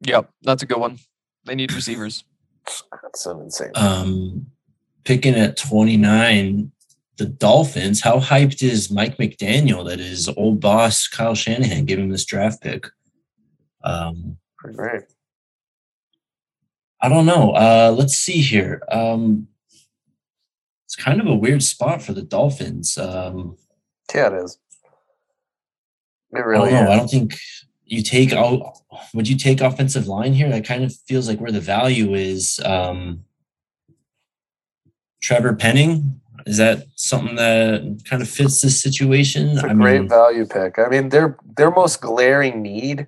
Yep, 0.00 0.30
that's 0.42 0.62
a 0.62 0.66
good 0.66 0.78
one. 0.78 0.98
They 1.44 1.54
need 1.54 1.72
receivers. 1.72 2.24
That's 3.02 3.26
an 3.26 3.40
insane. 3.40 3.70
Um, 3.74 4.46
picking 5.04 5.34
at 5.34 5.56
29, 5.56 6.72
the 7.18 7.26
Dolphins. 7.26 8.00
How 8.00 8.18
hyped 8.18 8.62
is 8.62 8.90
Mike 8.90 9.16
McDaniel 9.16 9.86
that 9.88 10.00
his 10.00 10.28
old 10.28 10.60
boss 10.60 11.06
Kyle 11.06 11.34
Shanahan 11.34 11.84
gave 11.84 11.98
him 11.98 12.10
this 12.10 12.24
draft 12.24 12.62
pick? 12.62 12.86
Um, 13.84 14.38
Pretty 14.58 14.76
great. 14.76 15.02
I 17.02 17.08
don't 17.08 17.26
know. 17.26 17.50
Uh, 17.50 17.94
let's 17.96 18.14
see 18.14 18.40
here. 18.40 18.82
Um, 18.90 19.48
it's 20.86 20.96
kind 20.96 21.20
of 21.20 21.26
a 21.26 21.34
weird 21.34 21.62
spot 21.62 22.00
for 22.00 22.12
the 22.12 22.22
Dolphins. 22.22 22.96
Um, 22.96 23.56
Yeah, 24.14 24.28
it 24.28 24.44
is. 24.44 24.58
It 26.32 26.38
I 26.38 26.52
don't 26.54 26.70
know. 26.70 26.90
I 26.92 26.96
don't 26.96 27.10
think 27.10 27.34
you 27.84 28.02
take 28.02 28.32
out. 28.32 28.78
Would 29.14 29.28
you 29.28 29.36
take 29.36 29.60
offensive 29.60 30.06
line 30.06 30.32
here? 30.32 30.48
That 30.48 30.64
kind 30.64 30.84
of 30.84 30.94
feels 31.08 31.28
like 31.28 31.40
where 31.40 31.52
the 31.52 31.60
value 31.60 32.14
is. 32.14 32.60
Um, 32.64 33.24
Trevor 35.20 35.54
Penning 35.54 36.20
is 36.46 36.56
that 36.56 36.86
something 36.96 37.36
that 37.36 38.02
kind 38.08 38.22
of 38.22 38.28
fits 38.28 38.60
this 38.60 38.80
situation? 38.80 39.50
It's 39.50 39.62
a 39.62 39.68
I 39.68 39.74
great 39.74 40.00
mean, 40.00 40.08
value 40.08 40.46
pick. 40.46 40.78
I 40.78 40.88
mean, 40.88 41.08
their 41.08 41.36
their 41.56 41.70
most 41.70 42.00
glaring 42.00 42.62
need 42.62 43.06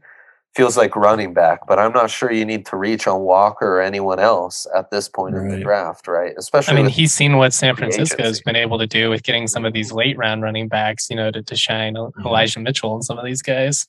feels 0.54 0.76
like 0.76 0.94
running 0.94 1.34
back, 1.34 1.66
but 1.66 1.78
I'm 1.78 1.92
not 1.92 2.10
sure 2.10 2.30
you 2.30 2.44
need 2.44 2.64
to 2.66 2.76
reach 2.76 3.06
on 3.08 3.20
Walker 3.22 3.66
or 3.66 3.82
anyone 3.82 4.20
else 4.20 4.66
at 4.76 4.90
this 4.90 5.08
point 5.08 5.34
in 5.34 5.48
the 5.48 5.58
draft, 5.58 6.06
right? 6.06 6.32
Especially 6.38 6.78
I 6.78 6.82
mean, 6.82 6.90
he's 6.90 7.12
seen 7.12 7.36
what 7.36 7.52
San 7.52 7.74
Francisco 7.74 8.22
has 8.22 8.40
been 8.40 8.54
able 8.54 8.78
to 8.78 8.86
do 8.86 9.10
with 9.10 9.24
getting 9.24 9.48
some 9.48 9.64
of 9.64 9.72
these 9.72 9.90
late 9.90 10.16
round 10.16 10.42
running 10.42 10.68
backs, 10.68 11.10
you 11.10 11.16
know, 11.16 11.30
to, 11.30 11.42
to 11.42 11.56
shine 11.56 11.96
Elijah 12.24 12.60
Mitchell 12.60 12.94
and 12.94 13.04
some 13.04 13.18
of 13.18 13.24
these 13.24 13.42
guys. 13.42 13.88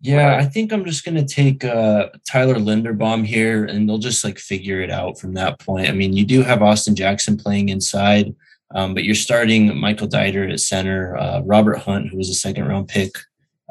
Yeah, 0.00 0.28
Right. 0.28 0.40
I 0.40 0.44
think 0.44 0.72
I'm 0.72 0.84
just 0.84 1.04
gonna 1.04 1.26
take 1.26 1.64
uh, 1.64 2.10
Tyler 2.30 2.56
Linderbaum 2.56 3.24
here, 3.24 3.64
and 3.64 3.88
they'll 3.88 3.98
just 3.98 4.24
like 4.24 4.38
figure 4.38 4.80
it 4.82 4.90
out 4.90 5.18
from 5.18 5.34
that 5.34 5.58
point. 5.58 5.88
I 5.88 5.92
mean, 5.92 6.12
you 6.12 6.24
do 6.24 6.42
have 6.42 6.62
Austin 6.62 6.94
Jackson 6.94 7.36
playing 7.36 7.70
inside, 7.70 8.34
um, 8.74 8.92
but 8.92 9.04
you're 9.04 9.14
starting 9.14 9.76
Michael 9.78 10.08
Deiter 10.08 10.52
at 10.52 10.60
center, 10.60 11.16
uh, 11.16 11.40
Robert 11.44 11.78
Hunt, 11.78 12.10
who 12.10 12.18
was 12.18 12.28
a 12.28 12.34
second 12.34 12.66
round 12.66 12.88
pick. 12.88 13.12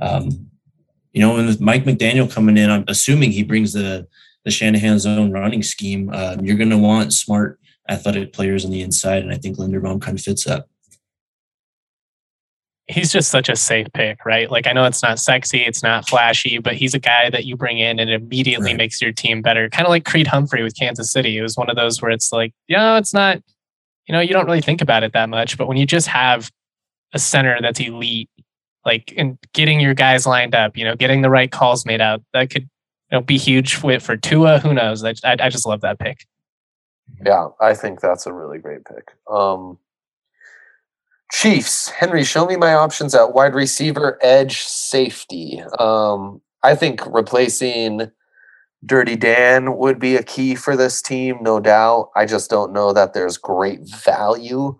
Um, 0.02 0.50
you 1.16 1.22
know, 1.22 1.38
and 1.38 1.48
with 1.48 1.62
Mike 1.62 1.86
McDaniel 1.86 2.32
coming 2.32 2.58
in, 2.58 2.70
I'm 2.70 2.84
assuming 2.88 3.32
he 3.32 3.42
brings 3.44 3.74
the 3.74 4.06
the 4.44 4.52
Shanahan's 4.52 5.08
own 5.08 5.32
running 5.32 5.64
scheme. 5.64 6.12
Um, 6.14 6.46
you're 6.46 6.58
going 6.58 6.70
to 6.70 6.78
want 6.78 7.14
smart, 7.14 7.60
athletic 7.90 8.32
players 8.34 8.64
on 8.64 8.70
the 8.70 8.82
inside, 8.84 9.24
and 9.24 9.32
I 9.34 9.38
think 9.38 9.58
Linderbaum 9.58 10.00
kind 10.02 10.20
of 10.20 10.24
fits 10.24 10.44
that. 10.44 10.68
he's 12.88 13.12
just 13.12 13.32
such 13.32 13.50
a 13.50 13.56
safe 13.56 13.88
pick, 13.96 14.24
right? 14.26 14.52
Like 14.52 14.68
I 14.68 14.72
know 14.74 14.86
it's 14.86 15.02
not 15.02 15.18
sexy, 15.18 15.62
it's 15.64 15.82
not 15.82 16.08
flashy, 16.08 16.60
but 16.60 16.76
he's 16.76 16.94
a 16.94 17.00
guy 17.00 17.32
that 17.32 17.46
you 17.46 17.56
bring 17.58 17.80
in 17.80 17.98
and 17.98 18.12
immediately 18.12 18.68
Right. 18.72 18.78
makes 18.78 19.02
your 19.02 19.12
team 19.12 19.42
better. 19.42 19.70
Kind 19.72 19.88
of 19.88 19.90
like 19.90 20.06
Creed 20.06 20.28
Humphrey 20.28 20.62
with 20.62 20.78
Kansas 20.78 21.12
City. 21.12 21.36
It 21.36 21.42
was 21.42 21.58
one 21.58 21.70
of 21.72 21.76
those 21.76 22.00
where 22.00 22.12
it's 22.12 22.32
like, 22.32 22.54
you 22.68 22.78
know, 22.78 22.96
it's 22.98 23.12
not, 23.12 23.38
you 24.08 24.14
know, 24.14 24.20
you 24.20 24.34
don't 24.34 24.46
really 24.46 24.62
think 24.62 24.84
about 24.84 25.02
it 25.02 25.14
that 25.14 25.30
much, 25.30 25.58
but 25.58 25.68
when 25.68 25.78
you 25.78 25.88
just 25.88 26.06
have 26.10 26.52
a 27.14 27.18
center 27.18 27.58
that's 27.60 27.80
elite, 27.80 28.30
like 28.86 29.14
and 29.18 29.38
getting 29.54 29.80
your 29.80 29.94
guys 29.94 30.26
lined 30.26 30.56
up, 30.56 30.78
you 30.78 30.84
know, 30.84 30.96
getting 30.96 31.22
the 31.22 31.30
right 31.30 31.52
calls 31.52 31.86
made 31.86 32.02
out, 32.02 32.22
that 32.34 32.50
could 32.50 32.64
you 32.64 33.18
know 33.18 33.22
be 33.22 33.38
huge 33.38 33.76
for, 33.76 34.00
for 34.00 34.16
Tua. 34.16 34.60
Who 34.60 34.74
knows? 34.74 35.04
I, 35.04 35.14
I 35.24 35.38
I 35.40 35.50
just 35.50 35.66
love 35.66 35.82
that 35.82 36.00
pick. 36.00 36.26
Yeah, 37.26 37.50
I 37.62 37.74
think 37.74 38.02
that's 38.02 38.26
a 38.26 38.34
really 38.34 38.58
great 38.58 38.86
pick. 38.86 39.12
Um, 39.30 39.78
Chiefs, 41.32 41.90
Henry, 41.90 42.24
show 42.24 42.46
me 42.46 42.56
my 42.56 42.74
options 42.74 43.16
at 43.16 43.34
wide 43.34 43.56
receiver, 43.56 44.20
edge, 44.22 44.62
safety. 44.62 45.62
Um, 45.80 46.42
I 46.64 46.76
think 46.76 47.02
replacing 47.06 48.12
Dirty 48.86 49.16
Dan 49.16 49.78
would 49.78 50.00
be 50.00 50.16
a 50.16 50.24
key 50.24 50.56
for 50.56 50.76
this 50.76 51.02
team, 51.02 51.38
no 51.42 51.60
doubt. 51.60 52.12
I 52.16 52.26
just 52.26 52.50
don't 52.50 52.74
know 52.74 52.94
that 52.94 53.14
there's 53.14 53.38
great 53.38 53.82
value 53.82 54.78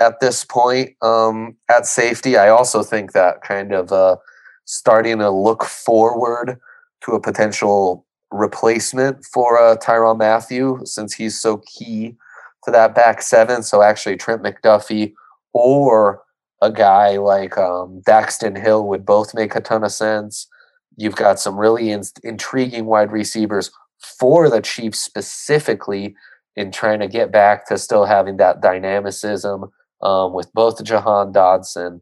at 0.00 0.20
this 0.20 0.44
point 0.44 0.90
um, 1.02 1.56
at 1.70 1.86
safety. 1.86 2.36
I 2.36 2.48
also 2.48 2.82
think 2.82 3.12
that 3.12 3.42
kind 3.42 3.72
of 3.72 3.92
uh, 3.92 4.16
starting 4.64 5.18
to 5.18 5.30
look 5.30 5.64
forward 5.64 6.58
to 7.04 7.12
a 7.12 7.20
potential 7.20 8.06
replacement 8.30 9.24
for 9.24 9.58
uh, 9.58 9.76
Tyrann 9.76 10.18
Mathieu 10.18 10.80
since 10.84 11.14
he's 11.14 11.40
so 11.40 11.62
key 11.66 12.16
to 12.64 12.70
that 12.70 12.94
back 12.94 13.22
seven. 13.22 13.62
So 13.62 13.82
actually, 13.82 14.16
Trent 14.16 14.42
McDuffie 14.42 15.14
or 15.52 16.22
a 16.60 16.70
guy 16.70 17.16
like 17.16 17.56
um, 17.56 18.02
Daxton 18.06 18.60
Hill 18.60 18.86
would 18.88 19.06
both 19.06 19.34
make 19.34 19.54
a 19.54 19.60
ton 19.60 19.84
of 19.84 19.92
sense. 19.92 20.48
You've 20.96 21.16
got 21.16 21.38
some 21.38 21.56
really 21.56 21.90
in- 21.90 22.02
intriguing 22.24 22.86
wide 22.86 23.12
receivers 23.12 23.70
for 24.18 24.50
the 24.50 24.60
Chiefs 24.60 25.00
specifically 25.00 26.14
in 26.56 26.72
trying 26.72 26.98
to 26.98 27.08
get 27.08 27.30
back 27.30 27.66
to 27.68 27.78
still 27.78 28.04
having 28.04 28.36
that 28.38 28.60
dynamicism 28.60 29.70
um, 30.02 30.32
with 30.32 30.52
both 30.52 30.82
Jahan 30.84 31.32
Dotson 31.32 32.00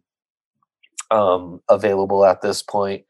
um, 1.11 1.61
available 1.69 2.25
at 2.25 2.43
this 2.43 2.63
point. 2.63 3.05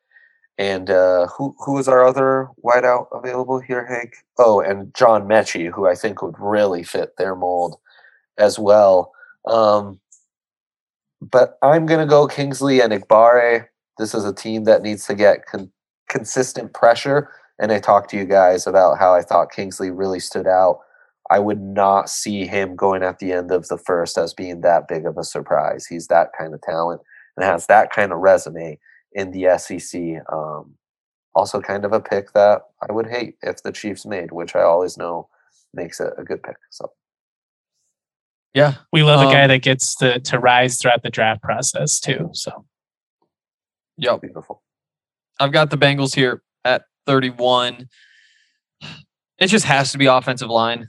And 0.59 0.89
uh, 0.89 1.27
who 1.27 1.55
who 1.59 1.79
is 1.79 1.87
our 1.87 2.07
other 2.07 2.49
wideout 2.65 3.09
available 3.13 3.61
here, 3.61 3.85
Hank? 3.85 4.15
Oh, 4.39 4.61
and 4.61 4.95
John 4.95 5.29
Metchie, 5.29 5.71
who 5.71 5.87
I 5.87 5.95
think 5.95 6.23
would 6.23 6.39
really 6.39 6.83
fit 6.83 7.17
their 7.19 7.35
mold 7.35 7.77
as 8.39 8.59
well. 8.59 9.13
Um, 9.47 10.01
but 11.21 11.59
I'm 11.63 11.85
gonna 11.85 12.07
go 12.07 12.27
Kingsley 12.27 12.79
Enagbare. 12.79 13.67
This 13.99 14.15
is 14.15 14.25
a 14.25 14.33
team 14.33 14.65
that 14.65 14.83
needs 14.83 15.07
to 15.07 15.15
get 15.15 15.45
con- 15.45 15.71
consistent 16.09 16.73
pressure. 16.73 17.31
And 17.59 17.71
I 17.73 17.79
talked 17.79 18.11
to 18.11 18.17
you 18.17 18.25
guys 18.25 18.67
about 18.67 18.99
how 18.99 19.15
I 19.15 19.23
thought 19.23 19.53
Kingsley 19.53 19.91
really 19.91 20.21
stood 20.21 20.47
out. 20.47 20.81
I 21.31 21.39
would 21.39 21.61
not 21.61 22.09
see 22.09 22.47
him 22.47 22.77
going 22.77 23.03
at 23.03 23.19
the 23.19 23.33
end 23.33 23.51
of 23.51 23.69
the 23.69 23.79
first 23.79 24.17
as 24.17 24.33
being 24.33 24.61
that 24.61 24.87
big 24.89 25.07
of 25.07 25.19
a 25.19 25.25
surprise. 25.25 25.87
He's 25.87 26.07
that 26.07 26.29
kind 26.39 26.55
of 26.55 26.63
talent 26.63 27.01
and 27.37 27.45
has 27.45 27.67
that 27.67 27.91
kind 27.91 28.13
of 28.13 28.19
resume 28.19 28.79
in 29.13 29.33
the 29.33 29.59
SEC. 29.59 30.01
Um, 30.33 30.75
also, 31.35 31.61
kind 31.61 31.85
of 31.85 31.93
a 31.93 32.01
pick 32.01 32.33
that 32.33 32.63
I 32.89 32.93
would 32.93 33.09
hate 33.09 33.35
if 33.43 33.63
the 33.63 33.73
Chiefs 33.73 34.07
made, 34.07 34.33
which 34.33 34.55
I 34.57 34.63
always 34.63 34.97
know 34.97 35.29
makes 35.75 36.01
it 36.01 36.13
a 36.17 36.25
good 36.25 36.43
pick. 36.43 36.57
So 36.71 36.93
Yeah. 38.55 38.75
We 38.93 39.03
love 39.03 39.21
a 39.21 39.33
guy 39.33 39.43
Um, 39.43 39.49
that 39.49 39.63
gets 39.63 39.95
to 39.97 40.19
to 40.21 40.39
rise 40.39 40.79
throughout 40.79 41.03
the 41.03 41.11
draft 41.11 41.43
process 41.43 42.01
too. 42.01 42.31
So 42.33 42.65
yeah, 43.99 44.17
beautiful. 44.17 44.63
I've 45.39 45.53
got 45.53 45.71
the 45.71 45.77
Bengals 45.77 46.15
here 46.15 46.43
at 46.65 46.85
31. 47.07 47.89
It 49.39 49.49
just 49.49 49.67
has 49.67 49.93
to 49.93 49.99
be 49.99 50.07
offensive 50.07 50.49
line. 50.49 50.89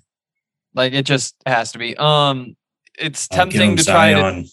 Like 0.73 0.93
it 0.93 1.05
just 1.05 1.35
has 1.45 1.71
to 1.73 1.79
be. 1.79 1.95
Um 1.97 2.55
it's 2.99 3.27
tempting 3.27 3.75
to 3.77 3.83
try 3.83 4.13
to 4.13 4.45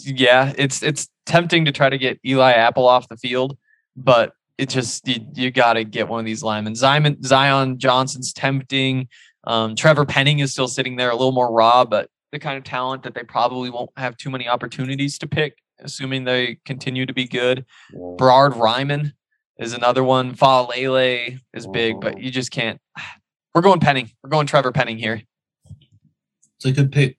yeah, 0.00 0.52
it's 0.56 0.82
it's 0.82 1.08
tempting 1.26 1.64
to 1.64 1.72
try 1.72 1.88
to 1.88 1.98
get 1.98 2.18
Eli 2.24 2.52
Apple 2.52 2.86
off 2.86 3.08
the 3.08 3.16
field, 3.16 3.56
but 3.96 4.32
it 4.58 4.68
just 4.68 5.06
you, 5.06 5.26
you 5.34 5.50
got 5.50 5.74
to 5.74 5.84
get 5.84 6.08
one 6.08 6.20
of 6.20 6.26
these 6.26 6.42
linemen. 6.42 6.74
Zion 6.74 7.22
Zion 7.22 7.78
Johnson's 7.78 8.32
tempting. 8.32 9.08
Um, 9.44 9.74
Trevor 9.76 10.06
Penning 10.06 10.38
is 10.38 10.52
still 10.52 10.68
sitting 10.68 10.96
there, 10.96 11.10
a 11.10 11.16
little 11.16 11.32
more 11.32 11.52
raw, 11.52 11.84
but 11.84 12.08
the 12.32 12.38
kind 12.38 12.56
of 12.56 12.64
talent 12.64 13.02
that 13.02 13.14
they 13.14 13.22
probably 13.22 13.70
won't 13.70 13.90
have 13.96 14.16
too 14.16 14.30
many 14.30 14.48
opportunities 14.48 15.18
to 15.18 15.26
pick, 15.26 15.58
assuming 15.80 16.24
they 16.24 16.58
continue 16.64 17.04
to 17.06 17.12
be 17.12 17.26
good. 17.26 17.64
Bernhard 17.92 18.54
Raimann 18.54 19.12
is 19.58 19.72
another 19.72 20.02
one. 20.02 20.34
Faalele 20.34 21.38
is 21.52 21.66
big, 21.66 22.00
but 22.00 22.20
you 22.20 22.30
just 22.30 22.50
can't. 22.50 22.80
We're 23.54 23.60
going 23.62 23.80
Penning. 23.80 24.10
We're 24.22 24.30
going 24.30 24.46
Trevor 24.46 24.72
Penning 24.72 24.98
here. 24.98 25.22
It's 26.56 26.64
a 26.64 26.72
good 26.72 26.90
pick. 26.90 27.16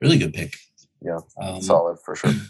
Really 0.00 0.18
good 0.18 0.32
pick. 0.34 0.54
Yeah, 1.02 1.18
Um, 1.40 1.60
Solid 1.62 1.98
for 2.04 2.16
sure. 2.16 2.32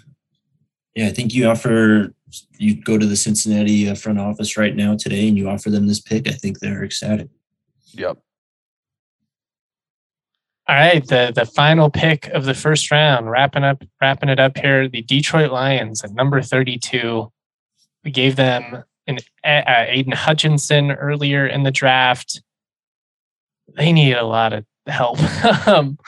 Yeah, 0.96 1.06
I 1.06 1.10
think 1.10 1.32
you 1.32 1.46
offer 1.46 2.12
you 2.58 2.74
go 2.82 2.98
to 2.98 3.06
the 3.06 3.14
Cincinnati 3.14 3.88
uh, 3.88 3.94
front 3.94 4.18
office 4.18 4.56
right 4.56 4.74
now 4.74 4.96
today, 4.96 5.28
and 5.28 5.38
you 5.38 5.48
offer 5.48 5.70
them 5.70 5.86
this 5.86 6.00
pick. 6.00 6.26
I 6.28 6.32
think 6.32 6.58
they're 6.58 6.82
ecstatic. 6.82 7.28
Yep. 7.92 8.18
All 10.66 10.74
right, 10.74 11.06
the 11.06 11.32
the 11.32 11.46
final 11.46 11.90
pick 11.90 12.26
of 12.30 12.44
the 12.44 12.54
first 12.54 12.90
round, 12.90 13.30
wrapping 13.30 13.62
up 13.62 13.84
wrapping 14.00 14.30
it 14.30 14.40
up 14.40 14.58
here. 14.58 14.88
The 14.88 15.02
Detroit 15.02 15.52
Lions 15.52 16.02
at 16.02 16.10
number 16.10 16.42
thirty 16.42 16.76
two. 16.76 17.30
We 18.02 18.10
gave 18.10 18.34
them 18.34 18.82
an 19.10 19.64
uh, 19.66 19.84
Aidan 19.88 20.12
Hutchinson 20.12 20.92
earlier 20.92 21.46
in 21.46 21.62
the 21.62 21.70
draft. 21.70 22.42
They 23.76 23.92
need 23.92 24.14
a 24.14 24.24
lot 24.24 24.52
of 24.52 24.64
help. 24.86 25.18
um, 25.66 25.98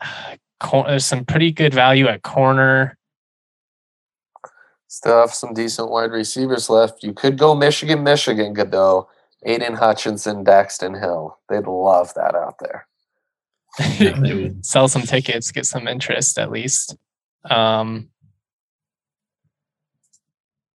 there's 0.72 1.06
some 1.06 1.24
pretty 1.24 1.52
good 1.52 1.74
value 1.74 2.06
at 2.06 2.22
corner. 2.22 2.96
Still 4.88 5.20
have 5.20 5.32
some 5.32 5.54
decent 5.54 5.90
wide 5.90 6.10
receivers 6.10 6.68
left. 6.68 7.02
You 7.02 7.12
could 7.12 7.38
go 7.38 7.54
Michigan, 7.54 8.02
Michigan, 8.02 8.52
Godot, 8.52 9.08
Aidan 9.44 9.74
Hutchinson, 9.74 10.44
Daxton 10.44 11.00
Hill. 11.00 11.38
They'd 11.48 11.66
love 11.66 12.12
that 12.14 12.34
out 12.34 12.56
there. 12.58 12.86
Sell 14.62 14.88
some 14.88 15.02
tickets, 15.02 15.52
get 15.52 15.64
some 15.64 15.86
interest 15.86 16.38
at 16.38 16.50
least. 16.50 16.96
Um, 17.48 18.08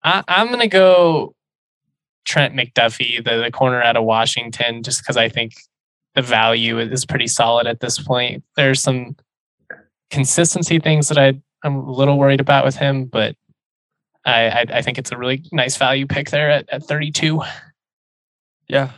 I, 0.06 0.24
am 0.28 0.48
going 0.48 0.60
to 0.60 0.68
go 0.68 1.36
Trent 2.26 2.56
McDuffie, 2.56 3.24
the, 3.24 3.38
the 3.38 3.52
corner 3.52 3.82
out 3.82 3.98
of 3.98 4.04
Washington, 4.04 4.84
just 4.84 5.02
because 5.02 5.18
I 5.18 5.30
think 5.30 5.54
the 6.14 6.22
value 6.22 6.80
is 6.80 7.06
pretty 7.06 7.28
solid 7.28 7.68
at 7.68 7.80
this 7.80 8.00
point. 8.00 8.44
There's 8.56 8.82
some 8.82 9.16
consistency 10.12 10.80
things 10.80 11.08
that 11.10 11.18
I, 11.18 11.34
I'm 11.64 11.76
a 11.76 11.92
little 11.92 12.18
worried 12.18 12.40
about 12.40 12.66
with 12.66 12.76
him, 12.76 13.06
but 13.06 13.36
I, 14.26 14.48
I, 14.48 14.66
I 14.70 14.82
think 14.82 14.98
it's 14.98 15.12
a 15.12 15.18
really 15.18 15.44
nice 15.52 15.76
value 15.76 16.06
pick 16.06 16.30
there 16.30 16.50
at, 16.50 16.70
at 16.70 16.84
32. 16.84 17.42
Yeah. 18.68 18.92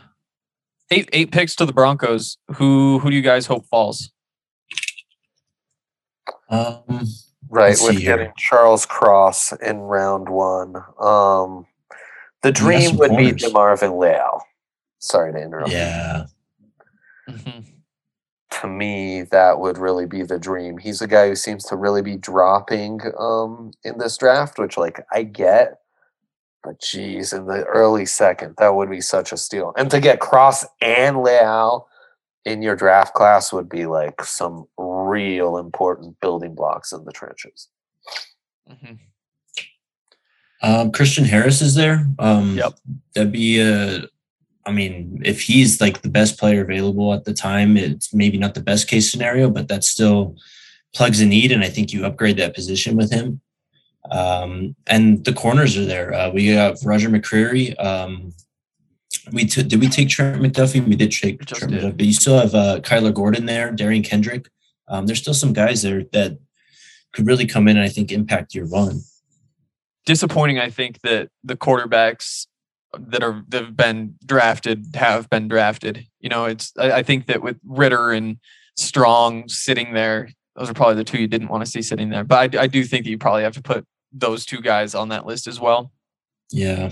Eight 0.90 1.08
eight 1.12 1.32
picks 1.32 1.54
to 1.56 1.66
the 1.66 1.72
Broncos. 1.74 2.38
Who 2.54 2.98
who 3.00 3.10
do 3.10 3.16
you 3.16 3.20
guys 3.20 3.44
hope 3.44 3.66
falls? 3.66 4.10
Um, 6.48 7.06
right, 7.50 7.76
with 7.80 8.00
getting 8.00 8.32
Charles 8.36 8.86
Cross 8.86 9.52
in 9.54 9.78
round 9.78 10.28
one. 10.28 10.76
Um, 11.00 11.66
the 12.42 12.52
dream 12.52 12.96
would 12.96 13.10
corners. 13.10 13.34
be 13.34 13.46
DeMarvin 13.46 13.98
Leal. 13.98 14.42
Sorry 14.98 15.32
to 15.32 15.38
interrupt. 15.38 15.70
Yeah. 15.70 16.26
Mm-hmm. 17.28 17.60
To 18.62 18.66
me, 18.66 19.22
that 19.22 19.60
would 19.60 19.78
really 19.78 20.06
be 20.06 20.22
the 20.22 20.38
dream. 20.38 20.78
He's 20.78 21.00
a 21.00 21.06
guy 21.06 21.28
who 21.28 21.36
seems 21.36 21.64
to 21.66 21.76
really 21.76 22.02
be 22.02 22.16
dropping 22.16 23.00
um, 23.18 23.72
in 23.84 23.98
this 23.98 24.16
draft, 24.16 24.58
which, 24.58 24.76
like, 24.76 25.04
I 25.12 25.22
get. 25.22 25.80
But 26.64 26.80
geez, 26.80 27.32
in 27.32 27.46
the 27.46 27.64
early 27.64 28.04
second, 28.04 28.56
that 28.58 28.74
would 28.74 28.90
be 28.90 29.00
such 29.00 29.32
a 29.32 29.36
steal. 29.36 29.72
And 29.76 29.90
to 29.92 30.00
get 30.00 30.18
Cross 30.18 30.64
and 30.80 31.22
Leal 31.22 31.86
in 32.44 32.62
your 32.62 32.74
draft 32.74 33.14
class 33.14 33.52
would 33.52 33.68
be 33.68 33.86
like 33.86 34.24
some 34.24 34.66
real 35.18 35.56
important 35.58 36.20
building 36.20 36.54
blocks 36.54 36.92
in 36.92 37.04
the 37.04 37.12
trenches. 37.12 37.68
Mm-hmm. 38.70 38.94
Um, 40.62 40.90
Christian 40.92 41.24
Harris 41.24 41.60
is 41.60 41.74
there. 41.74 42.06
Um, 42.18 42.56
yep. 42.56 42.72
That'd 43.14 43.32
be 43.32 43.60
a. 43.60 44.04
I 44.66 44.70
mean, 44.70 45.22
if 45.24 45.40
he's 45.40 45.80
like 45.80 46.02
the 46.02 46.10
best 46.10 46.38
player 46.38 46.62
available 46.62 47.14
at 47.14 47.24
the 47.24 47.32
time, 47.32 47.76
it's 47.76 48.12
maybe 48.12 48.36
not 48.36 48.54
the 48.54 48.60
best 48.60 48.86
case 48.86 49.10
scenario, 49.10 49.48
but 49.48 49.68
that 49.68 49.82
still 49.82 50.36
plugs 50.94 51.20
a 51.20 51.26
need, 51.26 51.52
and 51.52 51.64
I 51.64 51.70
think 51.70 51.92
you 51.92 52.04
upgrade 52.04 52.36
that 52.36 52.54
position 52.54 52.96
with 52.96 53.10
him. 53.10 53.40
Um, 54.10 54.76
and 54.86 55.24
the 55.24 55.32
corners 55.32 55.76
are 55.78 55.84
there. 55.84 56.12
Uh, 56.12 56.30
we 56.30 56.48
have 56.48 56.78
Roger 56.84 57.08
McCreary. 57.08 57.74
Um, 57.82 58.34
we 59.32 59.44
t- 59.46 59.62
did 59.62 59.80
we 59.80 59.88
take 59.88 60.08
Trent 60.08 60.42
McDuffie? 60.42 60.86
We 60.86 60.96
did 60.96 61.12
take 61.12 61.44
Trent 61.46 61.72
did. 61.72 61.82
McDuffie, 61.82 61.96
but 61.96 62.06
you 62.06 62.12
still 62.12 62.38
have 62.38 62.54
uh, 62.54 62.80
Kyler 62.80 63.14
Gordon 63.14 63.46
there, 63.46 63.72
Derion 63.72 64.04
Kendrick. 64.04 64.48
Um, 64.88 65.06
there's 65.06 65.20
still 65.20 65.34
some 65.34 65.52
guys 65.52 65.82
there 65.82 66.04
that 66.12 66.38
could 67.12 67.26
really 67.26 67.46
come 67.46 67.68
in 67.68 67.76
and 67.76 67.84
I 67.84 67.88
think 67.88 68.12
impact 68.12 68.54
your 68.54 68.66
run. 68.66 69.00
Disappointing, 70.06 70.58
I 70.58 70.70
think 70.70 71.00
that 71.02 71.28
the 71.44 71.56
quarterbacks 71.56 72.46
that 72.98 73.22
are 73.22 73.44
that 73.48 73.64
have 73.64 73.76
been 73.76 74.14
drafted 74.24 74.94
have 74.94 75.28
been 75.28 75.48
drafted. 75.48 76.06
You 76.20 76.30
know, 76.30 76.46
it's 76.46 76.72
I, 76.78 76.92
I 76.92 77.02
think 77.02 77.26
that 77.26 77.42
with 77.42 77.58
Ridder 77.64 78.12
and 78.12 78.38
Strong 78.76 79.48
sitting 79.48 79.92
there, 79.92 80.30
those 80.56 80.70
are 80.70 80.74
probably 80.74 80.94
the 80.94 81.04
two 81.04 81.18
you 81.18 81.28
didn't 81.28 81.48
want 81.48 81.64
to 81.64 81.70
see 81.70 81.82
sitting 81.82 82.10
there. 82.10 82.24
But 82.24 82.54
I, 82.54 82.62
I 82.62 82.66
do 82.66 82.84
think 82.84 83.04
that 83.04 83.10
you 83.10 83.18
probably 83.18 83.42
have 83.42 83.54
to 83.54 83.62
put 83.62 83.84
those 84.12 84.46
two 84.46 84.60
guys 84.60 84.94
on 84.94 85.08
that 85.10 85.26
list 85.26 85.46
as 85.46 85.60
well. 85.60 85.92
Yeah. 86.50 86.90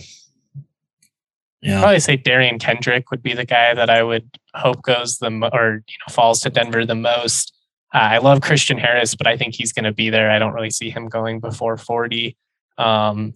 Yeah. 1.62 1.78
I'd 1.78 1.82
probably 1.82 2.00
say 2.00 2.18
Derion 2.18 2.60
Kendrick 2.60 3.10
would 3.10 3.22
be 3.22 3.34
the 3.34 3.44
guy 3.44 3.74
that 3.74 3.88
I 3.88 4.02
would 4.02 4.28
hope 4.54 4.82
goes 4.82 5.18
the 5.18 5.28
or 5.52 5.82
you 5.88 5.96
know 6.06 6.12
falls 6.12 6.40
to 6.40 6.50
Denver 6.50 6.84
the 6.84 6.94
most. 6.94 7.55
Uh, 7.94 7.98
I 7.98 8.18
love 8.18 8.40
Christian 8.40 8.78
Harris, 8.78 9.14
but 9.14 9.26
I 9.26 9.36
think 9.36 9.54
he's 9.54 9.72
going 9.72 9.84
to 9.84 9.92
be 9.92 10.10
there. 10.10 10.30
I 10.30 10.38
don't 10.38 10.52
really 10.52 10.70
see 10.70 10.90
him 10.90 11.08
going 11.08 11.40
before 11.40 11.76
40. 11.76 12.36
Um, 12.78 13.34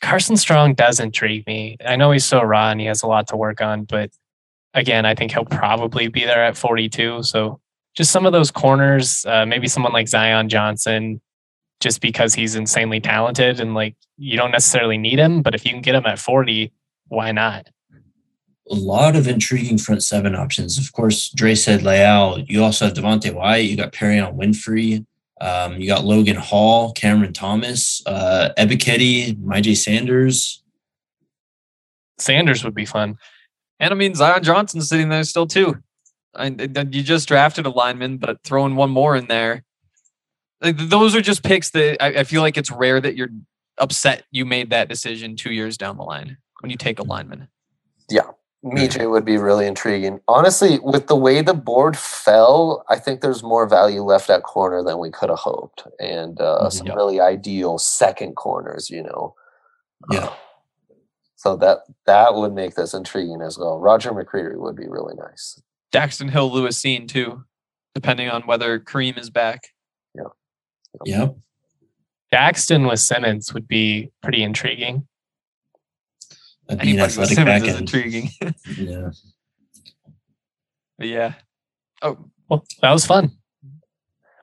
Carson 0.00 0.36
Strong 0.36 0.74
does 0.74 1.00
intrigue 1.00 1.46
me. 1.46 1.76
I 1.84 1.96
know 1.96 2.10
he's 2.10 2.24
so 2.24 2.42
raw 2.42 2.70
and 2.70 2.80
he 2.80 2.86
has 2.86 3.02
a 3.02 3.06
lot 3.06 3.28
to 3.28 3.36
work 3.36 3.60
on, 3.60 3.84
but 3.84 4.10
again, 4.74 5.04
I 5.04 5.14
think 5.14 5.32
he'll 5.32 5.44
probably 5.44 6.08
be 6.08 6.24
there 6.24 6.44
at 6.44 6.56
42. 6.56 7.22
So 7.22 7.60
just 7.96 8.10
some 8.10 8.24
of 8.24 8.32
those 8.32 8.50
corners, 8.50 9.26
uh, 9.26 9.44
maybe 9.44 9.68
someone 9.68 9.92
like 9.92 10.08
Zion 10.08 10.48
Johnson, 10.48 11.20
just 11.80 12.00
because 12.00 12.34
he's 12.34 12.54
insanely 12.54 13.00
talented 13.00 13.58
and 13.58 13.74
like 13.74 13.96
you 14.16 14.36
don't 14.36 14.50
necessarily 14.50 14.98
need 14.98 15.18
him, 15.18 15.42
but 15.42 15.54
if 15.54 15.64
you 15.64 15.72
can 15.72 15.80
get 15.80 15.94
him 15.94 16.06
at 16.06 16.18
40, 16.18 16.72
why 17.08 17.32
not? 17.32 17.68
A 18.70 18.74
lot 18.74 19.16
of 19.16 19.26
intriguing 19.26 19.78
front 19.78 20.02
seven 20.02 20.34
options. 20.34 20.78
Of 20.78 20.92
course, 20.92 21.30
Dre 21.30 21.54
said 21.54 21.82
Leal. 21.82 22.44
You 22.46 22.62
also 22.62 22.86
have 22.86 22.94
Devonte 22.94 23.34
Wyatt. 23.34 23.64
You 23.66 23.76
got 23.76 23.92
Perrion 23.92 24.36
Winfrey. 24.36 25.04
Um, 25.40 25.78
you 25.80 25.86
got 25.86 26.04
Logan 26.04 26.36
Hall, 26.36 26.92
Cameron 26.92 27.32
Thomas, 27.32 28.02
uh, 28.06 28.50
Ebiketie, 28.58 29.36
Myjai 29.36 29.76
Sanders. 29.76 30.62
Sanders 32.18 32.62
would 32.62 32.74
be 32.74 32.84
fun. 32.84 33.16
And 33.80 33.92
I 33.92 33.96
mean, 33.96 34.14
Zion 34.14 34.42
Johnson's 34.42 34.88
sitting 34.88 35.08
there 35.08 35.24
still 35.24 35.46
too. 35.46 35.76
I, 36.34 36.48
you 36.48 37.02
just 37.02 37.26
drafted 37.26 37.66
a 37.66 37.70
lineman, 37.70 38.18
but 38.18 38.42
throwing 38.44 38.76
one 38.76 38.90
more 38.90 39.16
in 39.16 39.26
there. 39.26 39.64
Like, 40.60 40.76
those 40.76 41.16
are 41.16 41.22
just 41.22 41.42
picks 41.42 41.70
that 41.70 42.02
I, 42.02 42.20
I 42.20 42.24
feel 42.24 42.42
like 42.42 42.58
it's 42.58 42.70
rare 42.70 43.00
that 43.00 43.16
you're 43.16 43.30
upset 43.78 44.24
you 44.30 44.44
made 44.44 44.70
that 44.70 44.88
decision 44.88 45.34
two 45.34 45.52
years 45.52 45.78
down 45.78 45.96
the 45.96 46.02
line 46.02 46.36
when 46.60 46.70
you 46.70 46.76
take 46.76 46.98
a 46.98 47.02
lineman. 47.02 47.48
Yeah. 48.10 48.30
Myjai 48.64 49.10
would 49.10 49.24
be 49.24 49.38
really 49.38 49.66
intriguing. 49.66 50.20
Honestly, 50.28 50.78
with 50.82 51.06
the 51.06 51.16
way 51.16 51.40
the 51.40 51.54
board 51.54 51.96
fell, 51.96 52.84
I 52.90 52.98
think 52.98 53.20
there's 53.20 53.42
more 53.42 53.66
value 53.66 54.02
left 54.02 54.28
at 54.28 54.42
corner 54.42 54.82
than 54.82 54.98
we 54.98 55.10
could 55.10 55.30
have 55.30 55.38
hoped, 55.38 55.86
and 55.98 56.38
uh, 56.40 56.58
mm-hmm. 56.58 56.68
some 56.68 56.86
really 56.88 57.20
ideal 57.20 57.78
second 57.78 58.36
corners. 58.36 58.90
You 58.90 59.02
know, 59.04 59.34
yeah. 60.10 60.26
Uh, 60.26 60.32
so 61.36 61.56
that 61.56 61.78
that 62.04 62.34
would 62.34 62.52
make 62.52 62.74
this 62.74 62.92
intriguing 62.92 63.40
as 63.40 63.58
well. 63.58 63.78
Roger 63.78 64.10
McCreary 64.10 64.58
would 64.58 64.76
be 64.76 64.88
really 64.88 65.14
nice. 65.14 65.58
Daxton 65.90 66.30
Hill, 66.30 66.52
Lewis 66.52 66.80
Cine 66.80 67.08
too, 67.08 67.44
depending 67.94 68.28
on 68.28 68.42
whether 68.42 68.78
Kareem 68.78 69.18
is 69.18 69.30
back. 69.30 69.68
Yeah. 70.14 70.24
Yep. 71.06 71.36
Daxton 72.32 72.88
with 72.88 73.00
Simmons 73.00 73.54
would 73.54 73.66
be 73.66 74.10
pretty 74.22 74.42
intriguing. 74.42 75.06
That'd 76.70 76.82
be 76.82 76.88
Anybody 76.90 77.18
with 77.18 77.28
Simmons 77.30 77.64
is 77.64 77.76
intriguing. 77.76 78.30
yeah. 78.76 79.10
But 80.98 81.08
yeah. 81.08 81.32
Oh, 82.00 82.16
well, 82.48 82.64
that 82.80 82.92
was 82.92 83.04
fun. 83.04 83.32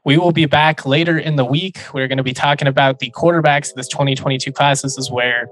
We 0.03 0.17
will 0.17 0.33
be 0.33 0.45
back 0.45 0.85
later 0.85 1.17
in 1.17 1.37
the 1.37 1.45
week. 1.45 1.79
We're 1.93 2.07
going 2.07 2.17
to 2.17 2.23
be 2.23 2.33
talking 2.33 2.67
about 2.67 2.99
the 2.99 3.11
quarterbacks 3.11 3.69
of 3.69 3.75
this 3.75 3.87
2022 3.87 4.51
class. 4.51 4.81
This 4.81 4.97
is 4.97 5.09
where, 5.09 5.47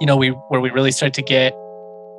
you 0.00 0.06
know, 0.06 0.16
we 0.16 0.28
where 0.28 0.60
we 0.60 0.70
really 0.70 0.92
start 0.92 1.14
to 1.14 1.22
get 1.22 1.54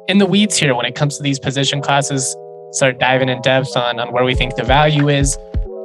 in 0.07 0.17
the 0.17 0.25
weeds 0.25 0.57
here 0.57 0.73
when 0.73 0.85
it 0.85 0.95
comes 0.95 1.17
to 1.17 1.23
these 1.23 1.39
position 1.39 1.81
classes 1.81 2.35
start 2.71 2.99
diving 2.99 3.29
in 3.29 3.41
depth 3.41 3.75
on, 3.75 3.99
on 3.99 4.11
where 4.11 4.23
we 4.23 4.33
think 4.35 4.55
the 4.55 4.63
value 4.63 5.09
is, 5.09 5.37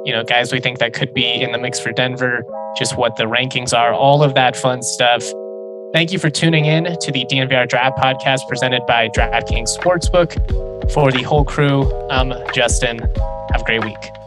you 0.03 0.11
know, 0.11 0.23
guys 0.23 0.51
we 0.51 0.59
think 0.59 0.79
that 0.79 0.93
could 0.93 1.13
be 1.13 1.41
in 1.41 1.51
the 1.51 1.57
mix 1.57 1.79
for 1.79 1.91
Denver, 1.91 2.43
just 2.77 2.97
what 2.97 3.15
the 3.15 3.25
rankings 3.25 3.77
are, 3.77 3.93
all 3.93 4.23
of 4.23 4.33
that 4.35 4.55
fun 4.55 4.81
stuff. 4.81 5.23
Thank 5.95 6.11
you 6.11 6.19
for 6.19 6.29
tuning 6.29 6.65
in 6.65 6.83
to 6.83 7.09
the 7.09 7.23
DNVR 7.31 7.69
Draft 7.69 7.97
Podcast 7.97 8.39
presented 8.49 8.85
by 8.85 9.07
DraftKings 9.07 9.77
Sportsbook. 9.77 10.91
For 10.91 11.09
the 11.09 11.23
whole 11.23 11.45
crew, 11.45 11.89
I'm 12.09 12.33
Justin. 12.53 12.99
Have 12.99 13.61
a 13.61 13.63
great 13.63 13.81
week. 13.85 14.24